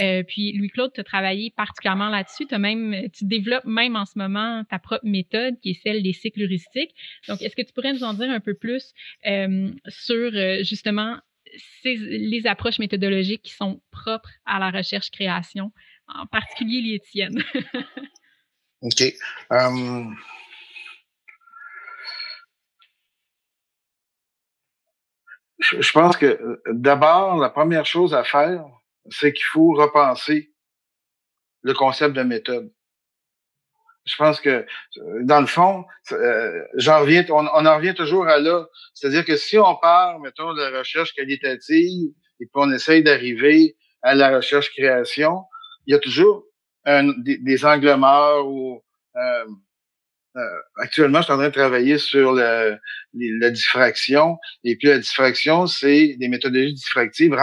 Euh, 0.00 0.22
puis, 0.22 0.52
Louis-Claude, 0.52 0.92
tu 0.94 1.00
as 1.00 1.04
travaillé 1.04 1.50
particulièrement 1.50 2.08
là-dessus. 2.08 2.46
même, 2.58 3.08
tu 3.12 3.24
développes 3.24 3.64
même 3.64 3.96
en 3.96 4.04
ce 4.04 4.18
moment 4.18 4.64
ta 4.64 4.78
propre 4.78 5.04
méthode, 5.04 5.58
qui 5.60 5.70
est 5.70 5.80
celle 5.82 6.02
des 6.02 6.12
cycles 6.12 6.42
heuristiques. 6.42 6.94
Donc, 7.28 7.42
est-ce 7.42 7.56
que 7.56 7.62
tu 7.62 7.72
pourrais 7.72 7.92
nous 7.92 8.04
en 8.04 8.14
dire 8.14 8.30
un 8.30 8.40
peu 8.40 8.54
plus 8.54 8.92
euh, 9.26 9.70
sur, 9.88 10.30
euh, 10.34 10.62
justement, 10.62 11.18
ces, 11.82 11.96
les 11.96 12.46
approches 12.46 12.78
méthodologiques 12.78 13.42
qui 13.42 13.52
sont 13.52 13.80
propres 13.90 14.30
à 14.44 14.58
la 14.58 14.70
recherche-création, 14.70 15.72
en 16.08 16.26
particulier 16.26 16.80
les 16.80 17.00
tiennes? 17.00 17.42
OK. 18.82 19.02
Um, 19.50 20.16
je 25.58 25.92
pense 25.92 26.16
que 26.16 26.26
euh, 26.26 26.62
d'abord, 26.68 27.38
la 27.38 27.50
première 27.50 27.86
chose 27.86 28.14
à 28.14 28.24
faire, 28.24 28.64
c'est 29.10 29.32
qu'il 29.32 29.46
faut 29.46 29.72
repenser 29.72 30.52
le 31.62 31.74
concept 31.74 32.14
de 32.14 32.22
méthode. 32.22 32.72
Je 34.04 34.14
pense 34.16 34.40
que, 34.40 34.50
euh, 34.50 34.64
dans 35.22 35.40
le 35.40 35.46
fond, 35.46 35.84
euh, 36.12 36.62
j'en 36.74 37.00
reviens, 37.00 37.24
on, 37.30 37.46
en 37.46 37.76
revient 37.76 37.94
toujours 37.94 38.28
à 38.28 38.38
là. 38.38 38.66
C'est-à-dire 38.94 39.24
que 39.24 39.36
si 39.36 39.58
on 39.58 39.74
part, 39.76 40.20
mettons, 40.20 40.54
de 40.54 40.62
la 40.62 40.78
recherche 40.78 41.12
qualitative 41.14 42.10
et 42.40 42.46
puis 42.46 42.50
on 42.54 42.70
essaye 42.72 43.02
d'arriver 43.02 43.76
à 44.02 44.14
la 44.14 44.36
recherche-création, 44.36 45.42
il 45.86 45.92
y 45.92 45.96
a 45.96 45.98
toujours 45.98 46.44
des, 46.86 47.38
des 47.38 47.64
angles 47.64 47.96
morts 47.96 48.46
ou 48.46 48.80
euh, 49.16 49.46
actuellement, 50.76 51.20
je 51.20 51.24
suis 51.24 51.32
en 51.32 51.36
train 51.36 51.48
de 51.48 51.52
travailler 51.52 51.98
sur 51.98 52.32
le, 52.32 52.78
la 53.14 53.50
diffraction. 53.50 54.36
Et 54.64 54.76
puis, 54.76 54.88
la 54.88 54.98
diffraction, 54.98 55.66
c'est 55.66 56.16
des 56.18 56.28
méthodologies 56.28 56.74
diffractives 56.74 57.34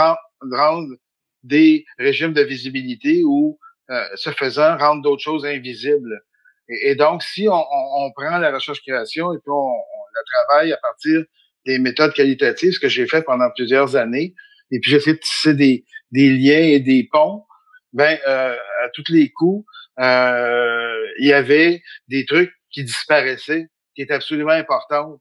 rendre, 0.52 0.96
des 1.44 1.86
régimes 1.98 2.34
de 2.34 2.42
visibilité 2.42 3.24
ou, 3.24 3.60
euh, 3.90 4.04
ce 4.16 4.30
faisant, 4.32 4.78
rendre 4.78 5.02
d'autres 5.02 5.22
choses 5.22 5.46
invisibles. 5.46 6.22
Et, 6.70 6.96
donc, 6.96 7.22
si 7.24 7.48
on, 7.50 7.54
on, 7.54 8.12
prend 8.14 8.38
la 8.38 8.54
recherche-création 8.54 9.34
et 9.34 9.38
puis 9.38 9.52
on, 9.52 9.72
la 10.16 10.46
travaille 10.48 10.72
à 10.72 10.78
partir 10.78 11.24
des 11.66 11.80
méthodes 11.80 12.14
qualitatives, 12.14 12.74
ce 12.74 12.80
que 12.80 12.88
j'ai 12.88 13.08
fait 13.08 13.24
pendant 13.24 13.50
plusieurs 13.56 13.96
années, 13.96 14.34
et 14.72 14.80
puis 14.80 14.92
j'essaie 14.92 15.14
de 15.14 15.20
tisser 15.20 15.54
des, 15.54 15.86
des 16.12 16.30
liens 16.30 16.62
et 16.62 16.80
des 16.80 17.08
ponts, 17.12 17.44
ben 17.92 18.18
euh, 18.28 18.56
à 18.84 18.90
tous 18.94 19.04
les 19.10 19.30
coups, 19.32 19.66
euh, 20.00 21.06
il 21.20 21.28
y 21.28 21.34
avait 21.34 21.82
des 22.08 22.26
trucs 22.26 22.52
qui 22.74 22.84
disparaissait, 22.84 23.68
qui 23.96 24.02
est 24.02 24.12
absolument 24.12 24.52
importante, 24.52 25.20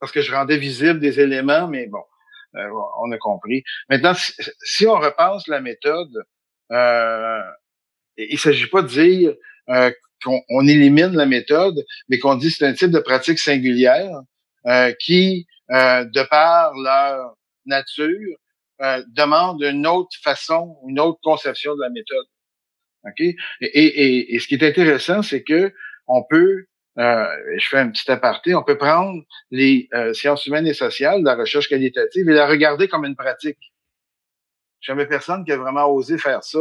parce 0.00 0.12
que 0.12 0.20
je 0.20 0.32
rendais 0.32 0.58
visible 0.58 0.98
des 0.98 1.20
éléments, 1.20 1.68
mais 1.68 1.86
bon, 1.86 2.02
euh, 2.56 2.68
on 3.00 3.12
a 3.12 3.18
compris. 3.18 3.62
Maintenant, 3.88 4.12
si, 4.14 4.86
on 4.86 4.98
repense 4.98 5.46
la 5.46 5.60
méthode, 5.60 6.24
euh, 6.72 7.42
il 8.16 8.34
ne 8.34 8.38
s'agit 8.38 8.66
pas 8.66 8.82
de 8.82 8.88
dire 8.88 9.34
euh, 9.68 9.90
qu'on 10.22 10.66
élimine 10.66 11.16
la 11.16 11.26
méthode, 11.26 11.84
mais 12.08 12.18
qu'on 12.18 12.34
dit 12.34 12.50
c'est 12.50 12.66
un 12.66 12.74
type 12.74 12.90
de 12.90 12.98
pratique 12.98 13.38
singulière 13.38 14.20
euh, 14.66 14.92
qui, 14.98 15.46
euh, 15.70 16.04
de 16.04 16.22
par 16.28 16.74
leur 16.74 17.34
nature, 17.66 18.36
demande 19.08 19.62
une 19.62 19.86
autre 19.86 20.16
façon, 20.22 20.78
une 20.88 20.98
autre 20.98 21.18
conception 21.22 21.74
de 21.74 21.82
la 21.82 21.90
méthode. 21.90 22.24
OK? 23.04 23.20
Et, 23.20 23.36
et, 23.60 24.34
et 24.34 24.38
ce 24.38 24.48
qui 24.48 24.54
est 24.54 24.66
intéressant, 24.66 25.22
c'est 25.22 25.42
que 25.42 25.70
on 26.06 26.24
peut 26.24 26.64
euh, 26.98 27.24
je 27.56 27.68
fais 27.68 27.78
un 27.78 27.90
petit 27.90 28.10
aparté, 28.10 28.54
on 28.54 28.62
peut 28.62 28.76
prendre 28.76 29.22
les 29.50 29.88
euh, 29.94 30.12
sciences 30.12 30.46
humaines 30.46 30.66
et 30.66 30.74
sociales, 30.74 31.22
la 31.22 31.36
recherche 31.36 31.68
qualitative, 31.68 32.28
et 32.28 32.34
la 32.34 32.46
regarder 32.46 32.88
comme 32.88 33.04
une 33.04 33.16
pratique. 33.16 33.72
Jamais 34.80 35.06
personne 35.06 35.44
qui 35.44 35.52
a 35.52 35.56
vraiment 35.56 35.86
osé 35.86 36.18
faire 36.18 36.42
ça. 36.42 36.58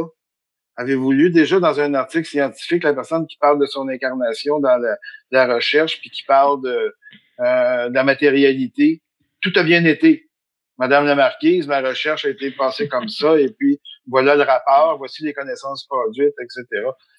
Avez-vous 0.76 1.12
lu 1.12 1.30
déjà 1.32 1.60
dans 1.60 1.80
un 1.80 1.94
article 1.94 2.26
scientifique 2.26 2.84
la 2.84 2.94
personne 2.94 3.28
qui 3.28 3.38
parle 3.38 3.60
de 3.60 3.66
son 3.66 3.90
incarnation 3.90 4.60
dans 4.60 4.80
la, 5.32 5.54
recherche, 5.54 6.00
puis 6.00 6.10
qui 6.10 6.24
parle 6.24 6.62
de, 6.62 6.96
euh, 7.40 7.90
de 7.90 7.94
la 7.94 8.04
matérialité? 8.04 9.02
Tout 9.42 9.52
a 9.56 9.64
bien 9.64 9.84
été. 9.84 10.30
Madame 10.78 11.06
la 11.06 11.16
marquise, 11.16 11.68
ma 11.68 11.82
recherche 11.82 12.24
a 12.26 12.30
été 12.30 12.52
passée 12.52 12.88
comme 12.88 13.10
ça, 13.10 13.38
et 13.38 13.50
puis 13.50 13.82
voilà 14.08 14.36
le 14.36 14.44
rapport, 14.44 14.98
voici 14.98 15.24
les 15.24 15.34
connaissances 15.34 15.86
produites, 15.86 16.36
etc. 16.40 16.66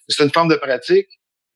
C'est 0.07 0.23
une 0.23 0.31
forme 0.31 0.49
de 0.49 0.55
pratique 0.55 1.07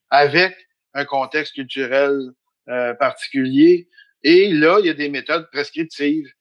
avec 0.10 0.56
un 0.96 1.06
contexte 1.06 1.54
culturel 1.54 2.32
euh, 2.70 2.94
particulier. 2.96 3.88
Et 4.24 4.52
là, 4.52 4.80
il 4.80 4.88
y 4.88 4.90
a 4.90 4.94
des 4.94 5.10
méthodes 5.10 5.48
prescriptives. 5.52 6.32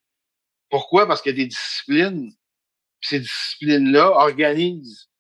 Pourquoi? 0.70 1.06
Parce 1.06 1.20
qu'il 1.20 1.32
y 1.32 1.34
a 1.34 1.44
des 1.44 1.48
disciplines. 1.48 2.32
ces 3.02 3.20
disciplines-là 3.20 4.10
organisent. 4.12 5.10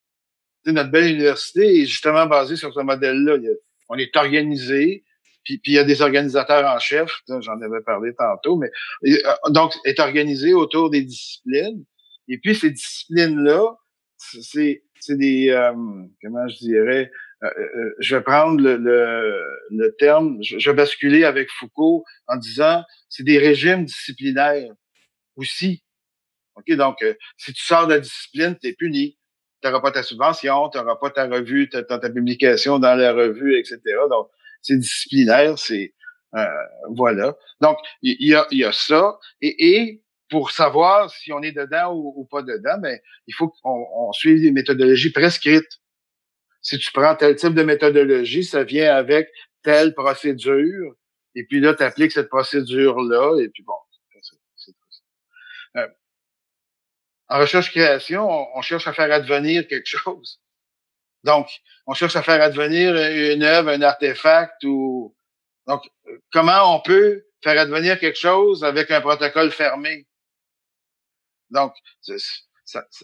notre 0.64 0.90
belle 0.90 1.12
université 1.12 1.82
est 1.82 1.86
justement 1.86 2.26
basée 2.26 2.56
sur 2.56 2.72
ce 2.72 2.80
modèle-là. 2.80 3.36
On 3.90 3.98
est 3.98 4.16
organisé, 4.16 5.04
puis, 5.44 5.58
puis 5.58 5.72
il 5.72 5.74
y 5.74 5.78
a 5.78 5.84
des 5.84 6.00
organisateurs 6.00 6.64
en 6.64 6.78
chef, 6.78 7.12
j'en 7.28 7.60
avais 7.60 7.82
parlé 7.84 8.14
tantôt, 8.14 8.56
mais 8.56 8.70
euh, 9.04 9.50
donc 9.50 9.74
est 9.84 10.00
organisé 10.00 10.54
autour 10.54 10.88
des 10.88 11.02
disciplines. 11.02 11.84
Et 12.28 12.38
puis 12.38 12.54
ces 12.54 12.70
disciplines-là, 12.70 13.76
c'est 14.16 14.80
des 15.10 15.50
euh, 15.50 15.74
comment 16.22 16.48
je 16.48 16.56
dirais 16.56 17.10
euh, 17.42 17.48
euh, 17.48 17.94
je 17.98 18.16
vais 18.16 18.22
prendre 18.22 18.60
le, 18.62 18.76
le, 19.70 19.96
terme, 19.98 20.38
je, 20.42 20.70
vais 20.70 20.76
basculer 20.76 21.24
avec 21.24 21.50
Foucault 21.50 22.04
en 22.26 22.36
disant 22.36 22.82
c'est 23.08 23.24
des 23.24 23.38
régimes 23.38 23.84
disciplinaires 23.84 24.70
aussi. 25.36 25.82
OK, 26.56 26.70
donc 26.76 27.02
euh, 27.02 27.14
si 27.36 27.52
tu 27.52 27.62
sors 27.62 27.86
de 27.86 27.94
la 27.94 28.00
discipline, 28.00 28.56
tu 28.60 28.68
es 28.68 28.72
puni. 28.72 29.18
Tu 29.62 29.68
n'auras 29.68 29.80
pas 29.80 29.90
ta 29.90 30.02
subvention, 30.02 30.68
tu 30.70 30.78
n'auras 30.78 30.96
pas 30.96 31.10
ta 31.10 31.26
revue, 31.26 31.68
ta, 31.68 31.82
ta, 31.82 31.98
publication 32.10 32.78
dans 32.78 32.94
la 32.94 33.12
revue, 33.12 33.58
etc. 33.58 33.80
Donc, 34.10 34.28
c'est 34.60 34.76
disciplinaire, 34.78 35.58
c'est 35.58 35.94
voilà. 36.90 37.34
Donc, 37.60 37.78
il 38.02 38.16
y, 38.28 38.34
a, 38.34 38.46
y 38.50 38.64
a 38.64 38.72
ça. 38.72 39.18
Et, 39.40 39.76
et 39.76 40.04
pour 40.28 40.50
savoir 40.50 41.10
si 41.10 41.32
on 41.32 41.40
est 41.42 41.52
dedans 41.52 41.94
ou, 41.94 42.26
pas 42.30 42.42
dedans, 42.42 42.78
ben, 42.78 42.98
il 43.26 43.34
faut 43.34 43.48
qu'on 43.48 43.86
on 43.96 44.12
suive 44.12 44.40
des 44.40 44.50
méthodologies 44.50 45.12
prescrites 45.12 45.80
si 46.64 46.78
tu 46.78 46.90
prends 46.92 47.14
tel 47.14 47.36
type 47.36 47.54
de 47.54 47.62
méthodologie, 47.62 48.42
ça 48.42 48.64
vient 48.64 48.96
avec 48.96 49.28
telle 49.62 49.94
procédure, 49.94 50.94
et 51.34 51.44
puis 51.44 51.60
là, 51.60 51.74
tu 51.74 51.82
appliques 51.82 52.12
cette 52.12 52.28
procédure-là, 52.28 53.38
et 53.40 53.48
puis 53.50 53.62
bon, 53.62 53.74
c'est 54.56 54.72
euh, 55.76 55.86
En 57.28 57.38
recherche-création, 57.38 58.26
on, 58.56 58.62
cherche 58.62 58.88
à 58.88 58.94
faire 58.94 59.12
advenir 59.12 59.68
quelque 59.68 59.86
chose. 59.86 60.40
Donc, 61.22 61.48
on 61.86 61.92
cherche 61.92 62.16
à 62.16 62.22
faire 62.22 62.40
advenir 62.42 62.96
une 62.96 63.42
œuvre, 63.42 63.70
un 63.70 63.82
artefact 63.82 64.64
ou... 64.64 65.14
Donc, 65.66 65.82
comment 66.32 66.76
on 66.76 66.80
peut 66.80 67.24
faire 67.42 67.58
advenir 67.58 67.98
quelque 67.98 68.18
chose 68.18 68.64
avec 68.64 68.90
un 68.90 69.00
protocole 69.00 69.50
fermé? 69.50 70.06
Donc, 71.50 71.74
il 72.08 72.18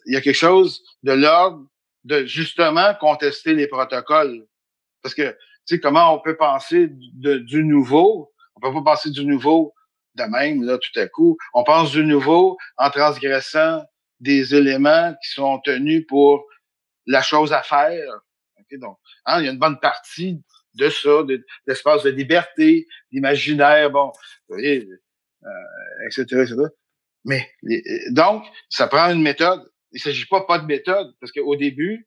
y 0.07 0.17
a 0.17 0.21
quelque 0.21 0.35
chose 0.35 0.83
de 1.03 1.13
l'ordre 1.13 1.70
de 2.05 2.24
justement 2.24 2.94
contester 2.94 3.55
les 3.55 3.66
protocoles. 3.66 4.46
Parce 5.03 5.14
que, 5.14 5.30
tu 5.66 5.76
sais, 5.76 5.80
comment 5.80 6.14
on 6.14 6.20
peut 6.20 6.36
penser 6.36 6.88
de, 6.90 7.38
du 7.38 7.64
nouveau? 7.64 8.32
On 8.57 8.61
peut 8.61 8.72
pas 8.72 8.92
penser 8.92 9.11
du 9.11 9.24
nouveau 9.24 9.74
de 10.16 10.24
même, 10.24 10.64
là, 10.64 10.78
tout 10.78 10.98
à 10.98 11.07
coup. 11.07 11.36
On 11.55 11.64
pense 11.64 11.92
du 11.92 12.05
nouveau 12.05 12.59
en 12.76 12.90
transgressant 12.90 13.84
des 14.18 14.55
éléments 14.55 15.14
qui 15.22 15.30
sont 15.30 15.61
tenus 15.61 16.05
pour 16.09 16.46
la 17.07 17.22
chose 17.22 17.53
à 17.53 17.62
faire. 17.62 18.09
donc, 18.72 18.98
hein, 19.24 19.40
il 19.40 19.46
y 19.46 19.48
a 19.48 19.53
une 19.53 19.59
bonne 19.59 19.80
partie 19.80 20.42
de 20.74 20.88
ça, 20.88 21.22
d'espace 21.66 22.05
de, 22.05 22.11
liberté, 22.11 22.86
d'imaginaire, 23.11 23.90
bon, 23.90 24.12
vous 24.48 24.57
voyez, 24.57 24.88
euh, 25.44 26.07
etc., 26.07 26.22
etc. 26.42 26.57
Mais, 27.24 27.51
donc, 28.11 28.44
ça 28.68 28.86
prend 28.86 29.11
une 29.11 29.22
méthode 29.22 29.70
il 29.93 30.01
s'agit 30.01 30.26
pas 30.26 30.43
pas 30.43 30.59
de 30.59 30.66
méthode, 30.66 31.14
parce 31.20 31.32
qu'au 31.32 31.57
début, 31.57 32.07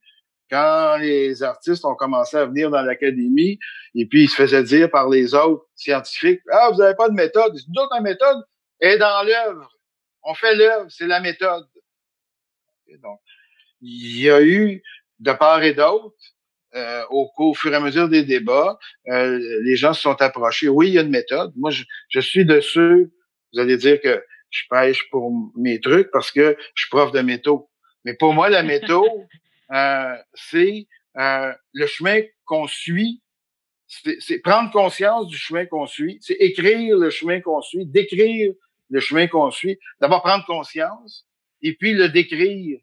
quand 0.50 0.98
les 0.98 1.42
artistes 1.42 1.86
ont 1.86 1.96
commencé 1.96 2.38
à 2.38 2.46
venir 2.46 2.70
dans 2.70 2.82
l'académie, 2.82 3.58
et 3.96 4.06
puis 4.06 4.24
ils 4.24 4.30
se 4.30 4.36
faisaient 4.36 4.64
dire 4.64 4.90
par 4.90 5.10
les 5.10 5.34
autres 5.34 5.66
scientifiques, 5.76 6.42
ah, 6.52 6.70
vous 6.72 6.78
n'avez 6.78 6.96
pas 6.96 7.10
de 7.10 7.16
méthode. 7.16 7.54
D'autres, 7.70 8.02
méthode 8.02 8.44
est 8.80 8.98
dans 8.98 9.24
l'œuvre. 9.24 9.70
On 10.24 10.34
fait 10.34 10.56
l'œuvre, 10.56 10.86
c'est 10.90 11.08
la 11.08 11.20
méthode. 11.20 11.66
donc, 13.02 13.20
il 13.82 14.22
y 14.22 14.30
a 14.30 14.42
eu 14.42 14.82
de 15.20 15.32
part 15.32 15.64
et 15.64 15.74
d'autre, 15.74 16.16
euh, 16.76 17.04
au, 17.10 17.32
au, 17.38 17.54
fur 17.54 17.72
et 17.72 17.76
à 17.76 17.80
mesure 17.80 18.10
des 18.10 18.24
débats, 18.24 18.78
euh, 19.10 19.40
les 19.64 19.76
gens 19.76 19.94
se 19.94 20.02
sont 20.02 20.22
approchés. 20.22 20.70
Oui, 20.70 20.88
il 20.88 20.94
y 20.94 21.00
a 21.00 21.02
une 21.02 21.10
méthode. 21.10 21.52
Moi, 21.56 21.72
je, 21.72 21.84
je 22.10 22.20
suis 22.20 22.46
de 22.46 22.62
ceux, 22.62 23.12
vous 23.54 23.60
allez 23.60 23.78
dire 23.78 24.00
que 24.02 24.24
je 24.50 24.62
pêche 24.70 25.10
pour 25.10 25.32
mes 25.56 25.80
trucs 25.80 26.10
parce 26.12 26.32
que 26.32 26.56
je 26.76 26.82
suis 26.82 26.90
prof 26.90 27.12
de 27.12 27.22
métaux. 27.22 27.70
Mais 28.06 28.14
pour 28.16 28.34
moi, 28.34 28.50
la 28.50 28.64
méthode, 28.74 29.10
euh, 29.72 30.16
c'est 30.34 30.88
euh, 31.18 31.54
le 31.74 31.88
chemin 31.88 32.22
qu'on 32.46 32.68
suit. 32.68 33.22
C'est 34.20 34.40
prendre 34.40 34.72
conscience 34.72 35.28
du 35.28 35.38
chemin 35.38 35.66
qu'on 35.68 35.86
suit. 35.86 36.18
C'est 36.22 36.34
écrire 36.40 36.98
le 36.98 37.12
chemin 37.12 37.42
qu'on 37.42 37.62
suit, 37.62 37.86
décrire 37.86 38.54
le 38.90 39.00
chemin 39.00 39.28
qu'on 39.28 39.52
suit. 39.52 39.78
D'abord 40.02 40.24
prendre 40.24 40.46
conscience 40.46 41.28
et 41.62 41.76
puis 41.76 41.94
le 41.94 42.10
décrire 42.10 42.80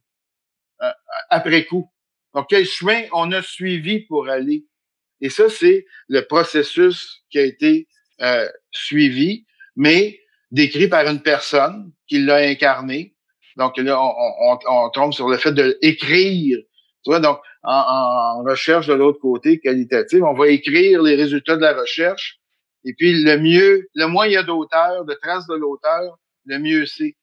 euh, 0.82 0.92
après 1.30 1.64
coup. 1.64 1.90
Donc, 2.32 2.46
quel 2.48 2.64
chemin 2.64 3.02
on 3.12 3.32
a 3.32 3.42
suivi 3.42 4.00
pour 4.00 4.28
aller? 4.28 4.66
Et 5.20 5.30
ça, 5.30 5.48
c'est 5.48 5.84
le 6.08 6.20
processus 6.20 7.24
qui 7.28 7.40
a 7.40 7.44
été 7.44 7.88
suivi, 8.70 9.46
mais 9.74 10.20
décrit 10.50 10.88
par 10.88 11.06
une 11.08 11.22
personne 11.22 11.92
qui 12.06 12.18
l'a 12.18 12.36
incarné, 12.36 13.14
donc 13.56 13.76
là, 13.78 14.00
on, 14.00 14.58
on, 14.66 14.90
tombe 14.90 15.12
sur 15.12 15.28
le 15.28 15.36
fait 15.36 15.52
de 15.52 15.78
écrire. 15.82 16.58
Tu 17.02 17.10
vois, 17.10 17.20
donc 17.20 17.38
en, 17.62 18.42
recherche 18.42 18.86
de 18.86 18.94
l'autre 18.94 19.20
côté, 19.20 19.58
qualitative, 19.58 20.24
on 20.24 20.34
va 20.34 20.48
écrire 20.48 21.02
les 21.02 21.16
résultats 21.16 21.56
de 21.56 21.62
la 21.62 21.74
recherche. 21.74 22.38
Et 22.84 22.94
puis 22.94 23.22
le 23.22 23.38
mieux, 23.38 23.88
le 23.94 24.06
moins 24.06 24.26
il 24.26 24.32
y 24.32 24.36
a 24.36 24.42
d'auteurs, 24.42 25.04
de 25.04 25.14
traces 25.14 25.46
de 25.46 25.54
l'auteur, 25.54 26.18
le 26.46 26.58
mieux 26.58 26.86
c'est. 26.86 27.16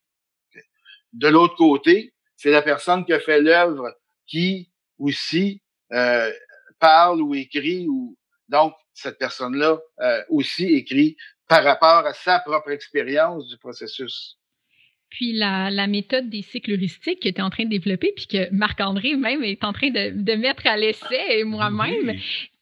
De 1.14 1.28
l'autre 1.28 1.56
côté, 1.56 2.12
c'est 2.36 2.50
la 2.50 2.62
personne 2.62 3.04
qui 3.04 3.12
a 3.12 3.18
fait 3.20 3.40
l'œuvre 3.40 3.94
qui 4.26 4.70
aussi 4.98 5.62
euh, 5.92 6.30
parle 6.78 7.22
ou 7.22 7.34
écrit 7.34 7.86
ou 7.88 8.16
donc 8.48 8.74
cette 8.92 9.18
personne-là 9.18 9.78
euh, 10.00 10.22
aussi 10.28 10.66
écrit 10.74 11.16
par 11.48 11.64
rapport 11.64 12.06
à 12.06 12.12
sa 12.12 12.40
propre 12.40 12.70
expérience 12.70 13.48
du 13.48 13.56
processus. 13.58 14.37
Puis 15.10 15.32
la, 15.32 15.70
la, 15.70 15.86
méthode 15.86 16.28
des 16.28 16.42
cycles 16.42 16.72
heuristiques 16.72 17.20
que 17.20 17.28
tu 17.28 17.36
es 17.36 17.40
en 17.40 17.50
train 17.50 17.64
de 17.64 17.70
développer, 17.70 18.12
puis 18.14 18.26
que 18.26 18.52
Marc-André 18.52 19.14
même 19.16 19.42
est 19.42 19.64
en 19.64 19.72
train 19.72 19.90
de, 19.90 20.10
de 20.10 20.32
mettre 20.34 20.66
à 20.66 20.76
l'essai, 20.76 21.38
et 21.38 21.44
moi-même, 21.44 22.18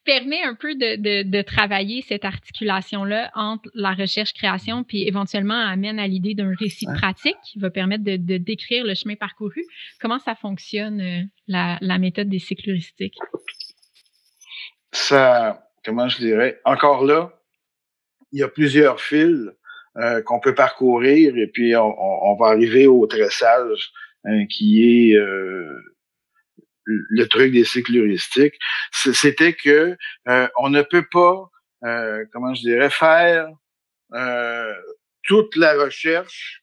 permet 0.06 0.42
un 0.42 0.54
peu 0.54 0.74
de, 0.74 0.96
de, 0.96 1.28
de 1.28 1.42
travailler 1.42 2.00
cette 2.00 2.24
articulation-là 2.24 3.30
entre 3.34 3.68
la 3.74 3.92
recherche-création, 3.92 4.84
puis 4.84 5.06
éventuellement 5.06 5.60
amène 5.60 5.98
à 5.98 6.06
l'idée 6.06 6.34
d'un 6.34 6.54
récit 6.54 6.86
pratique 6.86 7.36
qui 7.44 7.58
va 7.58 7.68
permettre 7.70 8.04
de, 8.04 8.16
de, 8.16 8.38
décrire 8.38 8.84
le 8.84 8.94
chemin 8.94 9.16
parcouru. 9.16 9.62
Comment 10.00 10.20
ça 10.20 10.34
fonctionne, 10.36 11.00
euh, 11.00 11.22
la, 11.48 11.76
la 11.80 11.98
méthode 11.98 12.28
des 12.28 12.38
cycles 12.38 12.70
heuristiques? 12.70 13.18
Ça, 14.92 15.68
comment 15.84 16.08
je 16.08 16.18
dirais, 16.18 16.60
encore 16.64 17.04
là, 17.04 17.32
il 18.32 18.40
y 18.40 18.42
a 18.42 18.48
plusieurs 18.48 19.00
fils 19.00 19.50
euh, 19.98 20.20
qu'on 20.20 20.40
peut 20.40 20.54
parcourir 20.54 21.38
et 21.38 21.46
puis 21.46 21.74
on, 21.74 21.94
on, 21.98 22.36
va 22.36 22.48
arriver 22.48 22.86
au 22.86 23.06
tressage 23.06 23.92
hein, 24.24 24.44
qui 24.46 24.82
est 24.82 25.16
euh, 25.16 25.72
le 26.84 27.24
truc 27.24 27.50
des 27.50 27.64
cycles 27.64 27.96
heuristiques. 27.96 28.58
C'était 28.92 29.54
que 29.54 29.96
euh, 30.28 30.48
on 30.58 30.68
ne 30.68 30.82
peut 30.82 31.06
pas, 31.10 31.48
comment 32.30 32.52
je 32.52 32.60
dirais, 32.60 32.90
faire 32.90 33.48
toute 35.22 35.56
la 35.56 35.72
recherche 35.82 36.62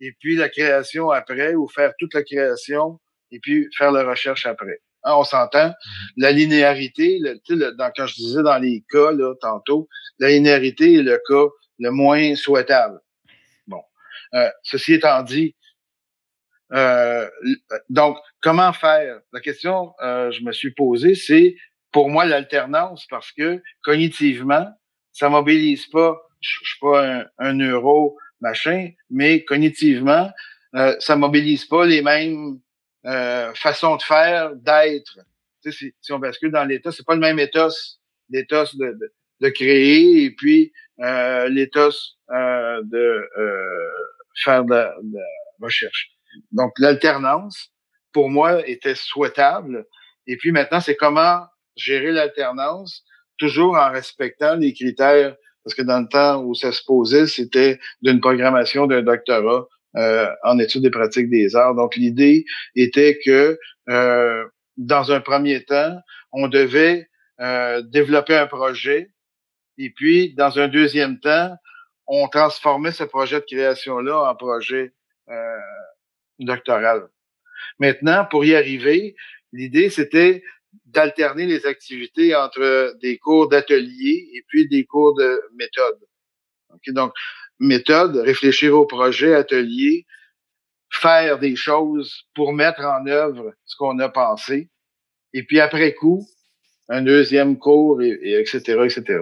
et 0.00 0.12
puis 0.18 0.36
la 0.36 0.48
création 0.48 1.10
après 1.10 1.54
ou 1.54 1.68
faire 1.68 1.92
toute 1.98 2.14
la 2.14 2.22
création 2.22 2.98
et 3.30 3.40
puis 3.40 3.68
faire 3.76 3.92
la 3.92 4.04
recherche 4.04 4.46
après. 4.46 4.80
Hein, 5.04 5.12
on 5.16 5.24
s'entend? 5.24 5.68
Mm-hmm. 5.68 6.08
La 6.16 6.32
linéarité, 6.32 7.18
le, 7.20 7.76
dans, 7.76 7.90
quand 7.94 8.06
je 8.06 8.14
disais 8.14 8.42
dans 8.42 8.58
les 8.58 8.84
cas 8.90 9.12
là, 9.12 9.34
tantôt, 9.40 9.88
la 10.18 10.30
linéarité 10.30 10.94
est 10.94 11.02
le 11.02 11.20
cas 11.28 11.48
le 11.80 11.90
moins 11.90 12.36
souhaitable. 12.36 13.00
Bon. 13.66 13.82
Euh, 14.34 14.48
ceci 14.62 14.94
étant 14.94 15.22
dit, 15.22 15.56
euh, 16.72 17.28
donc, 17.88 18.16
comment 18.40 18.72
faire? 18.72 19.20
La 19.32 19.40
question 19.40 19.92
euh, 20.02 20.30
je 20.30 20.44
me 20.44 20.52
suis 20.52 20.72
posée, 20.72 21.16
c'est 21.16 21.56
pour 21.90 22.08
moi 22.08 22.24
l'alternance 22.24 23.06
parce 23.10 23.32
que 23.32 23.60
cognitivement, 23.82 24.68
ça 25.12 25.28
mobilise 25.28 25.86
pas, 25.86 26.16
je, 26.40 26.50
suis 26.62 26.78
pas 26.80 27.04
un, 27.04 27.26
un 27.38 27.52
neuro 27.54 28.16
machin, 28.40 28.90
mais 29.10 29.44
cognitivement, 29.44 30.30
euh, 30.74 30.96
ça 31.00 31.16
mobilise 31.16 31.64
pas 31.64 31.84
les 31.84 32.02
mêmes 32.02 32.60
euh, 33.06 33.52
façons 33.54 33.96
de 33.96 34.02
faire, 34.02 34.54
d'être. 34.54 35.18
Si, 35.62 35.92
si, 36.00 36.12
on 36.12 36.18
bascule 36.18 36.52
dans 36.52 36.64
l'état, 36.64 36.92
c'est 36.92 37.04
pas 37.04 37.14
le 37.14 37.20
même 37.20 37.38
ethos, 37.38 37.98
l'éthos 38.30 38.76
de, 38.76 38.86
de, 38.86 39.12
de, 39.40 39.48
créer 39.50 40.24
et 40.24 40.30
puis 40.30 40.72
euh, 41.02 41.48
l'éthos 41.48 42.16
euh, 42.30 42.80
de 42.84 43.28
euh, 43.38 43.90
faire 44.44 44.64
de, 44.64 44.74
de 44.74 45.18
recherche. 45.60 46.10
Donc 46.52 46.72
l'alternance, 46.78 47.70
pour 48.12 48.30
moi, 48.30 48.66
était 48.68 48.94
souhaitable. 48.94 49.86
Et 50.26 50.36
puis 50.36 50.52
maintenant, 50.52 50.80
c'est 50.80 50.96
comment 50.96 51.44
gérer 51.76 52.12
l'alternance, 52.12 53.04
toujours 53.38 53.76
en 53.76 53.90
respectant 53.90 54.56
les 54.56 54.72
critères, 54.74 55.36
parce 55.64 55.74
que 55.74 55.82
dans 55.82 56.00
le 56.00 56.08
temps 56.08 56.42
où 56.42 56.54
ça 56.54 56.72
se 56.72 56.82
posait, 56.84 57.26
c'était 57.26 57.78
d'une 58.02 58.20
programmation 58.20 58.86
d'un 58.86 59.02
doctorat 59.02 59.66
euh, 59.96 60.28
en 60.44 60.58
études 60.58 60.82
des 60.82 60.90
pratiques 60.90 61.30
des 61.30 61.56
arts. 61.56 61.74
Donc 61.74 61.96
l'idée 61.96 62.44
était 62.74 63.18
que 63.24 63.58
euh, 63.88 64.44
dans 64.76 65.12
un 65.12 65.20
premier 65.20 65.64
temps, 65.64 65.96
on 66.32 66.48
devait 66.48 67.08
euh, 67.40 67.82
développer 67.82 68.36
un 68.36 68.46
projet, 68.46 69.10
et 69.80 69.90
puis 69.90 70.34
dans 70.34 70.58
un 70.58 70.68
deuxième 70.68 71.18
temps, 71.20 71.56
on 72.06 72.28
transformait 72.28 72.92
ce 72.92 73.04
projet 73.04 73.40
de 73.40 73.46
création-là 73.46 74.30
en 74.30 74.34
projet 74.36 74.92
euh, 75.30 75.58
doctoral. 76.38 77.08
Maintenant, 77.78 78.26
pour 78.30 78.44
y 78.44 78.54
arriver, 78.54 79.16
l'idée, 79.52 79.88
c'était 79.88 80.42
d'alterner 80.84 81.46
les 81.46 81.66
activités 81.66 82.34
entre 82.34 82.94
des 83.00 83.16
cours 83.16 83.48
d'atelier 83.48 84.28
et 84.34 84.44
puis 84.48 84.68
des 84.68 84.84
cours 84.84 85.14
de 85.14 85.40
méthode. 85.54 85.98
Okay, 86.74 86.92
donc, 86.92 87.12
méthode, 87.58 88.16
réfléchir 88.16 88.76
au 88.76 88.86
projet, 88.86 89.34
atelier, 89.34 90.06
faire 90.92 91.38
des 91.38 91.56
choses 91.56 92.26
pour 92.34 92.52
mettre 92.52 92.82
en 92.82 93.06
œuvre 93.06 93.54
ce 93.64 93.76
qu'on 93.76 93.98
a 93.98 94.08
pensé, 94.08 94.68
et 95.32 95.44
puis 95.44 95.60
après 95.60 95.94
coup, 95.94 96.26
un 96.88 97.02
deuxième 97.02 97.58
cours, 97.58 98.02
et, 98.02 98.18
et 98.22 98.40
etc., 98.40 98.58
etc. 98.84 99.20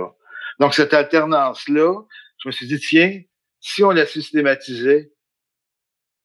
Donc, 0.58 0.74
cette 0.74 0.94
alternance-là, 0.94 2.02
je 2.42 2.48
me 2.48 2.52
suis 2.52 2.66
dit, 2.66 2.78
tiens, 2.78 3.20
si 3.60 3.82
on 3.82 3.90
la 3.90 4.06
systématisait 4.06 5.12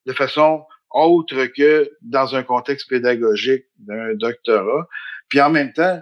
de 0.06 0.14
façon 0.14 0.66
autre 0.94 1.46
que 1.48 1.92
dans 2.02 2.36
un 2.36 2.44
contexte 2.44 2.88
pédagogique 2.90 3.66
d'un 3.80 4.14
doctorat. 4.14 4.88
Puis 5.28 5.42
en 5.42 5.50
même 5.50 5.74
temps, 5.74 6.02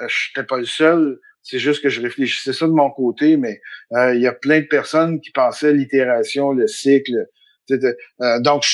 euh, 0.00 0.08
je 0.08 0.30
n'étais 0.30 0.46
pas 0.46 0.58
le 0.58 0.64
seul. 0.64 1.20
C'est 1.42 1.60
juste 1.60 1.82
que 1.82 1.88
je 1.88 2.02
réfléchissais 2.02 2.52
ça 2.52 2.66
de 2.66 2.72
mon 2.72 2.90
côté, 2.90 3.36
mais 3.36 3.60
euh, 3.92 4.14
il 4.14 4.20
y 4.20 4.26
a 4.26 4.32
plein 4.32 4.60
de 4.60 4.66
personnes 4.66 5.20
qui 5.20 5.30
pensaient 5.30 5.72
l'itération, 5.72 6.50
le 6.50 6.66
cycle. 6.66 7.26
Euh, 7.70 8.40
donc, 8.40 8.64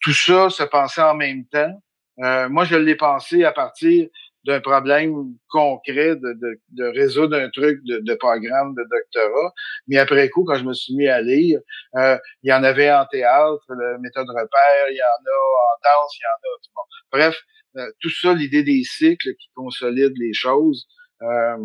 tout 0.00 0.12
ça 0.12 0.50
se 0.50 0.62
pensait 0.62 1.02
en 1.02 1.14
même 1.14 1.46
temps. 1.46 1.82
Euh, 2.22 2.48
moi, 2.48 2.64
je 2.64 2.76
l'ai 2.76 2.94
pensé 2.94 3.44
à 3.44 3.52
partir 3.52 4.08
d'un 4.46 4.60
problème 4.60 5.34
concret 5.48 6.16
de, 6.16 6.32
de, 6.40 6.60
de, 6.70 6.84
résoudre 6.84 7.36
un 7.36 7.50
truc 7.50 7.80
de, 7.84 7.98
de, 7.98 8.14
programme 8.14 8.74
de 8.74 8.82
doctorat. 8.82 9.52
Mais 9.88 9.98
après 9.98 10.28
coup, 10.30 10.44
quand 10.44 10.54
je 10.54 10.64
me 10.64 10.72
suis 10.72 10.94
mis 10.94 11.08
à 11.08 11.20
lire, 11.20 11.60
euh, 11.96 12.16
il 12.42 12.50
y 12.50 12.52
en 12.52 12.62
avait 12.62 12.92
en 12.92 13.04
théâtre, 13.06 13.64
la 13.68 13.98
méthode 13.98 14.28
repère, 14.28 14.88
il 14.90 14.96
y 14.96 15.02
en 15.02 15.04
a 15.04 15.36
en 15.36 15.76
danse, 15.82 16.16
il 16.16 16.22
y 16.22 16.26
en 16.26 16.38
a. 16.38 16.58
Bon. 16.74 16.82
Bref, 17.12 17.36
euh, 17.76 17.90
tout 18.00 18.10
ça, 18.10 18.32
l'idée 18.32 18.62
des 18.62 18.84
cycles 18.84 19.34
qui 19.34 19.48
consolident 19.54 20.16
les 20.18 20.32
choses, 20.32 20.86
euh, 21.22 21.56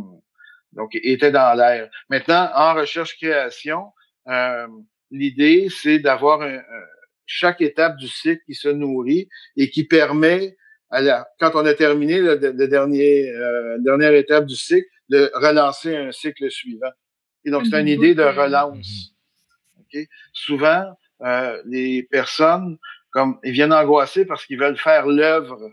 donc 0.73 0.95
était 0.95 1.31
dans 1.31 1.53
l'air. 1.55 1.89
Maintenant, 2.09 2.49
en 2.55 2.73
recherche-création, 2.73 3.91
euh, 4.27 4.67
l'idée, 5.11 5.67
c'est 5.69 5.99
d'avoir 5.99 6.41
un, 6.41 6.61
chaque 7.25 7.61
étape 7.61 7.95
du 7.97 8.07
cycle 8.07 8.41
qui 8.45 8.55
se 8.55 8.67
nourrit 8.67 9.29
et 9.55 9.69
qui 9.69 9.85
permet 9.85 10.57
alors, 10.91 11.23
quand 11.39 11.51
on 11.55 11.65
a 11.65 11.73
terminé 11.73 12.19
le, 12.19 12.35
le 12.35 12.67
dernier, 12.67 13.29
euh, 13.29 13.77
dernière 13.79 14.13
étape 14.13 14.45
du 14.45 14.55
cycle, 14.55 14.87
de 15.09 15.31
relancer 15.33 15.95
un 15.95 16.11
cycle 16.11 16.51
suivant. 16.51 16.91
Et 17.45 17.51
donc, 17.51 17.65
c'est 17.65 17.79
une 17.79 17.87
idée 17.87 18.13
de 18.13 18.23
relance. 18.23 19.13
Okay? 19.81 20.07
Souvent, 20.33 20.85
euh, 21.21 21.61
les 21.65 22.03
personnes, 22.03 22.77
comme 23.11 23.39
ils 23.43 23.51
viennent 23.51 23.73
angoisser 23.73 24.25
parce 24.25 24.45
qu'ils 24.45 24.59
veulent 24.59 24.77
faire 24.77 25.07
l'œuvre. 25.07 25.71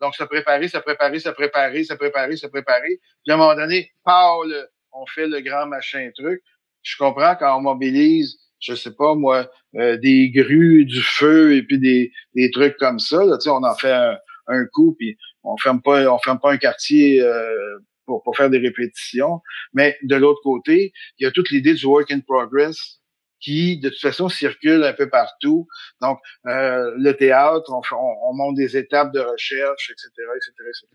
Donc, 0.00 0.14
se 0.14 0.24
préparer, 0.24 0.68
se 0.68 0.78
préparer, 0.78 1.20
se 1.20 1.30
préparer, 1.30 1.84
se 1.84 1.94
préparer, 1.94 2.36
se 2.36 2.46
préparer. 2.46 3.00
Puis 3.24 3.30
à 3.30 3.34
un 3.34 3.36
moment 3.36 3.54
donné, 3.54 3.92
parle, 4.04 4.68
on 4.92 5.06
fait 5.06 5.26
le 5.26 5.40
grand 5.40 5.66
machin 5.66 6.10
truc. 6.14 6.42
Je 6.82 6.96
comprends 6.96 7.36
quand 7.36 7.56
on 7.56 7.60
mobilise, 7.60 8.38
je 8.60 8.74
sais 8.74 8.94
pas 8.94 9.14
moi, 9.14 9.50
euh, 9.76 9.96
des 9.96 10.30
grues, 10.30 10.86
du 10.86 11.02
feu 11.02 11.54
et 11.54 11.62
puis 11.62 11.78
des, 11.78 12.12
des 12.34 12.50
trucs 12.50 12.76
comme 12.78 12.98
ça. 12.98 13.24
Là, 13.24 13.36
on 13.46 13.62
en 13.64 13.74
fait 13.74 13.92
un, 13.92 14.16
un 14.46 14.64
coup, 14.66 14.94
puis 14.98 15.16
on 15.42 15.56
ferme 15.56 15.82
pas, 15.82 16.12
on 16.12 16.18
ferme 16.18 16.40
pas 16.40 16.52
un 16.52 16.58
quartier 16.58 17.20
euh, 17.20 17.78
pour, 18.06 18.22
pour 18.22 18.36
faire 18.36 18.50
des 18.50 18.58
répétitions. 18.58 19.40
Mais 19.72 19.96
de 20.02 20.16
l'autre 20.16 20.40
côté, 20.42 20.92
il 21.18 21.24
y 21.24 21.26
a 21.26 21.30
toute 21.30 21.50
l'idée 21.50 21.74
du 21.74 21.86
work 21.86 22.10
in 22.10 22.20
progress 22.20 23.00
qui, 23.40 23.78
de 23.78 23.88
toute 23.88 24.00
façon, 24.00 24.28
circule 24.28 24.84
un 24.84 24.92
peu 24.92 25.08
partout. 25.08 25.66
Donc, 26.00 26.18
euh, 26.46 26.92
le 26.98 27.12
théâtre, 27.12 27.72
on, 27.72 27.80
on, 28.28 28.34
monte 28.34 28.56
des 28.56 28.76
étapes 28.76 29.12
de 29.12 29.20
recherche, 29.20 29.90
etc., 29.90 30.10
etc., 30.36 30.52
etc. 30.58 30.86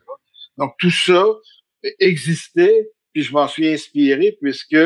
Donc, 0.57 0.73
tout 0.77 0.91
ça 0.91 1.25
existait, 1.99 2.89
puis 3.13 3.23
je 3.23 3.33
m'en 3.33 3.47
suis 3.47 3.67
inspiré 3.67 4.37
puisque 4.41 4.77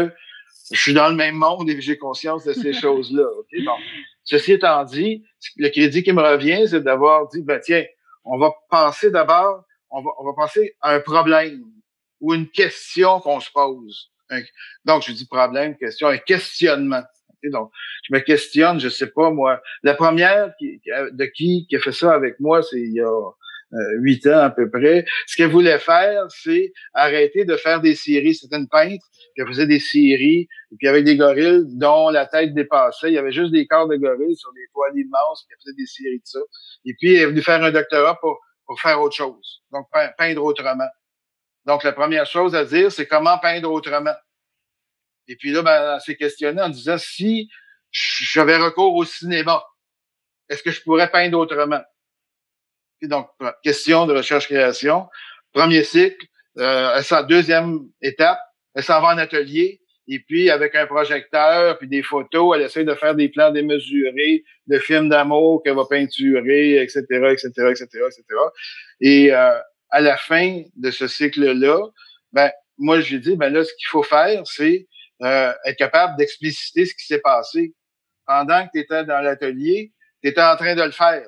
je 0.72 0.80
suis 0.80 0.94
dans 0.94 1.10
le 1.10 1.16
même 1.16 1.36
monde 1.36 1.70
et 1.70 1.82
j'ai 1.82 1.98
conscience 1.98 2.46
de 2.46 2.54
ces 2.54 2.74
choses-là. 2.82 3.26
Okay? 3.40 3.64
Donc, 3.64 3.80
ceci 4.24 4.54
étant 4.54 4.84
dit, 4.84 5.24
le 5.58 5.70
crédit 5.70 6.04
qui 6.04 6.14
me 6.14 6.22
revient, 6.22 6.66
c'est 6.68 6.82
d'avoir 6.82 7.28
dit, 7.30 7.42
ben 7.42 7.60
tiens, 7.60 7.84
on 8.24 8.38
va 8.38 8.52
penser 8.70 9.12
d'abord, 9.12 9.64
on 9.90 10.02
va, 10.02 10.12
on 10.20 10.26
va 10.26 10.34
penser 10.34 10.76
à 10.82 10.94
un 10.94 11.00
problème 11.00 11.64
ou 12.22 12.34
une 12.34 12.50
question 12.50 13.20
qu'on 13.20 13.40
se 13.40 13.50
pose. 13.52 14.12
donc, 14.86 15.04
je 15.04 15.12
dis 15.12 15.26
problème, 15.26 15.78
question, 15.78 16.08
un 16.08 16.18
questionnement. 16.18 17.04
donc, 17.44 17.72
je 18.04 18.14
me 18.14 18.20
questionne, 18.20 18.80
je 18.80 18.90
sais 18.90 19.08
pas 19.08 19.32
moi. 19.32 19.62
La 19.84 19.96
première 19.96 20.54
qui, 20.60 20.82
de 20.86 21.26
qui 21.26 21.66
qui 21.68 21.76
a 21.76 21.80
fait 21.80 21.92
ça 21.92 22.14
avec 22.14 22.40
moi, 22.40 22.62
c'est 22.62 22.80
il 22.80 22.94
y 22.94 23.02
a 23.02 23.08
euh, 23.08 23.30
huit 24.00 24.26
ans 24.28 24.40
à 24.40 24.50
peu 24.50 24.70
près. 24.70 25.06
Ce 25.28 25.36
qu'elle 25.36 25.52
voulait 25.52 25.80
faire, 25.80 26.26
c'est 26.30 26.72
arrêter 26.94 27.46
de 27.46 27.56
faire 27.56 27.82
des 27.82 27.96
séries. 27.96 28.36
C'était 28.36 28.58
une 28.58 28.68
peintre 28.68 29.06
qui 29.36 29.46
faisait 29.46 29.68
des 29.68 29.80
séries, 29.80 30.48
et 30.72 30.76
puis 30.78 30.88
avec 30.88 31.04
des 31.06 31.16
gorilles 31.16 31.64
dont 31.78 32.10
la 32.10 32.26
tête 32.26 32.54
dépassait. 32.54 33.10
Il 33.10 33.14
y 33.14 33.18
avait 33.18 33.32
juste 33.32 33.52
des 33.52 33.68
corps 33.68 33.88
de 33.88 33.96
gorilles 33.96 34.36
sur 34.36 34.52
des 34.54 34.68
toiles 34.74 34.98
immenses, 34.98 35.46
qui 35.48 35.56
faisait 35.62 35.76
des 35.76 35.86
séries 35.86 36.20
de 36.20 36.26
ça. 36.26 36.40
Et 36.86 36.94
puis, 37.00 37.16
elle 37.16 37.22
est 37.22 37.26
venue 37.28 37.42
faire 37.42 37.64
un 37.64 37.72
doctorat 37.72 38.20
pour, 38.20 38.40
pour 38.66 38.80
faire 38.80 39.00
autre 39.02 39.16
chose. 39.16 39.64
Donc, 39.72 39.88
peindre 40.18 40.44
autrement. 40.44 40.90
Donc, 41.66 41.84
la 41.84 41.94
première 41.94 42.26
chose 42.26 42.56
à 42.56 42.66
dire, 42.66 42.92
c'est 42.92 43.08
comment 43.08 43.38
peindre 43.38 43.72
autrement. 43.72 44.16
Et 45.28 45.36
puis 45.36 45.52
là, 45.52 45.62
ben, 45.62 45.94
elle 45.96 46.02
s'est 46.02 46.16
questionnée 46.16 46.62
en 46.62 46.70
disant, 46.70 46.98
si 46.98 47.50
j'avais 47.92 48.58
recours 48.58 48.96
au 48.96 49.06
cinéma, 49.06 49.64
est-ce 50.50 50.64
que 50.64 50.72
je 50.72 50.82
pourrais 50.82 51.12
peindre 51.12 51.38
autrement? 51.38 51.82
Donc, 53.08 53.28
question 53.64 54.06
de 54.06 54.14
recherche-création. 54.14 55.08
Premier 55.54 55.84
cycle, 55.84 56.26
euh, 56.58 57.02
deuxième 57.28 57.80
étape, 58.02 58.40
elle 58.76 58.84
s'en 58.84 59.02
va 59.02 59.10
en 59.10 59.18
atelier, 59.18 59.82
et 60.08 60.20
puis 60.20 60.50
avec 60.50 60.76
un 60.76 60.88
projecteur, 60.88 61.78
puis 61.78 61.88
des 61.88 62.02
photos, 62.02 62.56
elle 62.56 62.64
essaie 62.64 62.84
de 62.84 62.96
faire 62.96 63.16
des 63.16 63.30
plans 63.30 63.52
démesurés 63.52 64.44
de 64.68 64.80
films 64.80 65.08
d'amour 65.10 65.62
qu'elle 65.64 65.76
va 65.76 65.86
peinturer, 65.90 66.82
etc., 66.82 67.04
etc., 67.10 67.52
etc., 67.70 67.86
etc. 68.08 68.24
Et 69.02 69.32
euh, 69.32 69.60
à 69.92 70.02
la 70.02 70.18
fin 70.18 70.64
de 70.76 70.92
ce 70.92 71.08
cycle-là, 71.08 71.80
ben 72.34 72.52
moi 72.78 73.02
j'ai 73.02 73.20
dit, 73.20 73.36
ben 73.36 73.54
là, 73.54 73.64
ce 73.64 73.72
qu'il 73.74 73.88
faut 73.88 74.04
faire, 74.04 74.42
c'est 74.46 74.88
euh, 75.22 75.54
être 75.66 75.78
capable 75.78 76.18
d'expliciter 76.18 76.86
ce 76.86 76.94
qui 76.96 77.06
s'est 77.06 77.22
passé. 77.22 77.74
Pendant 78.26 78.66
que 78.66 78.72
tu 78.74 78.80
étais 78.80 79.06
dans 79.06 79.22
l'atelier, 79.22 79.94
tu 80.24 80.30
étais 80.30 80.42
en 80.42 80.56
train 80.56 80.76
de 80.76 80.84
le 80.84 80.92
faire. 80.92 81.28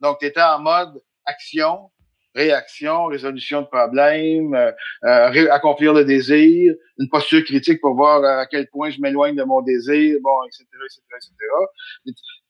Donc, 0.00 0.18
tu 0.20 0.26
étais 0.26 0.42
en 0.42 0.60
mode 0.60 1.02
action, 1.24 1.90
réaction, 2.34 3.06
résolution 3.06 3.62
de 3.62 3.66
problèmes, 3.66 4.54
euh, 4.54 4.70
euh, 5.04 5.50
accomplir 5.50 5.94
le 5.94 6.04
désir, 6.04 6.74
une 6.98 7.08
posture 7.08 7.42
critique 7.44 7.80
pour 7.80 7.96
voir 7.96 8.22
à 8.22 8.46
quel 8.46 8.68
point 8.68 8.90
je 8.90 9.00
m'éloigne 9.00 9.34
de 9.34 9.42
mon 9.42 9.62
désir, 9.62 10.18
bon, 10.22 10.44
etc., 10.46 10.64
etc., 10.84 11.00
etc. 11.16 11.32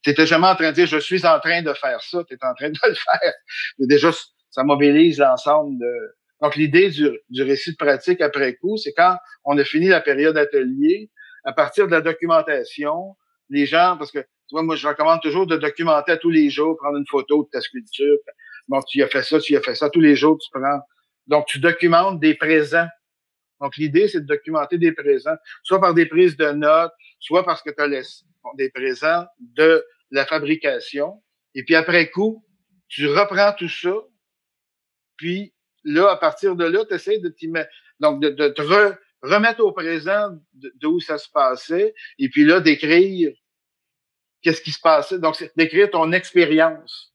Tu 0.03 0.11
n'étais 0.11 0.27
jamais 0.27 0.49
en 0.49 0.57
train 0.57 0.71
de 0.71 0.75
dire, 0.75 0.87
je 0.87 0.99
suis 0.99 1.25
en 1.25 1.39
train 1.39 1.63
de 1.63 1.73
faire 1.73 2.03
ça, 2.03 2.25
tu 2.29 2.35
es 2.35 2.39
en 2.45 2.55
train 2.55 2.71
de 2.71 2.79
le 2.83 2.95
faire. 3.21 3.33
déjà, 3.79 4.11
ça 4.51 4.65
mobilise 4.65 5.19
l'ensemble 5.19 5.79
de... 5.79 6.17
Donc, 6.43 6.57
l'idée 6.57 6.91
du, 6.91 7.09
du 7.31 7.43
récit 7.43 7.73
de 7.73 7.77
pratique 7.77 8.21
après 8.21 8.57
coup, 8.57 8.77
c'est 8.77 8.93
quand 8.93 9.17
on 9.45 9.57
a 9.57 9.65
fini 9.65 9.87
la 9.89 10.01
période 10.01 10.37
atelier, 10.37 11.11
à 11.45 11.53
partir 11.53 11.87
de 11.87 11.93
la 11.93 12.01
documentation, 12.01 13.17
les 13.49 13.67
gens, 13.67 13.97
parce 13.97 14.11
que 14.11 14.19
tu 14.49 14.55
vois, 14.55 14.63
moi, 14.63 14.77
je 14.77 14.87
recommande 14.87 15.21
toujours 15.23 15.47
de 15.47 15.57
documenter 15.57 16.19
tous 16.19 16.31
les 16.31 16.51
jours, 16.51 16.77
prendre 16.77 16.99
une 16.99 17.07
photo 17.07 17.45
de 17.45 17.49
ta 17.51 17.61
sculpture. 17.61 18.17
Bon, 18.69 18.81
tu 18.89 19.03
as 19.03 19.09
fait 19.09 19.23
ça, 19.23 19.41
tu 19.41 19.57
as 19.57 19.61
fait 19.61 19.75
ça. 19.75 19.91
Tous 19.91 20.01
les 20.01 20.15
jours, 20.15 20.39
tu 20.39 20.49
prends. 20.53 20.81
Donc, 21.27 21.47
tu 21.47 21.59
documentes 21.59 22.21
des 22.21 22.35
présents. 22.35 22.87
Donc, 23.61 23.77
l'idée, 23.77 24.07
c'est 24.07 24.21
de 24.21 24.27
documenter 24.27 24.79
des 24.79 24.93
présents, 24.93 25.37
soit 25.63 25.81
par 25.81 25.95
des 25.95 26.07
prises 26.07 26.37
de 26.37 26.51
notes, 26.53 26.93
soit 27.19 27.45
parce 27.45 27.63
que 27.63 27.71
tu 27.71 27.83
as 27.83 27.89
des 28.57 28.71
présents 28.71 29.27
de 29.41 29.85
la 30.11 30.27
fabrication. 30.27 31.23
Et 31.55 31.65
puis, 31.65 31.75
après 31.75 32.11
coup, 32.11 32.45
tu 32.89 33.09
reprends 33.09 33.53
tout 33.53 33.69
ça, 33.69 33.95
puis 35.17 35.55
là, 35.85 36.11
à 36.11 36.17
partir 36.17 36.55
de 36.55 36.65
là, 36.65 36.85
tu 36.85 36.95
essaies 36.95 37.19
de 37.19 37.29
t'y 37.31 37.49
mettre, 37.49 37.71
donc 37.99 38.21
de, 38.21 38.49
te 38.49 38.63
remettre 39.23 39.65
au 39.65 39.73
présent 39.73 40.31
d'où 40.77 41.01
ça 41.01 41.19
se 41.19 41.29
passait, 41.31 41.95
et 42.19 42.29
puis 42.29 42.45
là, 42.45 42.61
d'écrire 42.61 43.33
qu'est-ce 44.47 44.63
qui 44.63 44.71
se 44.71 44.81
passait. 44.81 45.19
Donc, 45.19 45.35
c'est 45.35 45.51
d'écrire 45.57 45.91
ton 45.91 46.13
expérience. 46.13 47.13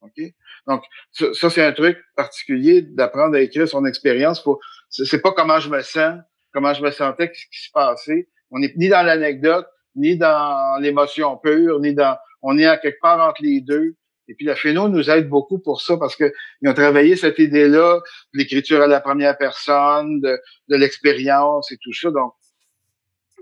OK? 0.00 0.20
Donc, 0.66 0.82
ça, 1.12 1.48
c'est 1.48 1.64
un 1.64 1.72
truc 1.72 1.96
particulier 2.16 2.82
d'apprendre 2.82 3.36
à 3.36 3.40
écrire 3.40 3.68
son 3.68 3.86
expérience. 3.86 4.44
C'est 4.88 5.22
pas 5.22 5.30
comment 5.30 5.60
je 5.60 5.70
me 5.70 5.80
sens, 5.82 6.18
comment 6.52 6.74
je 6.74 6.82
me 6.82 6.90
sentais, 6.90 7.28
qu'est-ce 7.28 7.46
qui 7.46 7.66
se 7.66 7.70
passait. 7.72 8.28
On 8.50 8.58
n'est 8.58 8.72
ni 8.74 8.88
dans 8.88 9.06
l'anecdote, 9.06 9.66
ni 9.94 10.16
dans 10.16 10.80
l'émotion 10.80 11.36
pure, 11.36 11.78
ni 11.78 11.94
dans. 11.94 12.16
On 12.42 12.58
est 12.58 12.66
à 12.66 12.78
quelque 12.78 13.00
part 13.00 13.20
entre 13.20 13.40
les 13.40 13.60
deux. 13.60 13.94
Et 14.26 14.34
puis 14.34 14.44
la 14.44 14.56
phéno 14.56 14.88
nous 14.88 15.10
aide 15.10 15.28
beaucoup 15.28 15.60
pour 15.60 15.82
ça 15.82 15.96
parce 15.98 16.16
que 16.16 16.32
ils 16.62 16.68
ont 16.68 16.74
travaillé 16.74 17.14
cette 17.14 17.38
idée-là, 17.38 18.00
l'écriture 18.32 18.82
à 18.82 18.88
la 18.88 19.00
première 19.00 19.38
personne, 19.38 20.20
de 20.20 20.40
l'expérience 20.68 21.70
et 21.70 21.76
tout 21.80 21.92
ça. 21.92 22.10
Donc, 22.10 22.32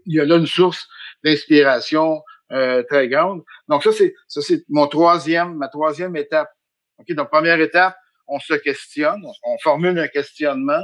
il 0.04 0.16
y 0.16 0.20
a 0.20 0.26
là 0.26 0.36
une 0.36 0.46
source 0.46 0.88
d'inspiration 1.24 2.22
euh, 2.52 2.82
très 2.84 3.08
grande. 3.08 3.42
Donc 3.68 3.82
ça 3.82 3.92
c'est 3.92 4.14
ça 4.28 4.40
c'est 4.40 4.64
mon 4.68 4.86
troisième 4.86 5.56
ma 5.56 5.68
troisième 5.68 6.16
étape. 6.16 6.50
Ok 6.98 7.14
donc 7.14 7.30
première 7.30 7.60
étape 7.60 7.96
on 8.28 8.38
se 8.38 8.54
questionne, 8.54 9.22
on 9.44 9.58
formule 9.58 9.98
un 9.98 10.08
questionnement 10.08 10.82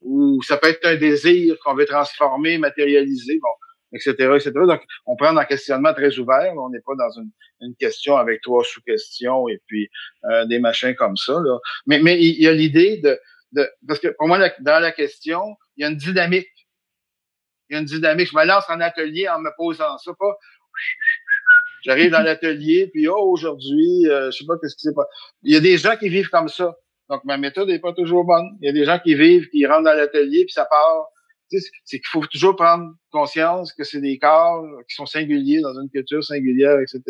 ou 0.00 0.42
ça 0.42 0.56
peut 0.56 0.68
être 0.68 0.84
un 0.86 0.96
désir 0.96 1.56
qu'on 1.62 1.74
veut 1.74 1.86
transformer, 1.86 2.58
matérialiser. 2.58 3.38
Bon, 3.40 3.50
etc., 3.92 4.12
etc. 4.34 4.52
Donc, 4.66 4.82
on 5.06 5.16
prend 5.16 5.36
un 5.36 5.44
questionnement 5.44 5.92
très 5.92 6.18
ouvert. 6.18 6.52
On 6.56 6.70
n'est 6.70 6.80
pas 6.80 6.94
dans 6.96 7.10
une, 7.20 7.30
une, 7.60 7.74
question 7.76 8.16
avec 8.16 8.40
trois 8.40 8.64
sous-questions 8.64 9.48
et 9.48 9.60
puis 9.66 9.88
euh, 10.24 10.44
des 10.46 10.58
machins 10.58 10.94
comme 10.94 11.16
ça. 11.16 11.32
Là. 11.32 11.58
Mais, 11.86 12.00
mais 12.00 12.20
il 12.20 12.40
y 12.40 12.48
a 12.48 12.52
l'idée 12.52 12.98
de, 12.98 13.18
de... 13.52 13.68
Parce 13.86 14.00
que 14.00 14.08
pour 14.18 14.28
moi, 14.28 14.38
dans 14.60 14.80
la 14.80 14.92
question, 14.92 15.56
il 15.76 15.82
y 15.82 15.84
a 15.84 15.88
une 15.88 15.96
dynamique. 15.96 16.48
Il 17.68 17.74
y 17.74 17.76
a 17.76 17.80
une 17.80 17.86
dynamique. 17.86 18.28
Je 18.30 18.36
me 18.36 18.44
lance 18.44 18.64
en 18.68 18.80
atelier 18.80 19.28
en 19.28 19.40
me 19.40 19.50
posant 19.56 19.98
ça, 19.98 20.12
pas... 20.18 20.36
J'arrive 21.84 22.10
dans 22.10 22.22
l'atelier, 22.22 22.88
puis 22.92 23.08
oh, 23.08 23.30
aujourd'hui, 23.30 24.06
euh, 24.06 24.30
je 24.30 24.38
sais 24.38 24.44
pas 24.46 24.54
qu'est-ce 24.60 24.76
qui 24.76 24.82
s'est 24.82 24.94
pas. 24.94 25.06
Il 25.42 25.54
y 25.54 25.56
a 25.56 25.60
des 25.60 25.78
gens 25.78 25.96
qui 25.96 26.08
vivent 26.08 26.28
comme 26.28 26.48
ça. 26.48 26.76
Donc, 27.08 27.24
ma 27.24 27.38
méthode 27.38 27.68
n'est 27.68 27.78
pas 27.78 27.92
toujours 27.92 28.24
bonne. 28.24 28.46
Il 28.60 28.66
y 28.66 28.68
a 28.68 28.72
des 28.72 28.84
gens 28.84 28.98
qui 28.98 29.14
vivent, 29.14 29.48
qui 29.48 29.66
rentrent 29.66 29.84
dans 29.84 29.94
l'atelier, 29.94 30.44
puis 30.44 30.52
ça 30.52 30.66
part 30.66 31.08
c'est 31.84 31.98
qu'il 31.98 32.08
faut 32.08 32.24
toujours 32.26 32.56
prendre 32.56 32.94
conscience 33.10 33.72
que 33.72 33.84
c'est 33.84 34.00
des 34.00 34.18
corps 34.18 34.64
qui 34.88 34.94
sont 34.94 35.06
singuliers 35.06 35.60
dans 35.60 35.78
une 35.80 35.90
culture 35.90 36.22
singulière, 36.22 36.78
etc. 36.78 37.02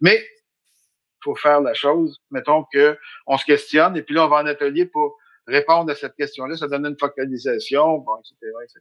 Mais 0.00 0.16
il 0.16 1.24
faut 1.24 1.34
faire 1.34 1.60
la 1.60 1.74
chose. 1.74 2.20
Mettons 2.30 2.64
que 2.72 2.96
on 3.26 3.36
se 3.36 3.44
questionne 3.44 3.96
et 3.96 4.02
puis 4.02 4.14
là 4.14 4.26
on 4.26 4.28
va 4.28 4.36
en 4.36 4.46
atelier 4.46 4.86
pour 4.86 5.16
répondre 5.46 5.90
à 5.90 5.94
cette 5.94 6.14
question-là. 6.14 6.56
Ça 6.56 6.68
donne 6.68 6.86
une 6.86 6.98
focalisation, 6.98 7.98
bon, 7.98 8.16
etc., 8.18 8.36
etc. 8.62 8.80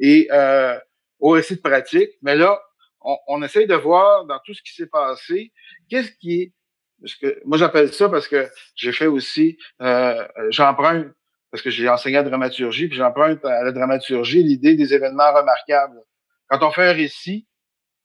Et 0.00 0.28
euh, 0.32 0.78
au 1.20 1.30
récit 1.30 1.56
de 1.56 1.60
pratique, 1.60 2.10
mais 2.22 2.34
là 2.34 2.60
on, 3.04 3.16
on 3.28 3.42
essaye 3.42 3.66
de 3.66 3.74
voir 3.74 4.24
dans 4.26 4.38
tout 4.44 4.54
ce 4.54 4.62
qui 4.62 4.74
s'est 4.74 4.88
passé, 4.88 5.52
qu'est-ce 5.88 6.12
qui 6.12 6.42
est 6.42 6.52
parce 7.00 7.16
que 7.16 7.40
moi 7.44 7.58
j'appelle 7.58 7.92
ça 7.92 8.08
parce 8.08 8.28
que 8.28 8.48
j'ai 8.76 8.92
fait 8.92 9.08
aussi 9.08 9.58
euh, 9.82 10.26
j'emprunte 10.50 11.08
parce 11.54 11.62
que 11.62 11.70
j'ai 11.70 11.88
enseigné 11.88 12.16
la 12.16 12.24
dramaturgie, 12.24 12.88
puis 12.88 12.96
j'emprunte 12.96 13.44
à 13.44 13.62
la 13.62 13.70
dramaturgie 13.70 14.42
l'idée 14.42 14.74
des 14.74 14.92
événements 14.92 15.32
remarquables. 15.32 16.00
Quand 16.48 16.66
on 16.66 16.72
fait 16.72 16.88
un 16.88 16.92
récit, 16.92 17.46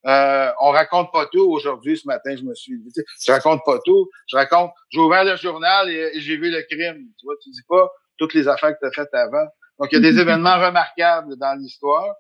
euh, 0.05 0.51
on 0.61 0.69
raconte 0.69 1.11
pas 1.11 1.25
tout. 1.25 1.51
Aujourd'hui, 1.51 1.97
ce 1.97 2.05
matin, 2.05 2.35
je 2.35 2.43
me 2.43 2.53
suis 2.53 2.79
dit, 2.79 3.01
je 3.25 3.31
raconte 3.31 3.61
pas 3.65 3.79
tout. 3.83 4.07
Je 4.27 4.37
raconte, 4.37 4.71
j'ai 4.91 4.99
ouvert 4.99 5.23
le 5.23 5.35
journal 5.35 5.89
et, 5.89 6.19
j'ai 6.19 6.37
vu 6.37 6.51
le 6.51 6.61
crime. 6.69 7.07
Tu 7.17 7.25
vois, 7.25 7.33
tu 7.41 7.49
dis 7.49 7.63
pas 7.67 7.89
toutes 8.19 8.35
les 8.35 8.47
affaires 8.47 8.73
que 8.73 8.79
tu 8.81 8.85
as 8.85 8.91
faites 8.91 9.13
avant. 9.15 9.47
Donc, 9.79 9.89
il 9.91 9.95
y 9.95 10.07
a 10.07 10.11
des 10.11 10.19
événements 10.21 10.59
remarquables 10.59 11.35
dans 11.37 11.59
l'histoire. 11.59 12.13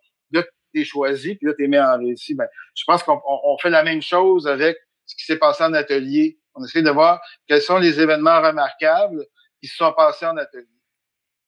Là, 0.69 0.73
tu 0.73 0.81
es 0.81 0.85
choisi, 0.85 1.35
puis 1.35 1.47
là, 1.47 1.53
tu 1.57 1.63
es 1.63 1.67
mis 1.67 1.79
en 1.79 1.97
récit. 1.97 2.35
Ben, 2.35 2.47
je 2.75 2.83
pense 2.85 3.03
qu'on 3.03 3.57
fait 3.61 3.69
la 3.69 3.83
même 3.83 4.01
chose 4.01 4.47
avec 4.47 4.77
ce 5.05 5.15
qui 5.15 5.25
s'est 5.25 5.37
passé 5.37 5.63
en 5.63 5.73
atelier. 5.73 6.39
On 6.55 6.63
essaie 6.63 6.81
de 6.81 6.89
voir 6.89 7.21
quels 7.47 7.61
sont 7.61 7.77
les 7.77 7.99
événements 7.99 8.41
remarquables 8.41 9.25
qui 9.61 9.67
se 9.67 9.75
sont 9.75 9.93
passés 9.93 10.25
en 10.25 10.37
atelier. 10.37 10.67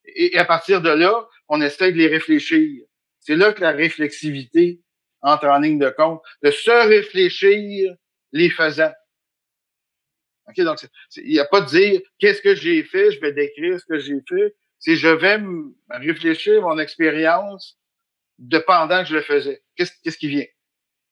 Et, 0.06 0.38
à 0.38 0.46
partir 0.46 0.82
de 0.82 0.90
là, 0.90 1.28
on 1.48 1.62
essaie 1.62 1.92
de 1.92 1.98
les 1.98 2.08
réfléchir. 2.08 2.84
C'est 3.20 3.36
là 3.36 3.54
que 3.54 3.62
la 3.62 3.72
réflexivité 3.72 4.82
entre 5.22 5.48
en 5.48 5.60
ligne 5.60 5.78
de 5.78 5.90
compte, 5.90 6.22
de 6.42 6.50
se 6.50 6.88
réfléchir 6.88 7.94
les 8.32 8.50
faisant. 8.50 8.92
OK, 10.48 10.60
donc, 10.62 10.80
il 11.18 11.30
n'y 11.30 11.40
a 11.40 11.46
pas 11.46 11.62
de 11.62 11.68
dire 11.68 12.02
qu'est-ce 12.18 12.42
que 12.42 12.56
j'ai 12.56 12.84
fait, 12.84 13.12
je 13.12 13.22
vais 13.22 13.32
décrire 13.32 13.80
ce 13.80 13.86
que 13.86 14.00
j'ai 14.00 14.20
fait. 14.28 14.56
C'est 14.80 14.96
je 14.96 15.08
vais 15.08 15.40
réfléchir 15.90 16.64
mon 16.64 16.80
expérience 16.80 17.78
de 18.42 18.58
pendant 18.58 19.04
que 19.04 19.10
je 19.10 19.16
le 19.16 19.22
faisais. 19.22 19.64
Qu'est-ce, 19.76 20.18
qui 20.18 20.28
vient? 20.28 20.46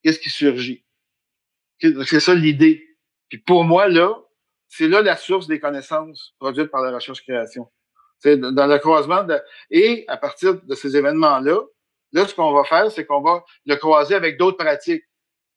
Qu'est-ce 0.03 0.19
qui 0.19 0.29
surgit? 0.29 0.85
C'est 1.79 2.19
ça 2.19 2.33
l'idée. 2.33 2.83
Puis 3.29 3.37
pour 3.37 3.63
moi, 3.63 3.87
là, 3.87 4.15
c'est 4.67 4.87
là 4.87 5.01
la 5.01 5.15
source 5.15 5.47
des 5.47 5.59
connaissances 5.59 6.33
produites 6.39 6.71
par 6.71 6.81
la 6.81 6.91
recherche-création. 6.91 7.69
C'est 8.17 8.37
dans 8.37 8.67
le 8.67 8.77
croisement 8.79 9.23
de, 9.23 9.39
et 9.69 10.05
à 10.07 10.17
partir 10.17 10.61
de 10.61 10.75
ces 10.75 10.97
événements-là, 10.97 11.61
là, 12.11 12.27
ce 12.27 12.33
qu'on 12.33 12.51
va 12.51 12.63
faire, 12.63 12.91
c'est 12.91 13.05
qu'on 13.05 13.21
va 13.21 13.43
le 13.65 13.75
croiser 13.75 14.15
avec 14.15 14.37
d'autres 14.37 14.57
pratiques. 14.57 15.03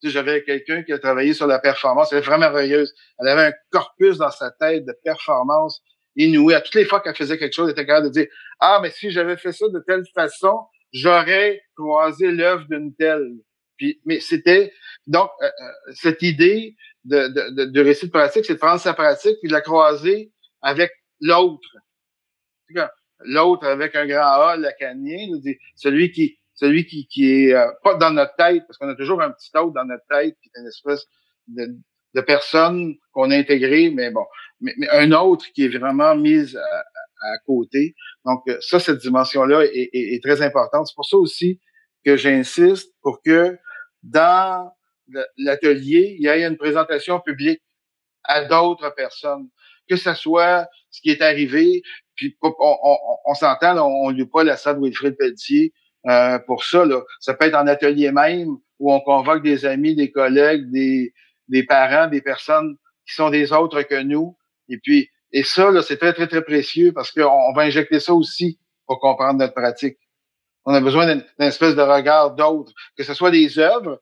Tu 0.03 0.11
j'avais 0.11 0.45
quelqu'un 0.45 0.83
qui 0.83 0.93
a 0.93 0.99
travaillé 0.99 1.33
sur 1.33 1.47
la 1.47 1.59
performance, 1.59 2.13
elle 2.13 2.19
est 2.19 2.23
vraiment 2.23 2.41
merveilleuse. 2.41 2.95
Elle 3.19 3.29
avait 3.29 3.47
un 3.47 3.53
corpus 3.71 4.19
dans 4.19 4.31
sa 4.31 4.51
tête 4.51 4.85
de 4.85 4.95
performance 5.05 5.83
inouïe. 6.17 6.55
À 6.55 6.61
toutes 6.61 6.75
les 6.75 6.85
fois 6.85 7.01
qu'elle 7.01 7.17
faisait 7.17 7.39
quelque 7.39 7.55
chose, 7.55 7.69
elle 7.69 7.73
était 7.73 7.87
capable 7.87 8.09
de 8.09 8.13
dire, 8.13 8.27
ah, 8.61 8.79
mais 8.83 8.91
si 8.91 9.11
j'avais 9.11 9.37
fait 9.37 9.53
ça 9.53 9.67
de 9.69 9.83
telle 9.87 10.05
façon, 10.15 10.67
j'aurais 10.93 11.63
croisé 11.77 12.31
l'œuvre 12.31 12.67
d'une 12.69 12.95
telle. 12.95 13.33
Puis, 13.77 14.01
mais 14.05 14.21
c'était 14.21 14.73
donc 15.07 15.31
euh, 15.43 15.47
euh, 15.47 15.93
cette 15.95 16.23
idée 16.23 16.77
de, 17.05 17.29
de, 17.29 17.65
de, 17.65 17.81
récit 17.81 18.07
de 18.07 18.13
pratique, 18.13 18.45
c'est 18.45 18.55
de 18.55 18.59
prendre 18.59 18.81
sa 18.81 18.95
pratique 18.95 19.39
puis 19.41 19.49
de 19.49 19.53
la 19.53 19.61
croiser 19.61 20.33
avec 20.61 20.93
l'autre 21.21 21.69
l'autre 23.25 23.67
avec 23.67 23.95
un 23.95 24.07
grand 24.07 24.23
A, 24.23 24.57
lacanien, 24.57 25.29
celui 25.77 26.11
qui 26.11 26.39
celui 26.55 26.87
qui, 26.87 27.07
qui 27.09 27.27
est 27.27 27.55
euh, 27.55 27.71
pas 27.83 27.95
dans 27.95 28.11
notre 28.13 28.35
tête, 28.37 28.63
parce 28.67 28.79
qu'on 28.79 28.89
a 28.89 28.95
toujours 28.95 29.23
un 29.23 29.31
petit 29.31 29.51
autre 29.57 29.73
dans 29.73 29.85
notre 29.85 30.05
tête 30.09 30.37
qui 30.43 30.49
est 30.49 30.61
une 30.61 30.69
espèce 30.69 31.07
de, 31.49 31.67
de 32.15 32.21
personne 32.21 32.95
qu'on 33.13 33.31
a 33.31 33.37
intégré, 33.37 33.91
mais 33.91 34.11
bon, 34.11 34.25
mais, 34.61 34.75
un 34.91 35.13
autre 35.13 35.47
qui 35.55 35.65
est 35.65 35.77
vraiment 35.77 36.15
mis 36.15 36.57
à, 36.57 36.85
côté. 37.47 37.95
Donc 38.25 38.43
ça, 38.61 38.81
cette 38.81 38.99
dimension-là 38.99 39.65
est, 39.65 39.91
est, 39.93 40.23
très 40.23 40.43
importante. 40.43 40.87
C'est 40.87 40.95
pour 40.95 41.07
ça 41.07 41.17
aussi 41.17 41.61
que 42.05 42.17
j'insiste 42.17 42.93
pour 43.03 43.23
que 43.23 43.59
dans 44.03 44.71
l'atelier, 45.37 46.17
il 46.19 46.25
y 46.25 46.29
ait 46.29 46.47
une 46.47 46.57
présentation 46.57 47.21
publique 47.21 47.63
à 48.25 48.45
d'autres 48.45 48.95
personnes, 48.95 49.49
que 49.89 49.97
ce 49.97 50.15
soit 50.15 50.67
ce 50.91 51.01
qui 51.01 51.11
est 51.11 51.23
arrivé, 51.23 51.83
puis 52.15 52.37
on, 52.43 52.53
on, 52.59 52.97
on 53.25 53.35
s'entend, 53.35 53.77
on 53.79 54.11
ne 54.11 54.17
lit 54.17 54.27
pas 54.27 54.45
la 54.45 54.57
salle 54.57 54.81
Wilfrid 54.81 55.17
Pelletier 55.17 55.73
euh, 56.09 56.39
pour 56.41 56.65
ça. 56.65 56.85
Là. 56.85 57.01
Ça 57.21 57.35
peut 57.35 57.47
être 57.47 57.57
en 57.57 57.67
atelier 57.67 58.13
même 58.13 58.57
où 58.79 58.93
on 58.93 59.01
convoque 59.01 59.43
des 59.43 59.65
amis, 59.65 59.95
des 59.95 60.11
collègues, 60.11 60.71
des, 60.71 61.13
des 61.49 61.65
parents, 61.65 62.09
des 62.09 62.21
personnes 62.21 62.77
qui 63.07 63.15
sont 63.15 63.31
des 63.31 63.53
autres 63.53 63.83
que 63.83 64.03
nous. 64.03 64.37
Et 64.69 64.79
puis, 64.79 65.09
et 65.33 65.43
ça, 65.43 65.71
c'est 65.83 65.97
très, 65.97 66.13
très, 66.13 66.27
très 66.27 66.43
précieux 66.43 66.93
parce 66.93 67.11
qu'on 67.11 67.53
va 67.55 67.63
injecter 67.63 68.01
ça 68.01 68.13
aussi 68.13 68.59
pour 68.87 69.01
comprendre 69.01 69.39
notre 69.39 69.55
pratique. 69.55 69.99
On 70.65 70.75
a 70.75 70.81
besoin 70.81 71.07
d'une 71.07 71.25
espèce 71.39 71.75
de 71.75 71.83
regard 71.83 72.35
d'autres, 72.35 72.73
que 72.97 73.03
ce 73.03 73.15
soit 73.15 73.31
des 73.31 73.59
œuvres, 73.59 74.01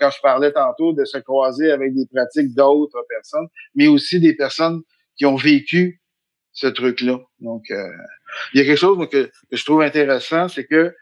quand 0.00 0.10
je 0.10 0.20
parlais 0.22 0.52
tantôt 0.52 0.92
de 0.92 1.04
se 1.04 1.18
croiser 1.18 1.70
avec 1.70 1.94
des 1.94 2.06
pratiques 2.06 2.54
d'autres 2.54 3.04
personnes, 3.08 3.48
mais 3.74 3.88
aussi 3.88 4.20
des 4.20 4.34
personnes 4.34 4.82
qui 5.16 5.26
ont 5.26 5.36
vécu 5.36 6.00
ce 6.52 6.66
truc-là. 6.66 7.20
Donc, 7.40 7.70
euh, 7.70 7.88
il 8.52 8.60
y 8.60 8.62
a 8.62 8.66
quelque 8.66 8.78
chose 8.78 9.08
que, 9.10 9.30
je 9.50 9.64
trouve 9.64 9.82
intéressant, 9.82 10.48
c'est 10.48 10.64
que 10.64 10.94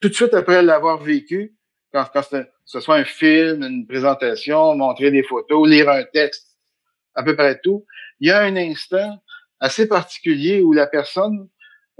tout 0.00 0.08
de 0.08 0.14
suite 0.14 0.34
après 0.34 0.62
l'avoir 0.62 1.02
vécu, 1.02 1.54
quand, 1.92 2.06
quand 2.12 2.22
ce 2.64 2.80
soit 2.80 2.96
un 2.96 3.04
film, 3.04 3.62
une 3.62 3.86
présentation, 3.86 4.74
montrer 4.74 5.10
des 5.10 5.22
photos, 5.22 5.68
lire 5.68 5.88
un 5.90 6.04
texte, 6.04 6.51
à 7.14 7.22
peu 7.22 7.36
près 7.36 7.60
tout, 7.60 7.84
il 8.20 8.28
y 8.28 8.30
a 8.30 8.40
un 8.40 8.56
instant 8.56 9.22
assez 9.60 9.86
particulier 9.88 10.60
où 10.60 10.72
la 10.72 10.86
personne 10.86 11.48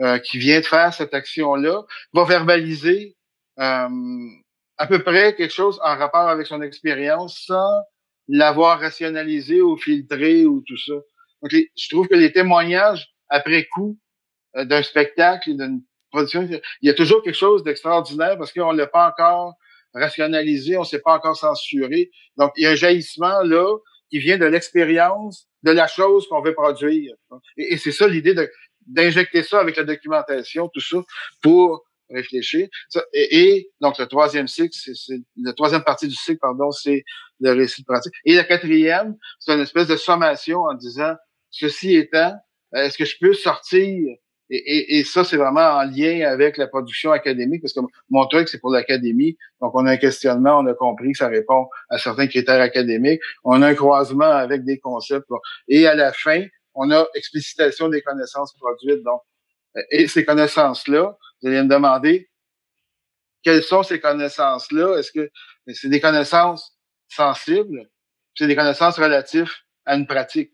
euh, 0.00 0.18
qui 0.18 0.38
vient 0.38 0.60
de 0.60 0.64
faire 0.64 0.92
cette 0.92 1.14
action-là 1.14 1.82
va 2.12 2.24
verbaliser 2.24 3.16
euh, 3.60 3.88
à 4.78 4.86
peu 4.86 5.02
près 5.02 5.34
quelque 5.34 5.52
chose 5.52 5.78
en 5.84 5.96
rapport 5.96 6.28
avec 6.28 6.46
son 6.46 6.62
expérience 6.62 7.44
sans 7.46 7.82
l'avoir 8.26 8.80
rationalisé 8.80 9.60
ou 9.60 9.76
filtré 9.76 10.46
ou 10.46 10.62
tout 10.66 10.78
ça. 10.78 10.94
Donc, 11.42 11.50
je 11.52 11.88
trouve 11.90 12.08
que 12.08 12.14
les 12.14 12.32
témoignages 12.32 13.08
après 13.28 13.66
coup 13.72 13.98
euh, 14.56 14.64
d'un 14.64 14.82
spectacle, 14.82 15.56
d'une 15.56 15.82
production, 16.10 16.48
il 16.50 16.60
y 16.82 16.90
a 16.90 16.94
toujours 16.94 17.22
quelque 17.22 17.38
chose 17.38 17.62
d'extraordinaire 17.62 18.38
parce 18.38 18.52
qu'on 18.52 18.72
l'a 18.72 18.86
pas 18.86 19.08
encore 19.08 19.54
rationalisé, 19.94 20.76
on 20.76 20.84
s'est 20.84 21.00
pas 21.00 21.14
encore 21.14 21.36
censuré. 21.36 22.10
Donc, 22.36 22.52
il 22.56 22.64
y 22.64 22.66
a 22.66 22.70
un 22.70 22.76
jaillissement 22.76 23.42
là 23.42 23.76
qui 24.12 24.18
vient 24.18 24.36
de 24.36 24.44
l'expérience 24.44 25.48
de 25.62 25.70
la 25.70 25.86
chose 25.86 26.28
qu'on 26.28 26.42
veut 26.42 26.52
produire. 26.52 27.14
Et, 27.56 27.78
c'est 27.78 27.92
ça 27.92 28.06
l'idée 28.06 28.34
d'injecter 28.86 29.42
ça 29.42 29.58
avec 29.58 29.76
la 29.76 29.84
documentation, 29.84 30.68
tout 30.68 30.80
ça, 30.80 30.98
pour 31.40 31.82
réfléchir. 32.10 32.68
et, 33.14 33.70
donc, 33.80 33.98
le 33.98 34.06
troisième 34.06 34.48
cycle, 34.48 34.76
c'est 34.76 35.18
la 35.42 35.54
troisième 35.54 35.82
partie 35.82 36.08
du 36.08 36.14
cycle, 36.14 36.40
pardon, 36.40 36.70
c'est 36.70 37.04
le 37.40 37.52
récit 37.52 37.80
de 37.80 37.86
pratique. 37.86 38.12
Et 38.26 38.34
la 38.34 38.44
quatrième, 38.44 39.16
c'est 39.38 39.54
une 39.54 39.60
espèce 39.60 39.88
de 39.88 39.96
sommation 39.96 40.60
en 40.60 40.74
disant, 40.74 41.14
ceci 41.50 41.94
étant, 41.94 42.34
est-ce 42.74 42.98
que 42.98 43.06
je 43.06 43.16
peux 43.18 43.32
sortir 43.32 44.14
et, 44.54 44.98
et, 44.98 45.04
ça, 45.04 45.24
c'est 45.24 45.38
vraiment 45.38 45.78
en 45.78 45.84
lien 45.84 46.28
avec 46.28 46.58
la 46.58 46.66
production 46.66 47.10
académique, 47.10 47.62
parce 47.62 47.72
que 47.72 47.80
mon 48.10 48.26
truc, 48.26 48.48
c'est 48.48 48.58
pour 48.58 48.70
l'académie. 48.70 49.38
Donc, 49.62 49.72
on 49.74 49.86
a 49.86 49.92
un 49.92 49.96
questionnement, 49.96 50.58
on 50.58 50.66
a 50.66 50.74
compris 50.74 51.12
que 51.12 51.18
ça 51.18 51.28
répond 51.28 51.68
à 51.88 51.96
certains 51.96 52.26
critères 52.26 52.60
académiques. 52.60 53.22
On 53.44 53.62
a 53.62 53.68
un 53.68 53.74
croisement 53.74 54.30
avec 54.30 54.64
des 54.64 54.78
concepts. 54.78 55.26
Et 55.68 55.86
à 55.86 55.94
la 55.94 56.12
fin, 56.12 56.44
on 56.74 56.90
a 56.90 57.06
explicitation 57.14 57.88
des 57.88 58.02
connaissances 58.02 58.52
produites. 58.54 59.02
Donc, 59.02 59.22
et 59.90 60.06
ces 60.06 60.24
connaissances-là, 60.24 61.16
vous 61.40 61.48
allez 61.48 61.62
me 61.62 61.68
demander, 61.68 62.28
quelles 63.42 63.62
sont 63.62 63.82
ces 63.82 64.00
connaissances-là? 64.00 64.98
Est-ce 64.98 65.12
que 65.12 65.30
c'est 65.72 65.88
des 65.88 66.00
connaissances 66.00 66.76
sensibles? 67.08 67.88
C'est 68.34 68.46
des 68.46 68.56
connaissances 68.56 68.98
relatives 68.98 69.50
à 69.86 69.96
une 69.96 70.06
pratique. 70.06 70.52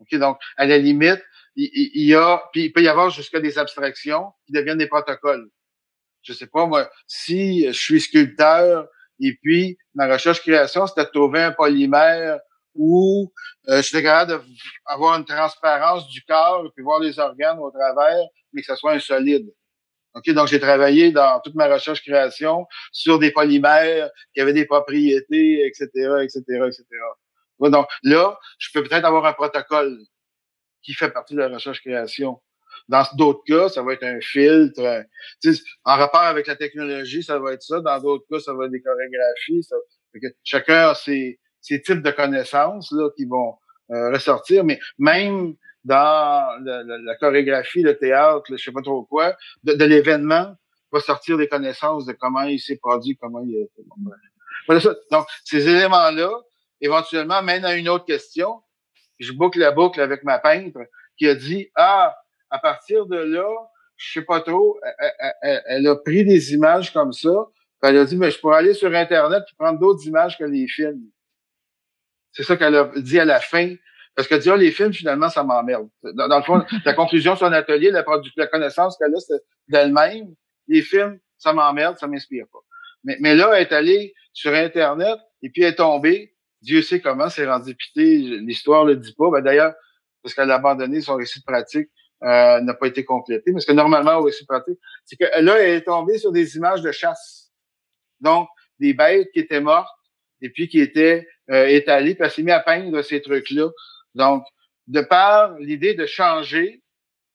OK? 0.00 0.18
Donc, 0.18 0.38
à 0.56 0.66
la 0.66 0.78
limite, 0.78 1.22
il, 1.62 2.06
y 2.06 2.14
a, 2.14 2.42
puis 2.52 2.64
il 2.64 2.72
peut 2.72 2.82
y 2.82 2.88
avoir 2.88 3.10
jusqu'à 3.10 3.40
des 3.40 3.58
abstractions 3.58 4.32
qui 4.46 4.52
deviennent 4.52 4.78
des 4.78 4.86
protocoles. 4.86 5.48
Je 6.22 6.32
sais 6.32 6.46
pas, 6.46 6.66
moi, 6.66 6.90
si 7.06 7.66
je 7.66 7.72
suis 7.72 8.00
sculpteur 8.00 8.86
et 9.20 9.36
puis 9.42 9.78
ma 9.94 10.06
recherche-création, 10.10 10.86
c'était 10.86 11.04
de 11.04 11.10
trouver 11.10 11.42
un 11.42 11.52
polymère 11.52 12.38
où 12.74 13.32
euh, 13.68 13.82
j'étais 13.82 14.02
capable 14.02 14.44
d'avoir 14.88 15.18
une 15.18 15.24
transparence 15.24 16.08
du 16.08 16.22
corps 16.22 16.64
et 16.66 16.70
puis 16.74 16.84
voir 16.84 17.00
les 17.00 17.18
organes 17.18 17.58
au 17.58 17.70
travers, 17.70 18.26
mais 18.52 18.62
que 18.62 18.66
ce 18.66 18.76
soit 18.76 18.92
un 18.92 19.00
solide. 19.00 19.50
OK, 20.14 20.28
donc 20.30 20.48
j'ai 20.48 20.58
travaillé 20.58 21.12
dans 21.12 21.40
toute 21.40 21.54
ma 21.54 21.68
recherche-création 21.72 22.66
sur 22.90 23.18
des 23.18 23.30
polymères 23.30 24.10
qui 24.34 24.40
avaient 24.40 24.52
des 24.52 24.66
propriétés, 24.66 25.66
etc., 25.66 25.86
etc., 26.22 26.42
etc. 26.66 26.84
Donc 27.60 27.86
là, 28.02 28.38
je 28.58 28.70
peux 28.72 28.82
peut-être 28.82 29.04
avoir 29.04 29.26
un 29.26 29.32
protocole 29.32 29.98
qui 30.82 30.94
fait 30.94 31.10
partie 31.10 31.34
de 31.34 31.40
la 31.40 31.48
recherche-création. 31.48 32.40
Dans 32.88 33.04
d'autres 33.14 33.42
cas, 33.46 33.68
ça 33.68 33.82
va 33.82 33.92
être 33.92 34.04
un 34.04 34.20
filtre. 34.20 35.04
en 35.84 35.96
rapport 35.96 36.22
avec 36.22 36.46
la 36.46 36.56
technologie, 36.56 37.22
ça 37.22 37.38
va 37.38 37.52
être 37.52 37.62
ça. 37.62 37.80
Dans 37.80 38.00
d'autres 38.00 38.24
cas, 38.30 38.40
ça 38.40 38.54
va 38.54 38.66
être 38.66 38.72
des 38.72 38.82
chorégraphies. 38.82 39.66
Chacun 40.42 40.90
a 40.90 40.94
ses, 40.94 41.38
types 41.62 42.02
de 42.02 42.10
connaissances 42.10 42.90
là, 42.92 43.08
qui 43.16 43.26
vont 43.26 43.54
euh, 43.90 44.10
ressortir. 44.10 44.64
Mais 44.64 44.80
même 44.98 45.54
dans 45.84 46.64
la, 46.64 47.16
chorégraphie, 47.16 47.82
le 47.82 47.96
théâtre, 47.96 48.44
je 48.50 48.56
sais 48.56 48.72
pas 48.72 48.82
trop 48.82 49.04
quoi, 49.04 49.36
de, 49.62 49.74
de 49.74 49.84
l'événement, 49.84 50.54
va 50.92 51.00
sortir 51.00 51.36
des 51.36 51.48
connaissances 51.48 52.06
de 52.06 52.12
comment 52.12 52.42
il 52.42 52.58
s'est 52.58 52.76
produit, 52.76 53.16
comment 53.16 53.40
il 53.40 53.54
est. 53.56 53.70
Voilà 54.66 54.80
ça. 54.80 54.94
Donc, 55.10 55.26
ces 55.44 55.68
éléments-là, 55.68 56.30
éventuellement, 56.80 57.42
mènent 57.42 57.64
à 57.64 57.74
une 57.74 57.88
autre 57.88 58.04
question 58.04 58.62
je 59.20 59.32
boucle 59.32 59.58
la 59.58 59.70
boucle 59.70 60.00
avec 60.00 60.24
ma 60.24 60.38
peintre 60.38 60.80
qui 61.16 61.28
a 61.28 61.34
dit 61.34 61.70
Ah, 61.76 62.16
à 62.50 62.58
partir 62.58 63.06
de 63.06 63.16
là, 63.16 63.48
je 63.96 64.12
sais 64.12 64.24
pas 64.24 64.40
trop, 64.40 64.80
elle, 65.42 65.86
a 65.86 65.96
pris 65.96 66.24
des 66.24 66.54
images 66.54 66.92
comme 66.92 67.12
ça, 67.12 67.46
elle 67.82 67.98
a 67.98 68.04
dit 68.04 68.16
Mais 68.16 68.30
je 68.30 68.40
pourrais 68.40 68.58
aller 68.58 68.74
sur 68.74 68.92
Internet 68.94 69.42
et 69.46 69.54
prendre 69.56 69.78
d'autres 69.78 70.04
images 70.06 70.36
que 70.38 70.44
les 70.44 70.66
films. 70.66 71.04
C'est 72.32 72.42
ça 72.42 72.56
qu'elle 72.56 72.74
a 72.74 72.90
dit 72.96 73.18
à 73.18 73.24
la 73.24 73.40
fin. 73.40 73.74
Parce 74.14 74.26
qu'elle 74.28 74.40
dit, 74.40 74.50
ah, 74.50 74.56
les 74.56 74.70
films, 74.72 74.92
finalement, 74.92 75.28
ça 75.28 75.44
m'emmerde. 75.44 75.88
Dans, 76.02 76.36
le 76.36 76.42
fond, 76.42 76.64
la 76.84 76.94
conclusion 76.94 77.34
de 77.34 77.38
son 77.38 77.52
atelier, 77.52 77.90
la, 77.90 78.04
la 78.36 78.46
connaissance 78.48 78.98
qu'elle 78.98 79.14
a, 79.14 79.20
c'est 79.20 79.40
d'elle-même. 79.68 80.34
Les 80.68 80.82
films, 80.82 81.18
ça 81.38 81.52
m'emmerde, 81.52 81.96
ça 81.98 82.06
m'inspire 82.06 82.46
pas. 82.52 82.58
Mais, 83.04 83.16
mais 83.20 83.34
là, 83.34 83.52
elle 83.54 83.62
est 83.62 83.72
allée 83.72 84.12
sur 84.32 84.52
Internet 84.52 85.18
et 85.42 85.50
puis 85.50 85.62
elle 85.62 85.72
est 85.72 85.76
tombée 85.76 86.34
Dieu 86.62 86.82
sait 86.82 87.00
comment 87.00 87.28
c'est 87.28 87.46
rendu 87.46 87.74
pité, 87.74 88.18
l'histoire 88.18 88.84
le 88.84 88.96
dit 88.96 89.14
pas. 89.14 89.30
Ben, 89.30 89.40
D'ailleurs, 89.42 89.74
parce 90.22 90.34
qu'elle 90.34 90.50
a 90.50 90.56
abandonné 90.56 91.00
son 91.00 91.16
récit 91.16 91.40
de 91.40 91.44
pratique, 91.44 91.88
euh, 92.22 92.60
n'a 92.60 92.74
pas 92.74 92.86
été 92.86 93.04
complété. 93.04 93.52
Parce 93.52 93.64
que 93.64 93.72
normalement, 93.72 94.18
au 94.18 94.22
récit 94.24 94.44
de 94.44 94.46
pratique, 94.46 94.78
c'est 95.04 95.16
que 95.16 95.24
là, 95.40 95.58
elle 95.58 95.76
est 95.76 95.82
tombée 95.82 96.18
sur 96.18 96.32
des 96.32 96.56
images 96.56 96.82
de 96.82 96.92
chasse. 96.92 97.50
Donc, 98.20 98.48
des 98.78 98.92
bêtes 98.92 99.30
qui 99.32 99.40
étaient 99.40 99.60
mortes 99.60 99.88
et 100.42 100.50
puis 100.50 100.68
qui 100.68 100.80
étaient 100.80 101.26
euh, 101.50 101.66
étalées, 101.66 102.14
puis 102.14 102.24
elle 102.24 102.30
s'est 102.30 102.42
mise 102.42 102.54
à 102.54 102.60
peindre 102.60 103.00
ces 103.02 103.22
trucs-là. 103.22 103.68
Donc, 104.14 104.44
de 104.86 105.00
par 105.00 105.58
l'idée 105.58 105.94
de 105.94 106.04
changer, 106.06 106.82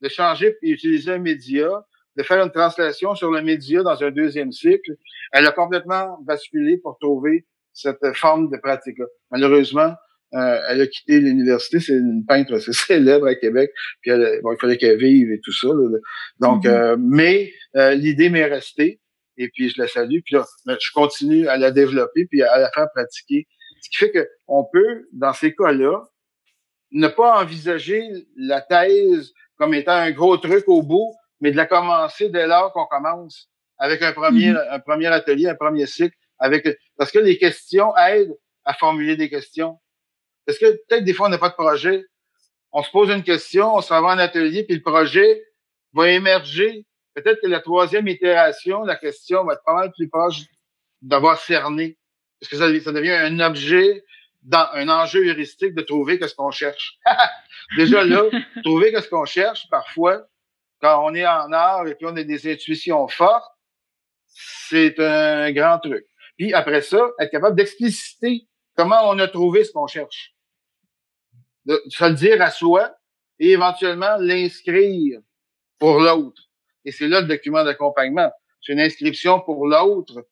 de 0.02 0.10
changer 0.10 0.56
et 0.62 0.70
utiliser 0.70 1.14
un 1.14 1.20
média, 1.20 1.70
de 2.16 2.24
faire 2.24 2.44
une 2.44 2.52
translation 2.52 3.16
sur 3.16 3.32
le 3.32 3.42
média 3.42 3.84
dans 3.84 4.04
un 4.04 4.12
deuxième 4.12 4.52
cycle, 4.52 4.92
elle 5.32 5.46
a 5.46 5.52
complètement 5.52 6.18
basculé 6.22 6.78
pour 6.78 6.98
trouver 7.00 7.46
cette 7.76 8.16
forme 8.16 8.50
de 8.50 8.58
pratique-là. 8.58 9.06
Malheureusement, 9.32 9.94
euh, 10.34 10.62
elle 10.70 10.82
a 10.82 10.88
quitté 10.88 11.20
l'université. 11.20 11.80
C'est 11.80 11.94
une 11.94 12.26
peintre 12.28 12.54
assez 12.56 12.74
célèbre 12.74 13.28
à 13.28 13.36
Québec. 13.36 13.72
Puis 14.02 14.12
elle, 14.12 14.40
bon, 14.42 14.54
il 14.54 14.58
fallait 14.60 14.78
qu'elle 14.78 14.98
vive 14.98 15.32
et 15.32 15.40
tout 15.44 15.54
ça. 15.54 15.68
Donc, 16.40 16.64
mm-hmm. 16.64 16.68
euh, 16.68 16.98
mais 17.00 17.52
euh, 17.76 17.94
l'idée 17.94 18.30
m'est 18.30 18.46
restée. 18.46 19.02
Et 19.38 19.50
puis 19.50 19.70
je 19.70 19.82
la 19.82 19.88
salue. 19.88 20.20
Puis 20.26 20.36
là, 20.36 20.46
je 20.68 20.92
continue 20.94 21.48
à 21.48 21.58
la 21.58 21.72
développer 21.72 22.26
puis 22.26 22.42
à 22.42 22.58
la 22.58 22.72
faire 22.72 22.88
pratiquer. 22.94 23.48
Ce 23.82 23.90
qui 23.90 23.98
fait 23.98 24.12
que 24.12 24.28
on 24.48 24.64
peut, 24.64 25.08
dans 25.12 25.34
ces 25.34 25.54
cas-là, 25.54 26.02
ne 26.92 27.08
pas 27.10 27.42
envisager 27.42 28.02
la 28.38 28.62
thèse 28.62 29.34
comme 29.58 29.74
étant 29.74 29.92
un 29.92 30.12
gros 30.12 30.38
truc 30.38 30.64
au 30.68 30.82
bout, 30.82 31.14
mais 31.42 31.52
de 31.52 31.58
la 31.58 31.66
commencer 31.66 32.30
dès 32.30 32.48
lors 32.48 32.72
qu'on 32.72 32.86
commence 32.86 33.50
avec 33.78 34.02
un 34.02 34.14
premier, 34.14 34.54
mm-hmm. 34.54 34.68
un 34.72 34.80
premier 34.80 35.08
atelier, 35.08 35.48
un 35.50 35.56
premier 35.56 35.86
cycle 35.86 36.16
avec 36.40 36.68
parce 36.98 37.12
que 37.12 37.20
les 37.20 37.38
questions 37.38 37.96
aident 37.98 38.38
à 38.64 38.74
formuler 38.74 39.16
des 39.16 39.30
questions. 39.30 39.80
Parce 40.46 40.58
que 40.58 40.66
peut-être 40.88 41.04
des 41.04 41.14
fois 41.14 41.28
on 41.28 41.30
n'a 41.30 41.38
pas 41.38 41.50
de 41.50 41.56
projet, 41.56 42.06
on 42.72 42.84
se 42.84 42.92
pose 42.92 43.10
une 43.10 43.24
question, 43.24 43.76
on 43.76 43.82
s'en 43.82 44.02
va 44.02 44.10
en 44.10 44.18
atelier, 44.18 44.64
puis 44.64 44.76
le 44.76 44.82
projet 44.82 45.44
va 45.94 46.10
émerger. 46.10 46.86
Peut-être 47.14 47.42
que 47.42 47.48
la 47.48 47.62
troisième 47.62 48.08
itération, 48.08 48.84
la 48.84 48.98
question 48.98 49.46
va 49.46 49.54
être 49.54 49.64
pas 49.66 49.76
mal 49.76 49.92
plus 49.94 50.10
proche 50.10 50.42
d'avoir 51.02 51.40
cerné. 51.40 51.98
Parce 52.40 52.52
que 52.52 52.58
ça, 52.58 52.84
ça 52.84 52.92
devient 52.92 53.14
un 53.14 53.40
objet, 53.40 54.04
dans, 54.44 54.68
un 54.74 54.90
enjeu 54.90 55.26
heuristique 55.26 55.74
de 55.74 55.82
trouver 55.82 56.20
ce 56.22 56.36
qu'on 56.36 56.52
cherche. 56.52 57.00
Déjà 57.78 58.04
là, 58.04 58.24
trouver 58.64 58.94
ce 59.00 59.08
qu'on 59.08 59.26
cherche, 59.26 59.68
parfois, 59.70 60.28
quand 60.82 61.04
on 61.06 61.16
est 61.16 61.26
en 61.26 61.52
art 61.52 61.88
et 61.88 61.96
puis 61.96 62.06
on 62.06 62.16
a 62.18 62.24
des 62.24 62.52
intuitions 62.52 63.08
fortes, 63.08 63.52
c'est 64.28 65.00
un 65.00 65.52
grand 65.52 65.80
truc. 65.80 66.06
Puis 66.38 66.54
après 66.54 66.82
ça, 66.82 67.00
être 67.20 67.32
capable 67.32 67.56
d'expliciter 67.56 68.48
comment 68.76 69.10
on 69.10 69.20
a 69.20 69.28
trouvé 69.28 69.64
ce 69.64 69.72
qu'on 69.72 69.88
cherche. 69.88 70.36
De 71.66 71.82
se 71.88 72.06
le 72.06 72.16
dire 72.16 72.42
à 72.42 72.52
soi 72.52 72.96
et 73.40 73.52
éventuellement 73.52 74.18
l'inscrire 74.20 75.20
pour 75.80 76.00
l'autre. 76.00 76.44
Et 76.84 76.92
c'est 76.92 77.08
là 77.08 77.22
le 77.22 77.28
document 77.28 77.64
d'accompagnement. 77.64 78.32
C'est 78.62 78.74
une 78.74 78.80
inscription 78.80 79.40
pour 79.40 79.68
l'autre 79.68 80.28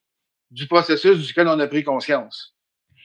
du 0.51 0.67
processus 0.67 1.25
duquel 1.25 1.47
on 1.47 1.59
a 1.59 1.67
pris 1.67 1.83
conscience. 1.83 2.55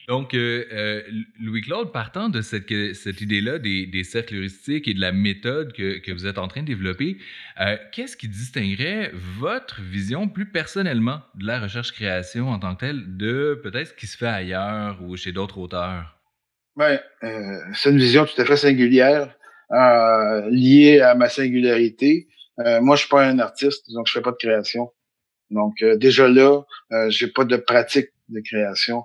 Donc, 0.09 0.33
euh, 0.33 0.65
euh, 0.73 1.03
Louis-Claude, 1.39 1.91
partant 1.91 2.29
de 2.29 2.41
cette, 2.41 2.71
idée-là 2.71 3.59
des, 3.59 4.03
cercles 4.03 4.37
heuristiques 4.37 4.87
et 4.87 4.95
de 4.95 4.99
la 4.99 5.11
méthode 5.11 5.71
que, 5.71 6.11
vous 6.11 6.25
êtes 6.25 6.39
en 6.39 6.47
train 6.47 6.61
de 6.61 6.65
développer, 6.65 7.17
euh, 7.61 7.77
qu'est-ce 7.91 8.17
qui 8.17 8.27
distinguerait 8.27 9.11
votre 9.13 9.81
vision 9.81 10.27
plus 10.27 10.47
personnellement 10.47 11.21
de 11.35 11.45
la 11.45 11.59
recherche-création 11.59 12.49
en 12.49 12.57
tant 12.57 12.73
que 12.73 12.79
telle 12.87 13.17
de 13.17 13.59
peut-être 13.61 13.89
ce 13.89 13.93
qui 13.93 14.07
se 14.07 14.17
fait 14.17 14.25
ailleurs 14.25 14.97
ou 15.03 15.15
chez 15.15 15.31
d'autres 15.31 15.59
auteurs? 15.59 16.19
Bien, 16.75 16.99
c'est 17.75 17.91
une 17.91 17.99
vision 17.99 18.25
tout 18.25 18.41
à 18.41 18.45
fait 18.45 18.57
singulière, 18.57 19.37
liée 20.49 21.01
à 21.01 21.13
ma 21.13 21.29
singularité. 21.29 22.27
moi, 22.81 22.95
je 22.95 23.01
suis 23.01 23.09
pas 23.09 23.27
un 23.27 23.37
artiste, 23.37 23.93
donc 23.93 24.07
je 24.07 24.13
fais 24.13 24.21
pas 24.21 24.31
de 24.31 24.37
création. 24.37 24.91
Donc, 25.51 25.75
déjà 25.97 26.27
là, 26.27 26.63
j'ai 27.09 27.27
pas 27.27 27.43
de 27.43 27.57
pratique 27.57 28.09
de 28.29 28.41
création 28.41 29.03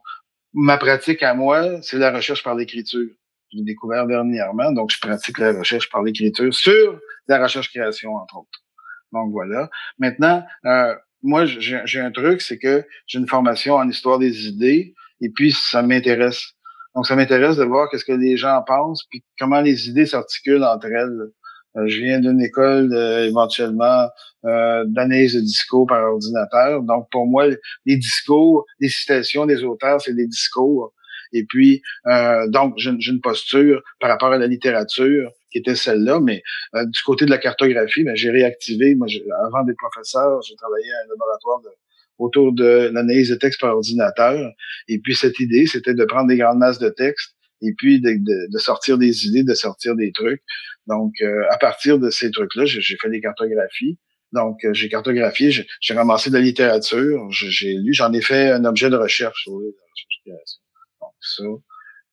ma 0.55 0.79
pratique 0.79 1.23
à 1.23 1.35
moi, 1.35 1.83
c'est 1.83 1.99
la 1.99 2.13
recherche 2.13 2.43
par 2.43 2.55
l'écriture. 2.55 3.11
J'ai 3.51 3.63
découvert 3.63 4.07
dernièrement, 4.07 4.73
donc 4.73 4.91
je 4.91 4.99
pratique 5.01 5.39
la 5.39 5.53
recherche 5.53 5.91
par 5.91 6.03
l'écriture 6.03 6.53
sur 6.55 6.99
la 7.29 7.43
recherche-création, 7.43 8.15
entre 8.15 8.39
autres. 8.39 8.61
Donc 9.13 9.31
voilà. 9.33 9.69
Maintenant, 9.99 10.45
euh, 10.65 10.95
moi, 11.23 11.47
j'ai 11.47 12.01
un 12.01 12.11
truc, 12.11 12.41
c'est 12.41 12.59
que 12.59 12.85
j'ai 13.07 13.19
une 13.19 13.29
formation 13.29 13.75
en 13.75 13.89
histoire 13.89 14.19
des 14.19 14.47
idées, 14.47 14.95
et 15.21 15.31
puis 15.31 15.53
ça 15.53 15.83
m'intéresse. 15.83 16.53
Donc, 16.95 17.07
ça 17.07 17.17
m'intéresse 17.17 17.57
de 17.57 17.65
voir 17.65 17.89
qu'est-ce 17.91 18.05
que 18.05 18.13
les 18.13 18.37
gens 18.37 18.63
pensent, 18.67 19.05
puis 19.11 19.25
comment 19.39 19.61
les 19.61 19.89
idées 19.89 20.07
s'articulent 20.07 20.65
entre 20.65 20.87
elles. 20.87 21.33
Euh, 21.77 21.87
je 21.87 22.01
viens 22.01 22.21
d'une 22.21 22.41
école 22.41 22.95
éventuellement 23.27 24.09
euh, 24.47 24.85
d'analyse 24.87 25.35
de 25.35 25.41
discours 25.41 25.87
par 25.87 26.05
ordinateur. 26.05 26.83
Donc, 26.83 27.09
pour 27.11 27.27
moi, 27.27 27.47
les 27.87 27.97
discours, 27.97 28.67
les 28.79 28.91
citations 28.91 29.47
des 29.47 29.65
auteurs, 29.65 30.03
c'est 30.03 30.13
des 30.13 30.27
discours. 30.27 30.93
Et 31.33 31.47
puis, 31.49 31.81
euh, 32.07 32.47
donc, 32.49 32.75
j'ai 32.77 32.91
une 32.91 33.23
posture 33.23 33.81
par 34.01 34.11
rapport 34.11 34.33
à 34.33 34.37
la 34.37 34.47
littérature 34.47 35.31
qui 35.51 35.61
était 35.61 35.75
celle-là, 35.75 36.21
mais 36.21 36.43
euh, 36.75 36.85
du 36.85 37.03
côté 37.05 37.25
de 37.25 37.31
la 37.31 37.39
cartographie, 37.39 38.05
ben, 38.05 38.15
j'ai 38.15 38.29
réactivé. 38.29 38.95
Moi, 38.95 39.07
avant 39.47 39.65
d'être 39.65 39.79
professeur, 39.79 40.43
j'ai 40.43 40.57
travaillé 40.57 40.93
à 40.93 41.07
un 41.07 41.09
laboratoire 41.09 41.61
autour 42.19 42.53
de 42.53 42.91
l'analyse 42.93 43.31
de 43.31 43.37
texte 43.37 43.63
par 43.63 43.75
ordinateur. 43.75 44.53
Et 44.89 44.99
puis, 44.99 45.15
cette 45.15 45.41
idée, 45.41 45.65
c'était 45.65 45.95
de 45.95 46.05
prendre 46.05 46.29
des 46.29 46.37
grandes 46.37 46.59
masses 46.59 46.79
de 46.79 46.91
texte 46.91 47.35
et 47.65 47.75
puis 47.77 48.01
de, 48.01 48.59
sortir 48.59 48.99
des 48.99 49.27
idées, 49.27 49.43
de 49.43 49.55
sortir 49.55 49.97
des 49.97 50.13
trucs. 50.13 50.43
Donc, 50.87 51.13
euh, 51.23 51.45
à 51.51 51.59
partir 51.59 51.99
de 51.99 52.11
ces 52.11 52.31
trucs-là, 52.31 52.65
j'ai 52.67 52.97
fait 52.97 53.11
des 53.11 53.21
cartographies. 53.21 53.99
Donc, 54.33 54.65
euh, 54.65 54.75
j'ai 54.75 54.89
cartographié, 54.89 55.51
j'ai 55.51 55.95
ramassé 55.95 56.29
de 56.29 56.35
la 56.35 56.41
littérature, 56.41 57.27
j'ai 57.31 57.75
lu, 57.75 57.95
j'en 57.95 58.13
ai 58.13 58.21
fait 58.21 58.51
un 58.51 58.65
objet 58.65 58.91
de 58.91 58.97
recherche. 58.97 59.47
Donc, 59.47 61.13
ça. 61.21 61.45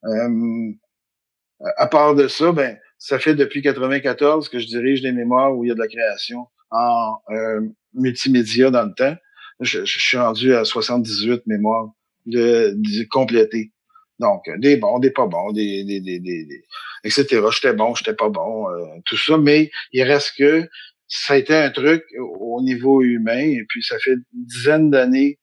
Euh, 0.06 0.72
à 1.78 1.88
part 1.88 2.16
de 2.16 2.28
ça, 2.28 2.52
ben, 2.52 2.78
ça 2.98 3.20
fait 3.20 3.36
depuis 3.36 3.62
94 3.62 4.50
que 4.50 4.60
je 4.60 4.68
dirige 4.68 5.02
des 5.02 5.12
mémoires 5.12 5.56
où 5.56 5.66
il 5.66 5.68
y 5.68 5.72
a 5.72 5.76
de 5.76 5.80
la 5.80 5.88
création 5.88 6.48
en 6.70 7.18
multimédia 7.94 8.72
dans 8.72 8.86
le 8.86 8.94
temps. 8.96 9.16
Je, 9.60 9.86
je, 9.86 10.00
suis 10.00 10.18
rendu 10.18 10.56
à 10.56 10.64
78 10.64 11.46
mémoires 11.46 11.92
de, 12.26 12.74
de 12.76 13.08
complétées. 13.10 13.72
Donc, 14.22 14.44
des 14.60 14.78
bons, 14.78 15.00
des 15.00 15.10
pas 15.10 15.26
bons, 15.26 15.52
des, 15.52 15.84
des, 15.84 16.00
des, 16.00 16.20
des, 16.20 16.64
etc. 17.04 17.42
J'étais 17.52 17.74
bon, 17.74 17.96
j'étais 17.96 18.14
pas 18.14 18.30
bon, 18.30 18.70
euh, 18.70 18.86
tout 19.06 19.18
ça. 19.18 19.38
Mais 19.38 19.72
il 19.92 20.04
reste 20.04 20.34
que 20.38 20.70
ça 21.08 21.34
a 21.34 21.38
été 21.38 21.56
un 21.56 21.72
truc 21.72 22.04
au 22.20 22.62
niveau 22.62 23.02
humain. 23.02 23.40
Et 23.40 23.66
puis, 23.68 23.82
ça 23.82 23.98
fait 23.98 24.12
une 24.12 24.46
dizaine 24.46 24.92
d'années. 24.92 25.40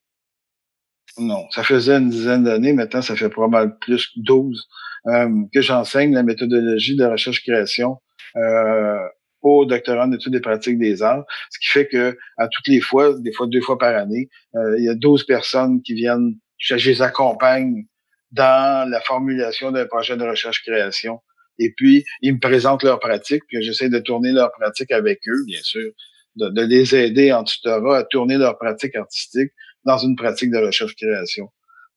Non, 1.19 1.51
ça 1.51 1.65
faisait 1.65 1.97
une 1.97 2.11
dizaine 2.11 2.45
d'années. 2.45 2.73
Maintenant, 2.73 3.03
ça 3.03 3.17
fait 3.17 3.29
probablement 3.29 3.75
plus 3.81 4.07
que 4.07 4.21
12 4.21 4.69
euh, 5.09 5.29
que 5.53 5.61
j'enseigne 5.61 6.15
la 6.15 6.23
méthodologie 6.23 6.95
de 6.95 7.05
recherche-création 7.05 7.97
euh, 8.37 8.99
au 9.43 9.65
doctorat 9.65 10.07
en 10.07 10.13
études 10.13 10.33
des 10.33 10.41
pratiques 10.41 10.79
des 10.79 11.03
arts, 11.03 11.25
ce 11.51 11.59
qui 11.59 11.69
fait 11.69 11.89
que 11.89 12.17
à 12.37 12.47
toutes 12.47 12.69
les 12.69 12.81
fois, 12.81 13.19
des 13.19 13.33
fois 13.33 13.47
deux 13.49 13.61
fois 13.61 13.79
par 13.79 13.97
année, 13.97 14.29
il 14.55 14.85
y 14.85 14.89
a 14.89 14.95
12 14.95 15.25
personnes 15.25 15.81
qui 15.83 15.95
viennent, 15.95 16.35
je 16.59 16.75
les 16.75 17.03
accompagne 17.03 17.87
dans 18.33 18.89
la 18.89 19.01
formulation 19.01 19.71
d'un 19.73 19.87
projet 19.87 20.17
de 20.17 20.25
recherche-création. 20.25 21.21
Et 21.59 21.73
puis, 21.77 22.05
ils 22.23 22.35
me 22.35 22.39
présentent 22.39 22.83
leurs 22.83 23.01
pratiques, 23.01 23.43
puis 23.49 23.63
j'essaie 23.63 23.89
de 23.89 23.99
tourner 23.99 24.33
leurs 24.33 24.53
pratiques 24.53 24.93
avec 24.93 25.21
eux, 25.29 25.45
bien 25.47 25.61
sûr, 25.63 25.91
de, 26.37 26.49
de, 26.51 26.63
les 26.63 26.95
aider 26.95 27.33
en 27.33 27.43
tutorat 27.43 27.99
à 27.99 28.05
tourner 28.05 28.37
leurs 28.37 28.59
pratiques 28.59 28.95
artistiques 28.95 29.53
dans 29.85 29.99
une 29.99 30.15
pratique 30.15 30.51
de 30.51 30.59
recherche-création. 30.59 31.49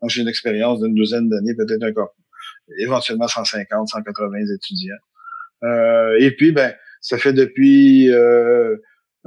Donc, 0.02 0.10
j'ai 0.10 0.22
une 0.22 0.28
expérience 0.28 0.82
d'une 0.82 0.96
douzaine 0.96 1.30
d'années, 1.30 1.54
peut-être 1.56 1.84
encore, 1.84 2.16
éventuellement 2.80 3.28
150, 3.28 3.90
180 3.90 4.38
étudiants. 4.56 4.96
Euh, 5.64 6.18
et 6.20 6.32
puis, 6.32 6.52
ben, 6.52 6.74
ça 7.02 7.18
fait 7.18 7.34
depuis 7.34 8.10
euh, 8.10 8.76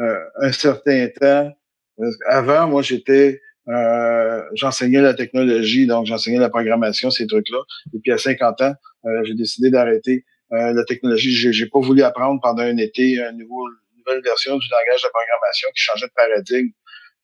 euh 0.00 0.18
un 0.40 0.52
certain 0.52 1.08
temps. 1.08 1.52
Euh, 2.00 2.10
avant, 2.26 2.68
moi, 2.68 2.82
j'étais 2.82 3.40
euh, 3.68 4.42
j'enseignais 4.54 5.00
la 5.00 5.14
technologie, 5.14 5.86
donc 5.86 6.06
j'enseignais 6.06 6.38
la 6.38 6.50
programmation, 6.50 7.10
ces 7.10 7.26
trucs-là. 7.26 7.58
Et 7.94 7.98
puis 8.02 8.12
à 8.12 8.18
50 8.18 8.60
ans, 8.60 8.74
euh, 9.06 9.24
j'ai 9.24 9.34
décidé 9.34 9.70
d'arrêter 9.70 10.24
euh, 10.52 10.72
la 10.72 10.84
technologie. 10.84 11.32
J'ai, 11.32 11.52
j'ai 11.52 11.66
pas 11.66 11.80
voulu 11.80 12.02
apprendre 12.02 12.40
pendant 12.42 12.62
un 12.62 12.76
été 12.76 13.16
une 13.16 13.38
nouvelle 13.38 14.22
version 14.22 14.56
du 14.56 14.66
langage 14.68 15.02
de 15.02 15.08
programmation 15.08 15.68
qui 15.74 15.82
changeait 15.82 16.06
de 16.06 16.12
paradigme. 16.14 16.70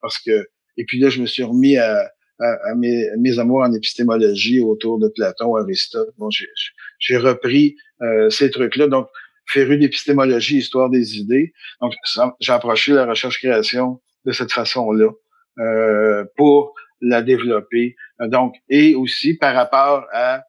Parce 0.01 0.19
que 0.19 0.47
et 0.77 0.85
puis 0.85 0.99
là, 0.99 1.11
je 1.11 1.21
me 1.21 1.27
suis 1.27 1.43
remis 1.43 1.77
à, 1.77 2.11
à, 2.39 2.75
mes, 2.75 3.05
mes, 3.19 3.39
amours 3.39 3.61
en 3.61 3.73
épistémologie 3.75 4.61
autour 4.61 4.99
de 4.99 5.09
Platon, 5.09 5.57
Aristote. 5.57 6.09
Bon, 6.17 6.31
j'ai, 6.31 6.47
j'ai 6.99 7.19
repris 7.19 7.77
ces 8.31 8.51
trucs-là. 8.51 8.87
Donc, 8.87 9.09
féru 9.47 9.77
d'épistémologie, 9.77 10.59
histoire 10.59 10.89
des 10.89 11.19
idées. 11.19 11.53
Donc, 11.83 11.93
j'ai 12.41 12.53
approché 12.53 12.93
la 12.93 13.05
recherche-création 13.05 14.01
de 14.25 14.33
cette 14.33 14.53
façon-là. 14.53 15.11
Euh, 15.61 16.25
pour 16.37 16.75
la 17.03 17.21
développer. 17.21 17.95
Donc, 18.19 18.55
et 18.69 18.95
aussi 18.95 19.37
par 19.37 19.55
rapport 19.55 20.07
à, 20.13 20.43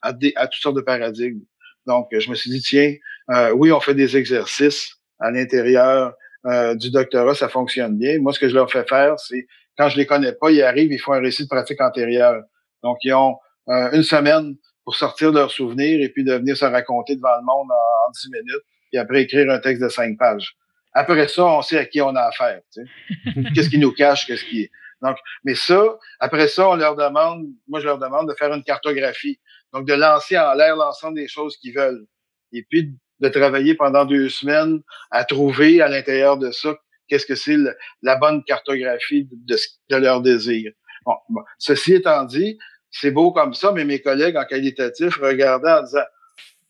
à, 0.00 0.12
des, 0.14 0.32
à 0.36 0.46
toutes 0.46 0.62
sortes 0.62 0.76
de 0.76 0.82
paradigmes. 0.82 1.42
Donc, 1.86 2.08
je 2.10 2.30
me 2.30 2.34
suis 2.34 2.50
dit, 2.50 2.62
tiens, 2.62 2.94
euh, 3.30 3.50
oui, 3.52 3.70
on 3.70 3.80
fait 3.80 3.94
des 3.94 4.16
exercices 4.16 4.96
à 5.18 5.30
l'intérieur 5.30 6.14
euh, 6.46 6.74
du 6.74 6.90
doctorat, 6.90 7.34
ça 7.34 7.48
fonctionne 7.48 7.98
bien. 7.98 8.18
Moi, 8.18 8.32
ce 8.32 8.38
que 8.38 8.48
je 8.48 8.54
leur 8.54 8.70
fais 8.70 8.84
faire, 8.84 9.18
c'est 9.18 9.46
quand 9.76 9.90
je 9.90 9.98
les 9.98 10.06
connais 10.06 10.32
pas, 10.32 10.50
ils 10.50 10.62
arrivent, 10.62 10.92
ils 10.92 10.98
font 10.98 11.12
un 11.12 11.20
récit 11.20 11.42
de 11.42 11.48
pratique 11.48 11.80
antérieure. 11.82 12.42
Donc, 12.82 12.98
ils 13.02 13.12
ont 13.12 13.36
une 13.66 14.04
semaine 14.04 14.54
pour 14.84 14.94
sortir 14.94 15.32
leurs 15.32 15.50
souvenirs 15.50 16.00
et 16.00 16.08
puis 16.08 16.24
de 16.24 16.32
venir 16.32 16.56
se 16.56 16.64
raconter 16.64 17.16
devant 17.16 17.36
le 17.36 17.44
monde 17.44 17.68
en, 17.70 18.10
dix 18.12 18.30
minutes, 18.30 18.64
puis 18.90 18.98
après 18.98 19.22
écrire 19.22 19.50
un 19.50 19.58
texte 19.58 19.82
de 19.82 19.88
cinq 19.88 20.16
pages. 20.16 20.56
Après 20.98 21.28
ça, 21.28 21.44
on 21.44 21.60
sait 21.60 21.76
à 21.76 21.84
qui 21.84 22.00
on 22.00 22.16
a 22.16 22.22
affaire. 22.22 22.62
qu'est-ce 23.54 23.68
qui 23.68 23.78
nous 23.78 23.92
cache, 23.92 24.26
qu'est-ce 24.26 24.46
qui. 24.46 24.70
Donc, 25.02 25.18
mais 25.44 25.54
ça, 25.54 25.84
après 26.20 26.48
ça, 26.48 26.70
on 26.70 26.74
leur 26.74 26.96
demande, 26.96 27.46
moi 27.68 27.80
je 27.80 27.84
leur 27.84 27.98
demande 27.98 28.30
de 28.30 28.34
faire 28.34 28.50
une 28.54 28.64
cartographie. 28.64 29.38
Donc, 29.74 29.86
de 29.86 29.92
lancer 29.92 30.38
en 30.38 30.54
l'air 30.54 30.74
l'ensemble 30.74 31.16
des 31.16 31.28
choses 31.28 31.58
qu'ils 31.58 31.74
veulent. 31.74 32.06
Et 32.52 32.62
puis 32.62 32.94
de 33.20 33.28
travailler 33.28 33.74
pendant 33.74 34.06
deux 34.06 34.30
semaines 34.30 34.80
à 35.10 35.26
trouver 35.26 35.82
à 35.82 35.88
l'intérieur 35.88 36.38
de 36.38 36.50
ça 36.50 36.74
qu'est-ce 37.08 37.26
que 37.26 37.34
c'est 37.34 37.58
la 38.02 38.16
bonne 38.16 38.42
cartographie 38.44 39.28
de, 39.30 39.56
de 39.90 39.96
leur 39.96 40.22
désir. 40.22 40.72
Bon, 41.04 41.14
Ceci 41.58 41.94
étant 41.94 42.24
dit, 42.24 42.58
c'est 42.90 43.10
beau 43.10 43.32
comme 43.32 43.52
ça, 43.52 43.70
mais 43.70 43.84
mes 43.84 44.00
collègues 44.00 44.38
en 44.38 44.46
qualitatif 44.46 45.18
regardaient 45.18 45.72
en 45.72 45.82
disant 45.82 46.04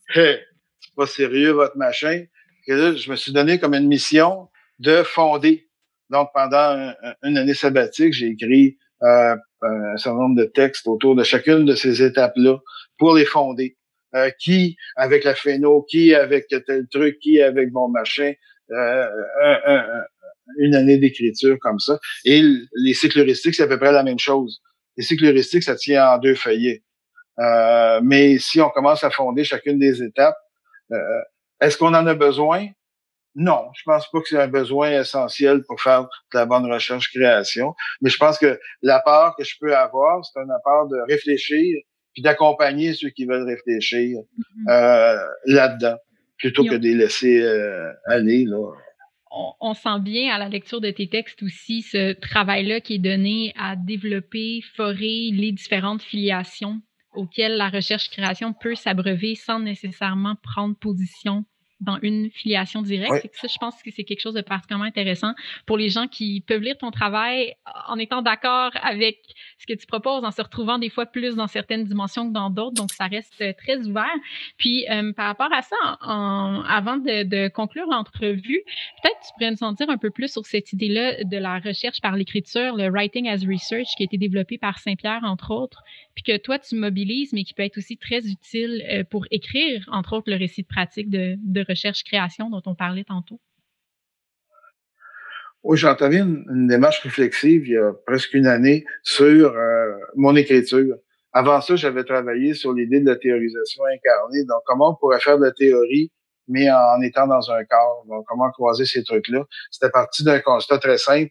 Hey, 0.09 0.41
c'est 0.81 0.95
pas 0.97 1.07
sérieux 1.07 1.53
votre 1.53 1.77
machin 1.77 2.25
je 2.67 3.11
me 3.11 3.17
suis 3.17 3.33
donné 3.33 3.59
comme 3.59 3.75
une 3.75 3.89
mission 3.89 4.49
de 4.79 5.03
fonder. 5.03 5.69
Donc, 6.11 6.29
pendant 6.35 6.93
une 7.23 7.37
année 7.37 7.55
sabbatique, 7.55 8.13
j'ai 8.13 8.29
écrit 8.29 8.79
euh, 9.03 9.37
un 9.63 9.97
certain 9.97 10.19
nombre 10.19 10.37
de 10.37 10.45
textes 10.45 10.87
autour 10.87 11.15
de 11.17 11.23
chacune 11.23 11.65
de 11.65 11.75
ces 11.75 12.03
étapes-là 12.03 12.59
pour 12.99 13.15
les 13.15 13.25
fonder. 13.25 13.77
Euh, 14.15 14.31
qui 14.39 14.77
avec 14.95 15.25
la 15.25 15.35
phéno, 15.35 15.83
qui 15.83 16.15
avec 16.15 16.47
tel 16.49 16.87
truc, 16.91 17.19
qui 17.19 17.43
avec 17.43 17.71
bon 17.71 17.89
machin, 17.89 18.33
euh, 18.71 19.07
une 20.59 20.75
année 20.75 20.97
d'écriture 20.97 21.59
comme 21.61 21.81
ça. 21.81 21.99
Et 22.25 22.41
les 22.77 22.95
cycles 22.95 23.19
heuristiques, 23.19 23.57
c'est 23.57 23.65
à 23.65 23.67
peu 23.67 23.79
près 23.79 23.93
la 23.93 24.05
même 24.05 24.19
chose. 24.19 24.63
Les 24.97 25.03
cycles 25.03 25.27
heuristiques, 25.27 25.65
ça 25.65 25.75
tient 25.75 26.09
en 26.09 26.19
deux 26.19 26.37
feuillets. 26.37 26.83
mais 28.03 28.39
si 28.39 28.61
on 28.61 28.71
commence 28.71 29.03
à 29.05 29.11
fonder 29.11 29.45
chacune 29.45 29.79
des 29.79 30.03
étapes, 30.03 30.39
est-ce 31.61 31.77
qu'on 31.77 31.95
en 31.95 32.07
a 32.07 32.15
besoin? 32.15 32.69
Non, 33.35 33.67
je 33.77 33.83
pense 33.85 34.11
pas 34.11 34.21
que 34.21 34.29
c'est 34.29 34.41
un 34.41 34.49
besoin 34.49 35.01
essentiel 35.01 35.63
pour 35.69 35.81
faire 35.81 36.05
de 36.05 36.09
la 36.39 36.47
bonne 36.47 36.71
recherche-création. 36.73 37.75
Mais 38.01 38.09
je 38.09 38.17
pense 38.17 38.39
que 38.39 38.59
l'apport 38.81 39.37
que 39.37 39.45
je 39.45 39.55
peux 39.61 39.77
avoir, 39.77 40.25
c'est 40.25 40.41
un 40.41 40.49
apport 40.49 40.89
de 40.89 40.97
réfléchir 41.07 41.83
puis 42.15 42.23
d'accompagner 42.23 42.95
ceux 42.95 43.11
qui 43.11 43.27
veulent 43.27 43.47
réfléchir 43.47 44.19
mm-hmm. 44.19 44.71
euh, 44.71 45.27
là-dedans, 45.45 45.97
plutôt 46.39 46.65
que 46.65 46.77
de 46.77 46.83
les 46.83 46.95
laisser 46.95 47.43
euh, 47.43 47.93
aller. 48.07 48.47
Là. 48.47 48.57
On, 49.31 49.53
on, 49.61 49.75
sent 49.75 50.01
bien 50.01 50.35
à 50.35 50.39
la 50.39 50.49
lecture 50.49 50.81
de 50.81 50.91
tes 50.91 51.11
textes 51.11 51.43
aussi 51.43 51.83
ce 51.83 52.15
travail-là 52.15 52.81
qui 52.81 52.95
est 52.95 52.99
donné 52.99 53.53
à 53.59 53.77
développer, 53.77 54.63
forer 54.77 55.31
les 55.31 55.53
différentes 55.53 56.01
filiations 56.01 56.81
auxquelles 57.17 57.57
la 57.57 57.69
recherche-création 57.69 58.53
peut 58.53 58.75
s'abreuver 58.75 59.35
sans 59.35 59.59
nécessairement 59.59 60.37
prendre 60.43 60.77
position 60.77 61.45
dans 61.81 61.99
une 62.01 62.31
filiation 62.31 62.83
directe. 62.83 63.29
Ça, 63.35 63.49
je 63.49 63.59
pense 63.59 63.83
que 63.83 63.91
c'est 63.91 64.05
quelque 64.05 64.21
chose 64.21 64.35
de 64.35 64.41
particulièrement 64.41 64.87
intéressant 64.87 65.33
pour 65.67 65.77
les 65.77 65.91
gens 65.91 66.07
qui 66.07 66.41
peuvent 66.41 66.63
lire 66.63 66.79
ton 66.79 66.91
travail 66.91 67.55
en 67.89 67.99
étant 67.99 68.23
d'accord 68.23 68.71
avec 68.83 69.19
ce 69.59 69.67
que 69.67 69.79
tu 69.79 69.87
proposes, 69.87 70.25
en 70.25 70.31
se 70.31 70.41
retrouvant 70.41 70.79
des 70.79 70.89
fois 70.89 71.07
plus 71.07 71.37
dans 71.37 71.47
certaines 71.47 71.85
dimensions 71.85 72.29
que 72.29 72.33
dans 72.33 72.51
d'autres. 72.51 72.75
Donc, 72.75 72.93
ça 72.93 73.07
reste 73.07 73.45
très 73.59 73.87
ouvert. 73.87 74.15
Puis, 74.57 74.87
euh, 74.91 75.13
par 75.13 75.27
rapport 75.27 75.53
à 75.53 75.63
ça, 75.63 75.77
en, 76.01 76.63
avant 76.63 76.97
de, 76.97 77.25
de, 77.25 77.49
conclure 77.49 77.87
l'entrevue, 77.87 78.63
peut-être 79.03 79.21
tu 79.21 79.33
pourrais 79.35 79.51
nous 79.51 79.63
en 79.63 79.73
dire 79.73 79.91
un 79.91 79.99
peu 79.99 80.11
plus 80.11 80.33
sur 80.33 80.47
cette 80.47 80.73
idée-là 80.73 81.25
de 81.25 81.37
la 81.37 81.59
recherche 81.59 82.01
par 82.01 82.17
l'écriture, 82.17 82.77
le 82.77 82.89
writing 82.89 83.29
as 83.29 83.45
research, 83.47 83.89
qui 83.97 84.03
a 84.03 84.05
été 84.05 84.19
développé 84.19 84.59
par 84.59 84.79
Saint-Pierre, 84.79 85.21
entre 85.25 85.51
autres, 85.51 85.83
puis 86.15 86.25
que 86.25 86.37
toi, 86.39 86.59
tu 86.59 86.75
mobilises, 86.77 87.33
mais 87.33 87.45
qui 87.45 87.55
peut 87.55 87.63
être 87.63 87.79
aussi 87.79 87.97
très 87.97 88.27
utile 88.27 88.85
euh, 88.91 89.05
pour 89.05 89.27
écrire, 89.31 89.85
entre 89.93 90.15
autres, 90.15 90.31
le 90.31 90.37
récit 90.37 90.63
de 90.63 90.67
pratique 90.67 91.11
de, 91.11 91.37
de 91.39 91.66
recherche-création 91.67 92.51
dont 92.51 92.63
on 92.67 92.75
parlait 92.75 93.05
tantôt? 93.05 93.41
Oui, 95.63 95.77
j'ai 95.77 95.89
entamé 95.89 96.19
une, 96.19 96.69
démarche 96.69 97.01
réflexive 97.01 97.67
il 97.67 97.73
y 97.73 97.77
a 97.77 97.93
presque 98.07 98.35
une 98.35 98.47
année 98.47 98.85
sur 99.03 99.53
euh, 99.57 99.97
mon 100.15 100.37
écriture. 100.37 100.95
Avant 101.33 101.61
ça, 101.61 101.75
j'avais 101.75 102.05
travaillé 102.05 102.55
sur 102.55 102.73
l'idée 102.73 103.01
de 103.01 103.11
la 103.11 103.17
théorisation 103.17 103.83
incarnée. 103.85 104.45
Donc, 104.45 104.61
comment 104.65 104.93
on 104.93 104.95
pourrait 104.95 105.19
faire 105.19 105.39
de 105.39 105.45
la 105.45 105.53
théorie 105.53 106.13
mais 106.49 106.71
en 106.71 107.01
étant 107.03 107.27
dans 107.27 107.51
un 107.51 107.65
corps? 107.65 108.05
Donc, 108.09 108.25
comment 108.29 108.51
croiser 108.53 108.85
ces 108.85 109.03
trucs-là? 109.03 109.43
C'était 109.71 109.91
parti 109.91 110.23
d'un 110.23 110.39
constat 110.39 110.79
très 110.79 110.99
simple. 110.99 111.31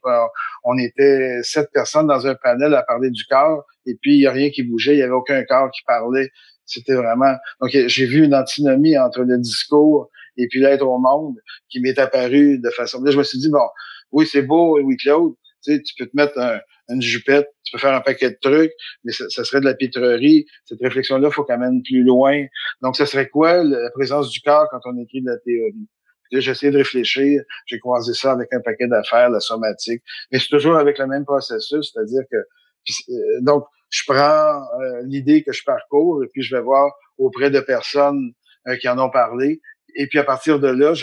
On 0.64 0.78
était 0.78 1.40
sept 1.44 1.70
personnes 1.74 2.08
dans 2.08 2.28
un 2.28 2.36
panel 2.36 2.74
à 2.74 2.84
parler 2.84 3.10
du 3.12 3.24
corps, 3.26 3.64
et 3.86 3.96
puis 4.02 4.16
il 4.16 4.20
n'y 4.20 4.28
a 4.28 4.32
rien 4.32 4.50
qui 4.50 4.64
bougeait, 4.64 4.94
il 4.94 4.98
n'y 4.98 5.04
avait 5.04 5.14
aucun 5.14 5.44
corps 5.46 5.72
qui 5.72 5.82
parlait. 5.88 6.30
C'était 6.66 6.96
vraiment... 6.96 7.34
Donc, 7.62 7.70
j'ai 7.72 8.06
vu 8.06 8.26
une 8.26 8.36
antinomie 8.36 8.98
entre 8.98 9.22
le 9.22 9.38
discours 9.38 10.10
et 10.38 10.48
puis 10.48 10.60
l'être 10.60 10.86
au 10.86 10.98
monde 11.00 11.36
qui 11.70 11.80
m'est 11.80 11.98
apparu 12.00 12.60
de 12.60 12.70
façon... 12.72 13.02
Là, 13.04 13.12
je 13.12 13.18
me 13.18 13.24
suis 13.24 13.40
dit, 13.40 13.50
bon, 13.50 13.68
oui, 14.12 14.26
c'est 14.26 14.42
beau, 14.42 14.80
oui, 14.82 14.98
Claude, 14.98 15.34
tu, 15.64 15.74
sais, 15.74 15.82
tu 15.82 15.96
peux 15.98 16.06
te 16.06 16.16
mettre 16.16 16.38
un, 16.38 16.60
une 16.90 17.02
jupette, 17.02 17.48
tu 17.64 17.72
peux 17.72 17.80
faire 17.80 17.94
un 17.94 18.02
paquet 18.02 18.30
de 18.30 18.38
trucs, 18.42 18.72
mais 19.04 19.12
ça, 19.12 19.44
serait 19.44 19.60
de 19.60 19.66
la 19.66 19.74
pitrerie. 19.74 20.46
Cette 20.66 20.82
réflexion-là, 20.82 21.32
faut 21.32 21.44
quand 21.44 21.58
même 21.58 21.82
plus 21.84 22.04
loin. 22.04 22.46
Donc, 22.82 22.96
ce 22.96 23.06
serait 23.06 23.30
quoi 23.30 23.64
la 23.64 23.90
présence 23.92 24.30
du 24.30 24.42
corps 24.42 24.68
quand 24.70 24.80
on 24.86 24.98
écrit 25.00 25.22
de 25.22 25.30
la 25.30 25.38
théorie? 25.38 25.88
J'ai 26.32 26.52
essayé 26.52 26.72
de 26.72 26.78
réfléchir, 26.78 27.42
j'ai 27.66 27.80
croisé 27.80 28.14
ça 28.14 28.32
avec 28.32 28.52
un 28.52 28.60
paquet 28.60 28.88
d'affaires, 28.88 29.30
la 29.30 29.40
somatique, 29.40 30.02
mais 30.32 30.40
c'est 30.40 30.50
toujours 30.50 30.76
avec 30.76 30.98
le 30.98 31.08
même 31.08 31.24
processus, 31.24 31.92
c'est-à-dire 31.94 32.24
que 32.30 32.38
euh, 32.38 33.42
donc 33.42 33.66
je 33.90 34.04
prends 34.08 34.62
euh, 34.82 35.02
l'idée 35.06 35.44
que 35.44 35.54
je 35.54 35.64
parcours 35.64 36.24
et 36.24 36.28
puis 36.28 36.42
je 36.42 36.56
vais 36.56 36.62
voir 36.62 36.92
auprès 37.18 37.52
de 37.52 37.60
personnes 37.60 38.34
euh, 38.68 38.76
qui 38.76 38.90
en 38.90 38.98
ont 39.00 39.10
parlé, 39.10 39.62
et 39.96 40.08
puis 40.08 40.20
à 40.20 40.24
partir 40.24 40.60
de 40.60 40.68
là, 40.68 40.94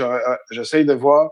j'essaye 0.50 0.84
de 0.84 0.94
voir 0.94 1.30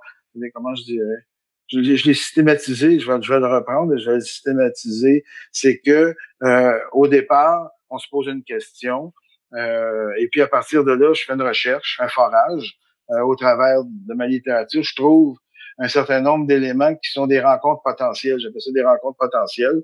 comment 0.54 0.74
je 0.74 0.84
dirais 0.84 1.26
je, 1.70 2.06
l'ai 2.06 2.14
systématisé, 2.14 2.98
je 2.98 3.10
vais, 3.10 3.22
je 3.22 3.32
le 3.32 3.46
reprendre 3.46 3.96
je 3.96 4.10
vais 4.10 4.16
le 4.16 4.20
systématiser, 4.20 5.24
c'est 5.52 5.80
que 5.80 6.14
euh, 6.42 6.78
au 6.92 7.06
départ, 7.06 7.70
on 7.90 7.98
se 7.98 8.08
pose 8.10 8.26
une 8.26 8.42
question, 8.42 9.12
euh, 9.54 10.10
et 10.18 10.28
puis 10.28 10.40
à 10.42 10.46
partir 10.46 10.84
de 10.84 10.92
là, 10.92 11.12
je 11.14 11.24
fais 11.24 11.32
une 11.32 11.42
recherche, 11.42 11.98
un 12.00 12.08
forage 12.08 12.78
euh, 13.10 13.20
au 13.22 13.34
travers 13.36 13.82
de 13.84 14.14
ma 14.14 14.26
littérature. 14.26 14.82
Je 14.82 14.94
trouve 14.94 15.36
un 15.78 15.88
certain 15.88 16.20
nombre 16.20 16.46
d'éléments 16.46 16.94
qui 16.94 17.10
sont 17.10 17.26
des 17.26 17.40
rencontres 17.40 17.82
potentielles. 17.82 18.38
J'appelle 18.38 18.60
ça 18.60 18.70
des 18.72 18.84
rencontres 18.84 19.16
potentielles. 19.18 19.82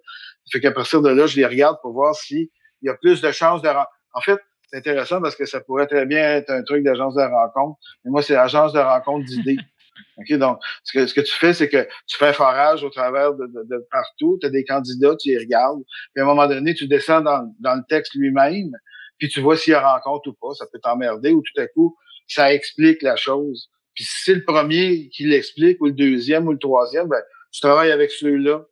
Fait 0.53 0.61
qu'à 0.61 0.71
partir 0.71 1.03
de 1.03 1.09
là, 1.09 1.27
je 1.27 1.37
les 1.37 1.47
regarde 1.47 1.79
pour 1.83 1.93
voir 1.93 2.15
s'il 2.15 2.49
y 2.83 2.89
a 2.89 2.95
plus 2.95 3.21
de 3.21 3.31
chances 3.33 3.63
de 3.63 3.69
En 3.69 4.21
fait, 4.21 4.39
c'est 4.67 4.79
intéressant 4.79 5.21
parce 5.21 5.37
que 5.37 5.47
ça 5.47 5.61
pourrait 5.61 5.87
très 5.87 6.07
bien 6.07 6.37
être 6.37 6.51
un 6.51 6.63
truc 6.63 6.83
d'agence 6.83 7.15
de 7.15 7.23
rencontre. 7.23 7.79
Mais 8.05 8.11
moi, 8.11 8.23
c'est 8.23 8.37
agence 8.37 8.73
de 8.73 8.81
rencontre 8.81 9.25
d'idées. 9.27 9.59
OK, 10.19 10.33
donc, 10.35 10.59
ce 10.85 10.93
que, 10.93 11.07
ce 11.07 11.15
que 11.15 11.21
tu 11.21 11.33
fais, 11.33 11.55
c'est 11.55 11.69
que 11.69 11.89
tu 12.07 12.17
fais 12.19 12.29
un 12.29 12.33
forage 12.33 12.85
au 12.85 12.91
travers 12.91 13.35
de, 13.35 13.47
de, 13.47 13.87
partout, 13.91 14.39
tu 14.41 14.47
as 14.47 14.51
des 14.51 14.65
candidats, 14.65 15.15
tu 15.17 15.31
les 15.31 15.39
regardes, 15.39 15.83
puis 16.13 16.21
à 16.21 16.25
un 16.25 16.27
moment 16.27 16.47
donné, 16.47 16.75
tu 16.75 16.87
descends 16.87 17.23
dans, 17.23 17.51
dans 17.61 17.75
le 17.75 17.83
texte 17.89 18.15
lui-même, 18.15 18.73
puis 19.19 19.29
tu 19.29 19.41
vois 19.41 19.57
s'il 19.57 19.73
y 19.73 19.75
a 19.75 19.95
rencontre 19.95 20.29
ou 20.29 20.35
pas, 20.35 20.55
ça 20.55 20.67
peut 20.71 20.81
t'emmerder, 20.83 21.31
ou 21.33 21.43
tout 21.43 21.61
à 21.61 21.67
coup, 21.69 21.97
ça 22.27 22.53
explique 22.53 23.03
la 23.03 23.17
chose. 23.17 23.71
Puis 23.95 24.05
si 24.05 24.25
c'est 24.25 24.35
le 24.35 24.45
premier 24.45 25.09
qui 25.09 25.25
l'explique, 25.25 25.81
ou 25.81 25.87
le 25.87 25.93
deuxième, 25.93 26.47
ou 26.47 26.53
le 26.53 26.59
troisième, 26.59 27.09
ben, 27.09 27.23
tu 27.51 27.61
travailles 27.61 27.93
avec 27.93 28.11
ceux-là. 28.11 28.65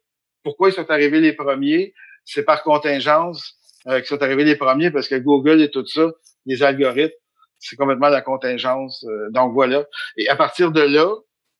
Pourquoi 0.42 0.68
ils 0.68 0.74
sont 0.74 0.90
arrivés 0.90 1.20
les 1.20 1.32
premiers? 1.32 1.94
C'est 2.26 2.42
par 2.42 2.62
contingence 2.62 3.56
euh, 3.88 3.98
qu'ils 3.98 4.06
sont 4.06 4.22
arrivés 4.22 4.44
les 4.44 4.56
premiers, 4.56 4.90
parce 4.90 5.08
que 5.08 5.16
Google 5.16 5.60
et 5.62 5.70
tout 5.70 5.86
ça, 5.86 6.10
les 6.46 6.62
algorithmes, 6.62 7.14
c'est 7.58 7.76
complètement 7.76 8.08
la 8.08 8.20
contingence. 8.20 9.04
Euh, 9.08 9.30
donc 9.30 9.52
voilà. 9.52 9.86
Et 10.16 10.28
à 10.28 10.36
partir 10.36 10.72
de 10.72 10.80
là, 10.80 11.08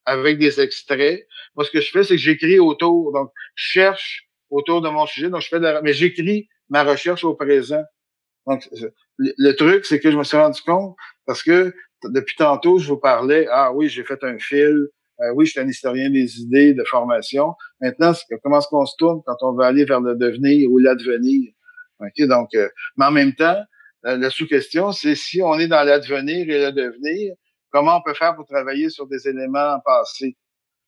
avec 0.04 0.38
des 0.38 0.60
extraits, 0.60 1.26
moi 1.54 1.64
ce 1.64 1.70
que 1.70 1.80
je 1.80 1.90
fais, 1.90 2.04
c'est 2.04 2.14
que 2.14 2.20
j'écris 2.20 2.58
autour. 2.58 3.12
Donc, 3.12 3.30
je 3.54 3.64
cherche 3.64 4.28
autour 4.50 4.82
de 4.82 4.88
mon 4.88 5.06
sujet. 5.06 5.30
Donc, 5.30 5.40
je 5.40 5.48
fais 5.48 5.58
de 5.58 5.64
la... 5.64 5.82
mais 5.82 5.92
j'écris 5.92 6.48
ma 6.68 6.84
recherche 6.84 7.24
au 7.24 7.34
présent. 7.34 7.82
Donc, 8.46 8.68
le, 9.18 9.52
truc, 9.52 9.86
c'est 9.86 10.00
que 10.00 10.10
je 10.10 10.18
me 10.18 10.24
suis 10.24 10.36
rendu 10.36 10.60
compte 10.62 10.96
parce 11.26 11.42
que 11.42 11.72
depuis 12.04 12.36
tantôt, 12.36 12.78
je 12.78 12.88
vous 12.88 12.98
parlais, 12.98 13.46
ah 13.50 13.72
oui, 13.72 13.88
j'ai 13.88 14.04
fait 14.04 14.22
un 14.22 14.38
fil, 14.38 14.88
euh, 15.20 15.32
oui, 15.34 15.46
je 15.46 15.52
suis 15.52 15.60
un 15.60 15.68
historien 15.68 16.10
des 16.10 16.40
idées, 16.40 16.74
de 16.74 16.84
formation. 16.84 17.54
Maintenant, 17.80 18.12
comment 18.42 18.58
est-ce 18.58 18.68
qu'on 18.68 18.84
se 18.84 18.94
tourne 18.98 19.22
quand 19.24 19.36
on 19.40 19.54
veut 19.54 19.64
aller 19.64 19.84
vers 19.84 20.00
le 20.00 20.14
devenir 20.14 20.70
ou 20.70 20.78
l'advenir? 20.78 21.52
OK, 22.00 22.26
donc, 22.26 22.48
euh, 22.54 22.68
mais 22.96 23.06
en 23.06 23.10
même 23.10 23.34
temps, 23.34 23.60
la 24.02 24.28
sous-question, 24.28 24.92
c'est 24.92 25.14
si 25.14 25.40
on 25.40 25.58
est 25.58 25.66
dans 25.66 25.82
l'advenir 25.82 26.48
et 26.50 26.58
le 26.66 26.72
devenir, 26.72 27.34
comment 27.70 27.96
on 27.96 28.02
peut 28.02 28.14
faire 28.14 28.34
pour 28.36 28.44
travailler 28.46 28.90
sur 28.90 29.06
des 29.06 29.26
éléments 29.28 29.80
passés? 29.84 30.36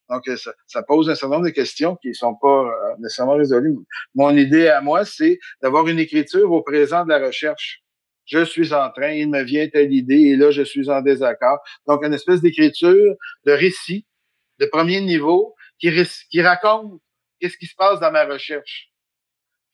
Donc, 0.08 0.28
euh, 0.28 0.36
ça, 0.36 0.52
ça, 0.66 0.82
pose 0.82 1.10
un 1.10 1.14
certain 1.14 1.36
nombre 1.36 1.48
de 1.48 1.52
questions 1.54 1.96
qui 1.96 2.08
ne 2.08 2.14
sont 2.14 2.36
pas 2.36 2.62
euh, 2.64 2.94
nécessairement 2.98 3.34
résolues. 3.34 3.76
Mon 4.14 4.36
idée 4.36 4.68
à 4.68 4.80
moi, 4.80 5.04
c'est 5.04 5.38
d'avoir 5.62 5.88
une 5.88 5.98
écriture 5.98 6.52
au 6.52 6.62
présent 6.62 7.04
de 7.04 7.08
la 7.08 7.18
recherche. 7.18 7.82
Je 8.26 8.44
suis 8.44 8.72
en 8.72 8.90
train, 8.90 9.10
il 9.10 9.30
me 9.30 9.42
vient 9.42 9.68
telle 9.68 9.92
idée, 9.92 10.30
et 10.30 10.36
là, 10.36 10.50
je 10.50 10.62
suis 10.62 10.90
en 10.90 11.00
désaccord. 11.00 11.58
Donc, 11.86 12.04
une 12.04 12.14
espèce 12.14 12.40
d'écriture 12.40 13.14
de 13.44 13.52
récit 13.52 14.06
de 14.58 14.66
premier 14.66 15.00
niveau 15.00 15.54
qui, 15.78 15.90
qui 16.30 16.42
raconte 16.42 17.00
qu'est-ce 17.40 17.56
qui 17.56 17.66
se 17.66 17.74
passe 17.76 18.00
dans 18.00 18.10
ma 18.10 18.24
recherche. 18.24 18.88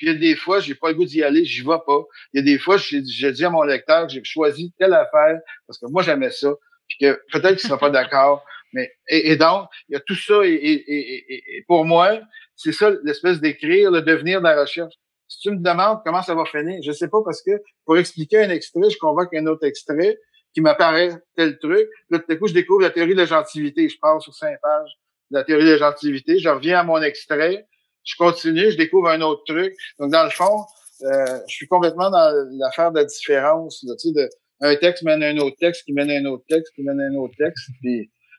Puis 0.02 0.10
il 0.10 0.14
y 0.14 0.16
a 0.16 0.18
des 0.18 0.34
fois, 0.34 0.58
j'ai 0.58 0.74
pas 0.74 0.88
le 0.88 0.94
goût 0.94 1.04
d'y 1.04 1.22
aller, 1.22 1.44
j'y 1.44 1.60
vais 1.60 1.78
pas. 1.86 2.00
Il 2.32 2.38
y 2.38 2.40
a 2.40 2.42
des 2.42 2.58
fois, 2.58 2.76
je 2.76 3.28
dis 3.28 3.44
à 3.44 3.50
mon 3.50 3.62
lecteur 3.62 4.08
j'ai 4.08 4.24
choisi 4.24 4.74
telle 4.76 4.94
affaire 4.94 5.38
parce 5.64 5.78
que 5.78 5.86
moi 5.86 6.02
j'aimais 6.02 6.32
ça, 6.32 6.52
puis 6.88 6.98
que 6.98 7.20
peut-être 7.30 7.60
qu'il 7.60 7.68
sera 7.68 7.78
pas 7.78 7.90
d'accord. 7.90 8.44
Mais 8.72 8.90
et, 9.06 9.36
donc, 9.36 9.68
il 9.88 9.92
y 9.92 9.96
a 9.96 10.00
tout 10.00 10.16
ça 10.16 10.44
et, 10.44 10.54
et, 10.54 11.56
et 11.56 11.64
pour 11.68 11.84
moi, 11.84 12.18
c'est 12.56 12.72
ça 12.72 12.90
l'espèce 13.04 13.40
d'écrire, 13.40 13.92
le 13.92 14.02
devenir 14.02 14.40
de 14.40 14.44
la 14.44 14.62
recherche. 14.62 14.92
Si 15.28 15.38
tu 15.38 15.52
me 15.52 15.58
demandes 15.58 16.00
comment 16.04 16.22
ça 16.22 16.34
va 16.34 16.46
finir, 16.46 16.80
je 16.82 16.90
sais 16.90 17.08
pas 17.08 17.20
parce 17.24 17.40
que 17.40 17.52
pour 17.84 17.96
expliquer 17.96 18.38
un 18.38 18.50
extrait, 18.50 18.90
je 18.90 18.98
convoque 18.98 19.32
un 19.34 19.46
autre 19.46 19.64
extrait 19.64 20.18
qui 20.52 20.62
m'apparaît 20.62 21.12
tel 21.36 21.60
truc. 21.60 21.88
Là, 22.10 22.18
tout 22.18 22.32
à 22.32 22.34
coup, 22.34 22.48
je 22.48 22.54
découvre 22.54 22.80
la 22.80 22.90
théorie 22.90 23.12
de 23.12 23.18
la 23.18 23.26
gentilité. 23.26 23.88
Je 23.88 23.98
pars 24.00 24.20
sur 24.20 24.34
cinq 24.34 24.60
pages 24.60 24.98
de 25.30 25.38
la 25.38 25.44
théorie 25.44 25.64
de 25.64 25.70
la 25.70 25.78
gentilité. 25.78 26.40
Je 26.40 26.48
reviens 26.48 26.80
à 26.80 26.82
mon 26.82 27.00
extrait 27.00 27.68
je 28.04 28.14
continue, 28.16 28.70
je 28.70 28.76
découvre 28.76 29.08
un 29.08 29.20
autre 29.20 29.42
truc. 29.46 29.74
Donc, 29.98 30.10
dans 30.10 30.24
le 30.24 30.30
fond, 30.30 30.64
euh, 31.02 31.38
je 31.48 31.54
suis 31.54 31.66
complètement 31.68 32.10
dans 32.10 32.32
l'affaire 32.58 32.92
de 32.92 32.98
la 32.98 33.04
différence. 33.04 33.82
Là, 33.86 33.94
tu 34.00 34.08
sais, 34.08 34.14
de, 34.14 34.28
un 34.60 34.76
texte 34.76 35.02
mène 35.02 35.22
à 35.22 35.28
un 35.28 35.38
autre 35.38 35.56
texte, 35.58 35.84
qui 35.84 35.92
mène 35.92 36.10
à 36.10 36.14
un 36.14 36.24
autre 36.26 36.44
texte, 36.48 36.72
qui 36.74 36.82
mène 36.82 37.00
à 37.00 37.04
un 37.04 37.14
autre 37.16 37.34
texte. 37.36 37.68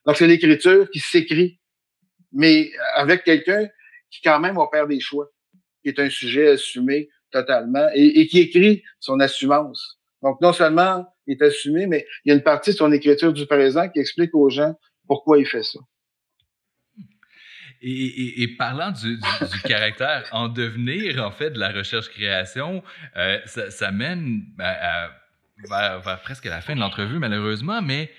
Donc, 0.06 0.18
c'est 0.18 0.28
l'écriture 0.28 0.90
qui 0.90 1.00
s'écrit, 1.00 1.60
mais 2.32 2.70
avec 2.96 3.24
quelqu'un 3.24 3.68
qui 4.10 4.22
quand 4.22 4.40
même 4.40 4.58
opère 4.58 4.88
des 4.88 5.00
choix, 5.00 5.30
qui 5.82 5.90
est 5.90 6.00
un 6.00 6.10
sujet 6.10 6.50
assumé 6.50 7.10
totalement 7.32 7.88
et 7.96 8.28
qui 8.28 8.40
écrit 8.40 8.84
son 9.00 9.20
assumance. 9.20 10.00
Donc, 10.22 10.40
non 10.40 10.54
seulement 10.54 11.06
il 11.28 11.34
est 11.34 11.42
assumé, 11.42 11.88
mais 11.88 12.06
il 12.24 12.30
y 12.30 12.32
a 12.32 12.36
une 12.36 12.44
partie 12.44 12.72
de 12.72 12.78
son 12.78 12.92
écriture 12.92 13.34
du 13.34 13.46
présent 13.46 13.90
qui 13.90 14.00
explique 14.00 14.34
aux 14.34 14.50
gens 14.50 14.74
pourquoi 15.08 15.38
il 15.38 15.46
fait 15.46 15.64
ça. 15.64 15.80
Et, 17.86 18.48
parlant 18.58 18.92
du, 18.92 19.20
caractère 19.66 20.24
en 20.32 20.48
devenir, 20.48 21.22
en 21.24 21.32
fait, 21.32 21.52
de 21.52 21.60
la 21.60 21.70
recherche-création, 21.70 22.82
euh, 23.18 23.40
ça, 23.46 23.92
mène 23.92 24.44
à, 24.60 25.10
vers, 25.70 26.22
presque 26.24 26.46
la 26.46 26.62
fin 26.62 26.76
de 26.76 26.80
l'entrevue, 26.80 27.20
malheureusement, 27.20 27.82
mais 27.82 28.10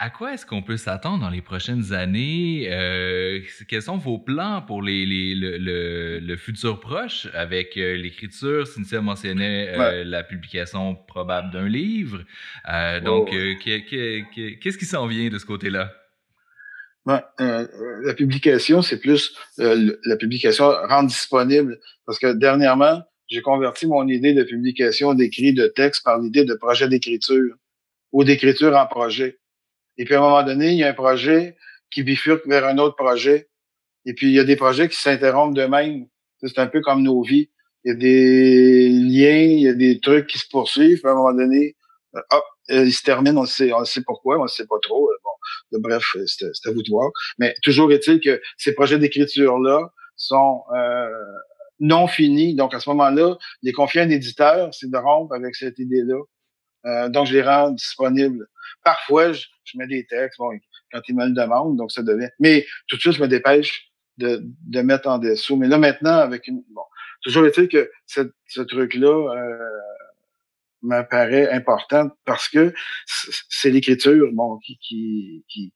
à 0.00 0.10
quoi 0.10 0.34
est-ce 0.34 0.44
qu'on 0.44 0.60
peut 0.60 0.76
s'attendre 0.76 1.22
dans 1.22 1.30
les 1.30 1.40
prochaines 1.40 1.94
années? 1.94 2.68
Euh, 2.70 3.40
quels 3.68 3.80
sont 3.80 3.96
vos 3.96 4.18
plans 4.18 4.60
pour 4.60 4.82
les, 4.82 5.06
le, 5.06 6.36
futur 6.36 6.78
proche 6.78 7.26
avec 7.32 7.78
euh, 7.78 7.96
l'écriture? 7.96 8.66
Cynthia 8.66 9.00
mentionnait 9.00 10.04
la 10.04 10.22
publication 10.24 10.94
probable 10.94 11.50
d'un 11.52 11.68
livre. 11.68 12.22
donc, 13.02 13.30
qu'est-ce 13.30 14.76
qui 14.76 14.84
s'en 14.84 15.06
vient 15.06 15.30
de 15.30 15.38
ce 15.38 15.46
côté-là? 15.46 15.90
Euh, 17.08 17.20
euh, 17.40 17.66
la 18.02 18.14
publication, 18.14 18.82
c'est 18.82 18.98
plus 18.98 19.34
euh, 19.60 19.96
la 20.04 20.16
publication 20.16 20.66
rendre 20.88 21.08
disponible. 21.08 21.78
Parce 22.04 22.18
que 22.18 22.32
dernièrement, 22.32 23.02
j'ai 23.28 23.42
converti 23.42 23.86
mon 23.86 24.06
idée 24.08 24.34
de 24.34 24.42
publication 24.42 25.14
d'écrit 25.14 25.52
de 25.52 25.66
texte 25.68 26.04
par 26.04 26.18
l'idée 26.18 26.44
de 26.44 26.54
projet 26.54 26.88
d'écriture 26.88 27.54
ou 28.12 28.24
d'écriture 28.24 28.76
en 28.76 28.86
projet. 28.86 29.38
Et 29.98 30.04
puis 30.04 30.14
à 30.14 30.18
un 30.18 30.22
moment 30.22 30.42
donné, 30.42 30.72
il 30.72 30.78
y 30.78 30.84
a 30.84 30.88
un 30.88 30.94
projet 30.94 31.56
qui 31.90 32.02
bifurque 32.02 32.46
vers 32.46 32.66
un 32.66 32.78
autre 32.78 32.96
projet. 32.96 33.48
Et 34.04 34.14
puis 34.14 34.28
il 34.28 34.32
y 34.32 34.40
a 34.40 34.44
des 34.44 34.56
projets 34.56 34.88
qui 34.88 34.96
s'interrompent 34.96 35.54
d'eux-mêmes. 35.54 36.06
C'est 36.42 36.58
un 36.58 36.66
peu 36.66 36.80
comme 36.80 37.02
nos 37.02 37.22
vies. 37.22 37.50
Il 37.84 37.88
y 37.88 37.92
a 37.92 37.94
des 37.94 38.88
liens, 38.88 39.44
il 39.44 39.60
y 39.60 39.68
a 39.68 39.74
des 39.74 40.00
trucs 40.00 40.26
qui 40.26 40.38
se 40.38 40.48
poursuivent. 40.48 41.04
à 41.04 41.10
un 41.10 41.14
moment 41.14 41.32
donné, 41.32 41.76
hop, 42.14 42.44
ils 42.68 42.92
se 42.92 43.02
terminent, 43.02 43.42
on 43.42 43.46
sait, 43.46 43.72
on 43.72 43.84
sait 43.84 44.02
pourquoi, 44.02 44.40
on 44.40 44.46
sait 44.46 44.66
pas 44.66 44.78
trop. 44.82 45.08
Bon, 45.72 45.78
bref, 45.80 46.16
c'est 46.26 46.68
à 46.68 46.72
vous 46.72 46.82
de 46.82 46.90
voir. 46.90 47.10
Mais 47.38 47.54
toujours 47.62 47.92
est-il 47.92 48.20
que 48.20 48.40
ces 48.56 48.74
projets 48.74 48.98
d'écriture-là 48.98 49.92
sont 50.16 50.62
euh, 50.74 51.08
non 51.80 52.06
finis. 52.06 52.54
Donc, 52.54 52.74
à 52.74 52.80
ce 52.80 52.88
moment-là, 52.90 53.36
les 53.62 53.72
confier 53.72 54.00
à 54.00 54.04
un 54.04 54.10
éditeur, 54.10 54.72
c'est 54.72 54.90
de 54.90 54.96
rompre 54.96 55.34
avec 55.34 55.54
cette 55.54 55.78
idée-là. 55.78 56.20
Euh, 56.86 57.08
donc, 57.08 57.26
je 57.26 57.34
les 57.34 57.42
rends 57.42 57.70
disponibles. 57.70 58.46
Parfois, 58.84 59.32
je, 59.32 59.46
mets 59.74 59.86
des 59.86 60.06
textes, 60.06 60.38
bon, 60.38 60.50
quand 60.92 61.00
ils 61.08 61.16
me 61.16 61.26
le 61.26 61.32
demandent, 61.32 61.76
donc 61.76 61.92
ça 61.92 62.02
devient. 62.02 62.28
Mais 62.38 62.66
tout 62.88 62.96
de 62.96 63.00
suite, 63.00 63.14
je 63.14 63.22
me 63.22 63.28
dépêche 63.28 63.90
de, 64.18 64.42
de 64.42 64.80
mettre 64.80 65.08
en 65.08 65.18
dessous. 65.18 65.56
Mais 65.56 65.68
là, 65.68 65.78
maintenant, 65.78 66.18
avec 66.18 66.46
une. 66.46 66.62
Bon, 66.70 66.82
toujours 67.22 67.44
est-il 67.46 67.68
que 67.68 67.90
ce, 68.06 68.20
ce 68.46 68.60
truc-là, 68.60 69.08
euh, 69.08 69.58
me 70.86 71.02
paraît 71.02 71.50
importante 71.50 72.12
parce 72.24 72.48
que 72.48 72.72
c'est 73.48 73.70
l'écriture 73.70 74.28
bon 74.32 74.58
qui 74.58 74.78
qui 74.86 75.44
qui. 75.48 75.72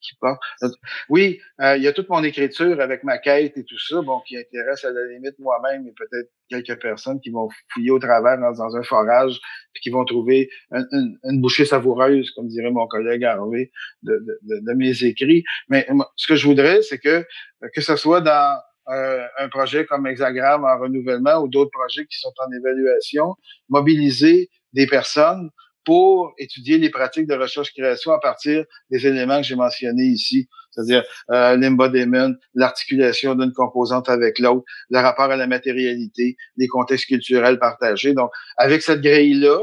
Oui, 1.09 1.39
euh, 1.61 1.77
il 1.77 1.83
y 1.83 1.87
a 1.87 1.93
toute 1.93 2.09
mon 2.09 2.23
écriture 2.23 2.79
avec 2.79 3.03
ma 3.03 3.17
quête 3.17 3.57
et 3.57 3.63
tout 3.63 3.77
ça, 3.77 4.01
bon 4.01 4.21
qui 4.21 4.37
intéresse 4.37 4.85
à 4.85 4.91
la 4.91 5.05
limite 5.13 5.37
moi-même 5.39 5.87
et 5.87 5.93
peut-être 5.97 6.29
quelques 6.49 6.81
personnes 6.81 7.19
qui 7.21 7.29
vont 7.29 7.49
fouiller 7.69 7.91
au 7.91 7.99
travers 7.99 8.37
dans, 8.37 8.75
un 8.75 8.83
forage 8.83 9.39
puis 9.73 9.81
qui 9.81 9.89
vont 9.89 10.05
trouver 10.05 10.49
une, 10.71 11.41
bouchée 11.41 11.65
savoureuse, 11.65 12.31
comme 12.31 12.47
dirait 12.47 12.71
mon 12.71 12.87
collègue 12.87 13.23
Harvey, 13.23 13.71
de, 14.03 14.73
mes 14.75 15.03
écrits. 15.03 15.43
Mais 15.69 15.87
ce 16.15 16.27
que 16.27 16.35
je 16.35 16.45
voudrais, 16.45 16.81
c'est 16.81 16.99
que 16.99 17.25
que 17.73 17.81
ce 17.81 17.95
soit 17.95 18.21
dans 18.21 18.59
un 18.87 19.49
projet 19.49 19.85
comme 19.85 20.07
Hexagram 20.07 20.65
en 20.65 20.79
renouvellement 20.79 21.37
ou 21.37 21.47
d'autres 21.47 21.71
projets 21.71 22.05
qui 22.05 22.19
sont 22.19 22.33
en 22.45 22.51
évaluation, 22.51 23.35
mobiliser 23.69 24.49
des 24.73 24.87
personnes 24.87 25.49
pour 25.85 26.33
étudier 26.37 26.77
les 26.77 26.89
pratiques 26.89 27.27
de 27.27 27.35
recherche-création 27.35 28.11
à 28.11 28.19
partir 28.19 28.65
des 28.89 29.07
éléments 29.07 29.37
que 29.37 29.47
j'ai 29.47 29.55
mentionnés 29.55 30.05
ici, 30.05 30.47
c'est-à-dire 30.71 31.03
euh, 31.31 31.55
l'embodiment, 31.57 32.31
l'articulation 32.53 33.35
d'une 33.35 33.51
composante 33.51 34.09
avec 34.09 34.39
l'autre, 34.39 34.63
le 34.89 34.99
rapport 34.99 35.31
à 35.31 35.35
la 35.35 35.47
matérialité, 35.47 36.35
les 36.57 36.67
contextes 36.67 37.07
culturels 37.07 37.59
partagés. 37.59 38.13
Donc, 38.13 38.31
avec 38.57 38.81
cette 38.81 39.01
grille-là, 39.01 39.59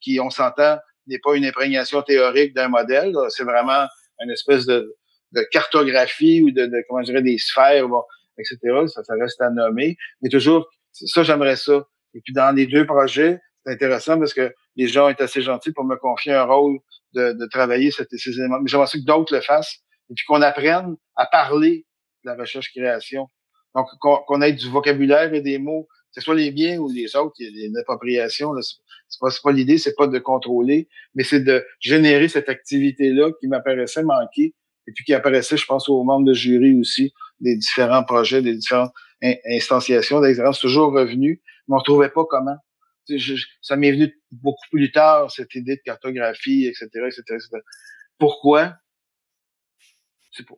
qui, 0.00 0.20
on 0.20 0.30
s'entend, 0.30 0.78
n'est 1.06 1.20
pas 1.20 1.34
une 1.34 1.44
imprégnation 1.44 2.02
théorique 2.02 2.54
d'un 2.54 2.68
modèle, 2.68 3.14
c'est 3.30 3.44
vraiment 3.44 3.86
une 4.20 4.30
espèce 4.30 4.66
de, 4.66 4.94
de 5.32 5.42
cartographie 5.50 6.42
ou 6.42 6.50
de, 6.50 6.66
de, 6.66 6.84
comment 6.88 7.02
je 7.02 7.06
dirais, 7.06 7.22
des 7.22 7.38
sphères, 7.38 7.88
bon, 7.88 8.02
etc. 8.38 8.58
Ça, 8.86 9.02
ça 9.04 9.14
reste 9.20 9.40
à 9.40 9.50
nommer. 9.50 9.96
Mais 10.20 10.28
toujours, 10.28 10.68
ça, 10.92 11.22
j'aimerais 11.22 11.56
ça. 11.56 11.86
Et 12.14 12.20
puis, 12.20 12.32
dans 12.32 12.54
les 12.54 12.66
deux 12.66 12.86
projets, 12.86 13.40
c'est 13.64 13.72
intéressant 13.72 14.18
parce 14.18 14.34
que 14.34 14.52
les 14.76 14.88
gens 14.88 15.10
sont 15.10 15.22
assez 15.22 15.42
gentils 15.42 15.72
pour 15.72 15.84
me 15.84 15.96
confier 15.96 16.32
un 16.32 16.44
rôle 16.44 16.78
de, 17.14 17.32
de 17.32 17.46
travailler 17.46 17.90
ces, 17.90 18.04
ces 18.10 18.38
éléments. 18.38 18.60
Mais 18.60 18.68
j'aimerais 18.68 18.86
que 18.86 19.04
d'autres 19.04 19.34
le 19.34 19.40
fassent 19.40 19.78
et 20.10 20.14
puis 20.14 20.24
qu'on 20.26 20.42
apprenne 20.42 20.96
à 21.16 21.26
parler 21.26 21.86
de 22.24 22.30
la 22.30 22.36
recherche-création. 22.36 23.28
Donc, 23.74 23.86
qu'on 24.00 24.42
ait 24.42 24.52
du 24.52 24.68
vocabulaire 24.68 25.32
et 25.32 25.40
des 25.40 25.58
mots, 25.58 25.88
que 26.14 26.20
ce 26.20 26.24
soit 26.24 26.34
les 26.34 26.50
biens 26.50 26.78
ou 26.78 26.90
les 26.90 27.16
autres, 27.16 27.34
il 27.38 27.58
y 27.58 27.64
a 27.64 27.66
une 27.66 27.78
appropriation. 27.78 28.50
C'est 28.60 29.18
pas, 29.18 29.30
pas 29.42 29.52
l'idée, 29.52 29.78
c'est 29.78 29.94
pas 29.94 30.06
de 30.06 30.18
contrôler, 30.18 30.88
mais 31.14 31.24
c'est 31.24 31.40
de 31.40 31.64
générer 31.80 32.28
cette 32.28 32.50
activité-là 32.50 33.30
qui 33.40 33.48
m'apparaissait 33.48 34.02
manquer 34.02 34.54
et 34.86 34.92
puis 34.92 35.04
qui 35.04 35.14
apparaissait, 35.14 35.56
je 35.56 35.64
pense, 35.64 35.88
aux 35.88 36.02
membres 36.04 36.26
de 36.26 36.34
jury 36.34 36.78
aussi, 36.78 37.12
des 37.42 37.56
différents 37.56 38.04
projets, 38.04 38.40
des 38.40 38.56
différentes 38.56 38.92
instanciations 39.50 40.20
d'exemple, 40.20 40.54
c'est 40.54 40.62
toujours 40.62 40.92
revenu, 40.92 41.42
mais 41.68 41.74
on 41.74 41.78
ne 41.78 41.84
trouvait 41.84 42.08
pas 42.08 42.24
comment 42.28 42.56
ça 43.60 43.76
m'est 43.76 43.92
venu 43.92 44.12
beaucoup 44.30 44.68
plus 44.70 44.90
tard, 44.92 45.30
cette 45.30 45.54
idée 45.54 45.76
de 45.76 45.82
cartographie, 45.84 46.66
etc., 46.66 46.86
etc., 47.06 47.22
etc. 47.30 47.48
Pourquoi? 48.18 48.76
C'est 50.30 50.46
pas. 50.46 50.54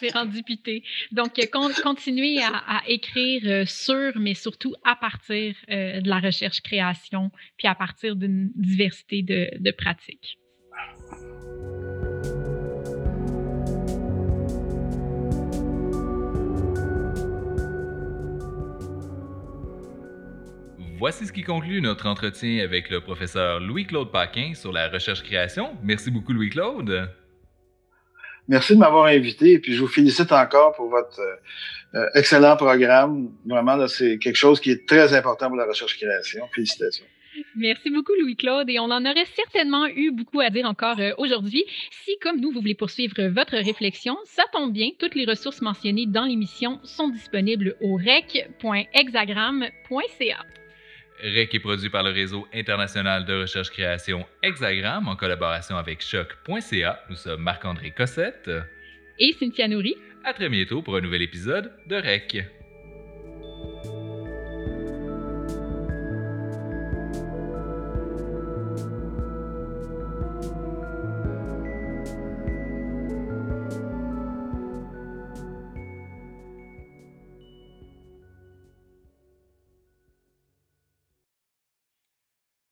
C'est 0.00 0.12
rendu 0.12 0.42
pité. 0.42 0.82
Donc, 1.12 1.38
euh, 1.38 1.46
continuer 1.82 2.40
à, 2.42 2.82
écrire 2.86 3.42
euh, 3.46 3.64
sur, 3.64 4.12
mais 4.18 4.34
surtout 4.34 4.74
à 4.84 4.96
partir 4.96 5.54
euh, 5.70 6.00
de 6.00 6.08
la 6.08 6.18
recherche-création, 6.18 7.30
puis 7.56 7.68
à 7.68 7.74
partir 7.74 8.16
d'une 8.16 8.50
diversité 8.54 9.22
de 9.22 9.70
pratiques. 9.70 10.38
Voici 20.98 21.26
ce 21.26 21.32
qui 21.32 21.42
conclut 21.42 21.82
notre 21.82 22.06
entretien 22.06 22.64
avec 22.64 22.88
le 22.88 23.02
professeur 23.02 23.60
Louis-Claude 23.60 24.10
Paquin 24.10 24.54
sur 24.54 24.72
la 24.72 24.88
recherche-création. 24.88 25.76
Merci 25.82 26.10
beaucoup, 26.10 26.32
Louis-Claude. 26.32 27.10
Merci 28.48 28.74
de 28.74 28.78
m'avoir 28.78 29.04
invité 29.04 29.52
et 29.52 29.58
puis 29.58 29.74
je 29.74 29.82
vous 29.82 29.88
félicite 29.88 30.32
encore 30.32 30.74
pour 30.74 30.88
votre 30.88 31.20
euh, 31.94 32.06
excellent 32.14 32.56
programme. 32.56 33.30
Vraiment, 33.44 33.86
c'est 33.88 34.16
quelque 34.16 34.36
chose 34.36 34.58
qui 34.58 34.70
est 34.70 34.88
très 34.88 35.12
important 35.12 35.48
pour 35.48 35.58
la 35.58 35.66
recherche-création. 35.66 36.48
Félicitations. 36.54 37.04
Merci 37.56 37.90
beaucoup, 37.90 38.12
Louis-Claude. 38.18 38.70
Et 38.70 38.78
on 38.78 38.84
en 38.84 39.04
aurait 39.04 39.26
certainement 39.34 39.86
eu 39.88 40.12
beaucoup 40.12 40.40
à 40.40 40.48
dire 40.48 40.64
encore 40.64 40.98
euh, 40.98 41.12
aujourd'hui. 41.18 41.66
Si, 41.90 42.16
comme 42.22 42.40
nous, 42.40 42.52
vous 42.52 42.60
voulez 42.60 42.74
poursuivre 42.74 43.22
votre 43.28 43.58
réflexion, 43.58 44.16
ça 44.24 44.44
tombe 44.50 44.72
bien. 44.72 44.88
Toutes 44.98 45.14
les 45.14 45.26
ressources 45.26 45.60
mentionnées 45.60 46.06
dans 46.06 46.24
l'émission 46.24 46.80
sont 46.84 47.10
disponibles 47.10 47.76
au 47.82 47.96
rec.hexagram.ca. 47.96 50.38
REC 51.22 51.54
est 51.54 51.60
produit 51.60 51.88
par 51.88 52.02
le 52.02 52.10
réseau 52.10 52.46
international 52.52 53.24
de 53.24 53.40
recherche-création 53.42 54.26
Hexagram 54.42 55.08
en 55.08 55.16
collaboration 55.16 55.76
avec 55.76 56.02
choc.ca. 56.02 57.00
Nous 57.08 57.16
sommes 57.16 57.42
Marc-André 57.42 57.90
Cossette 57.90 58.50
et 59.18 59.32
Cynthia 59.32 59.68
Nourri. 59.68 59.96
À 60.24 60.32
très 60.34 60.48
bientôt 60.48 60.82
pour 60.82 60.96
un 60.96 61.00
nouvel 61.00 61.22
épisode 61.22 61.72
de 61.86 61.96
REC. 61.96 62.65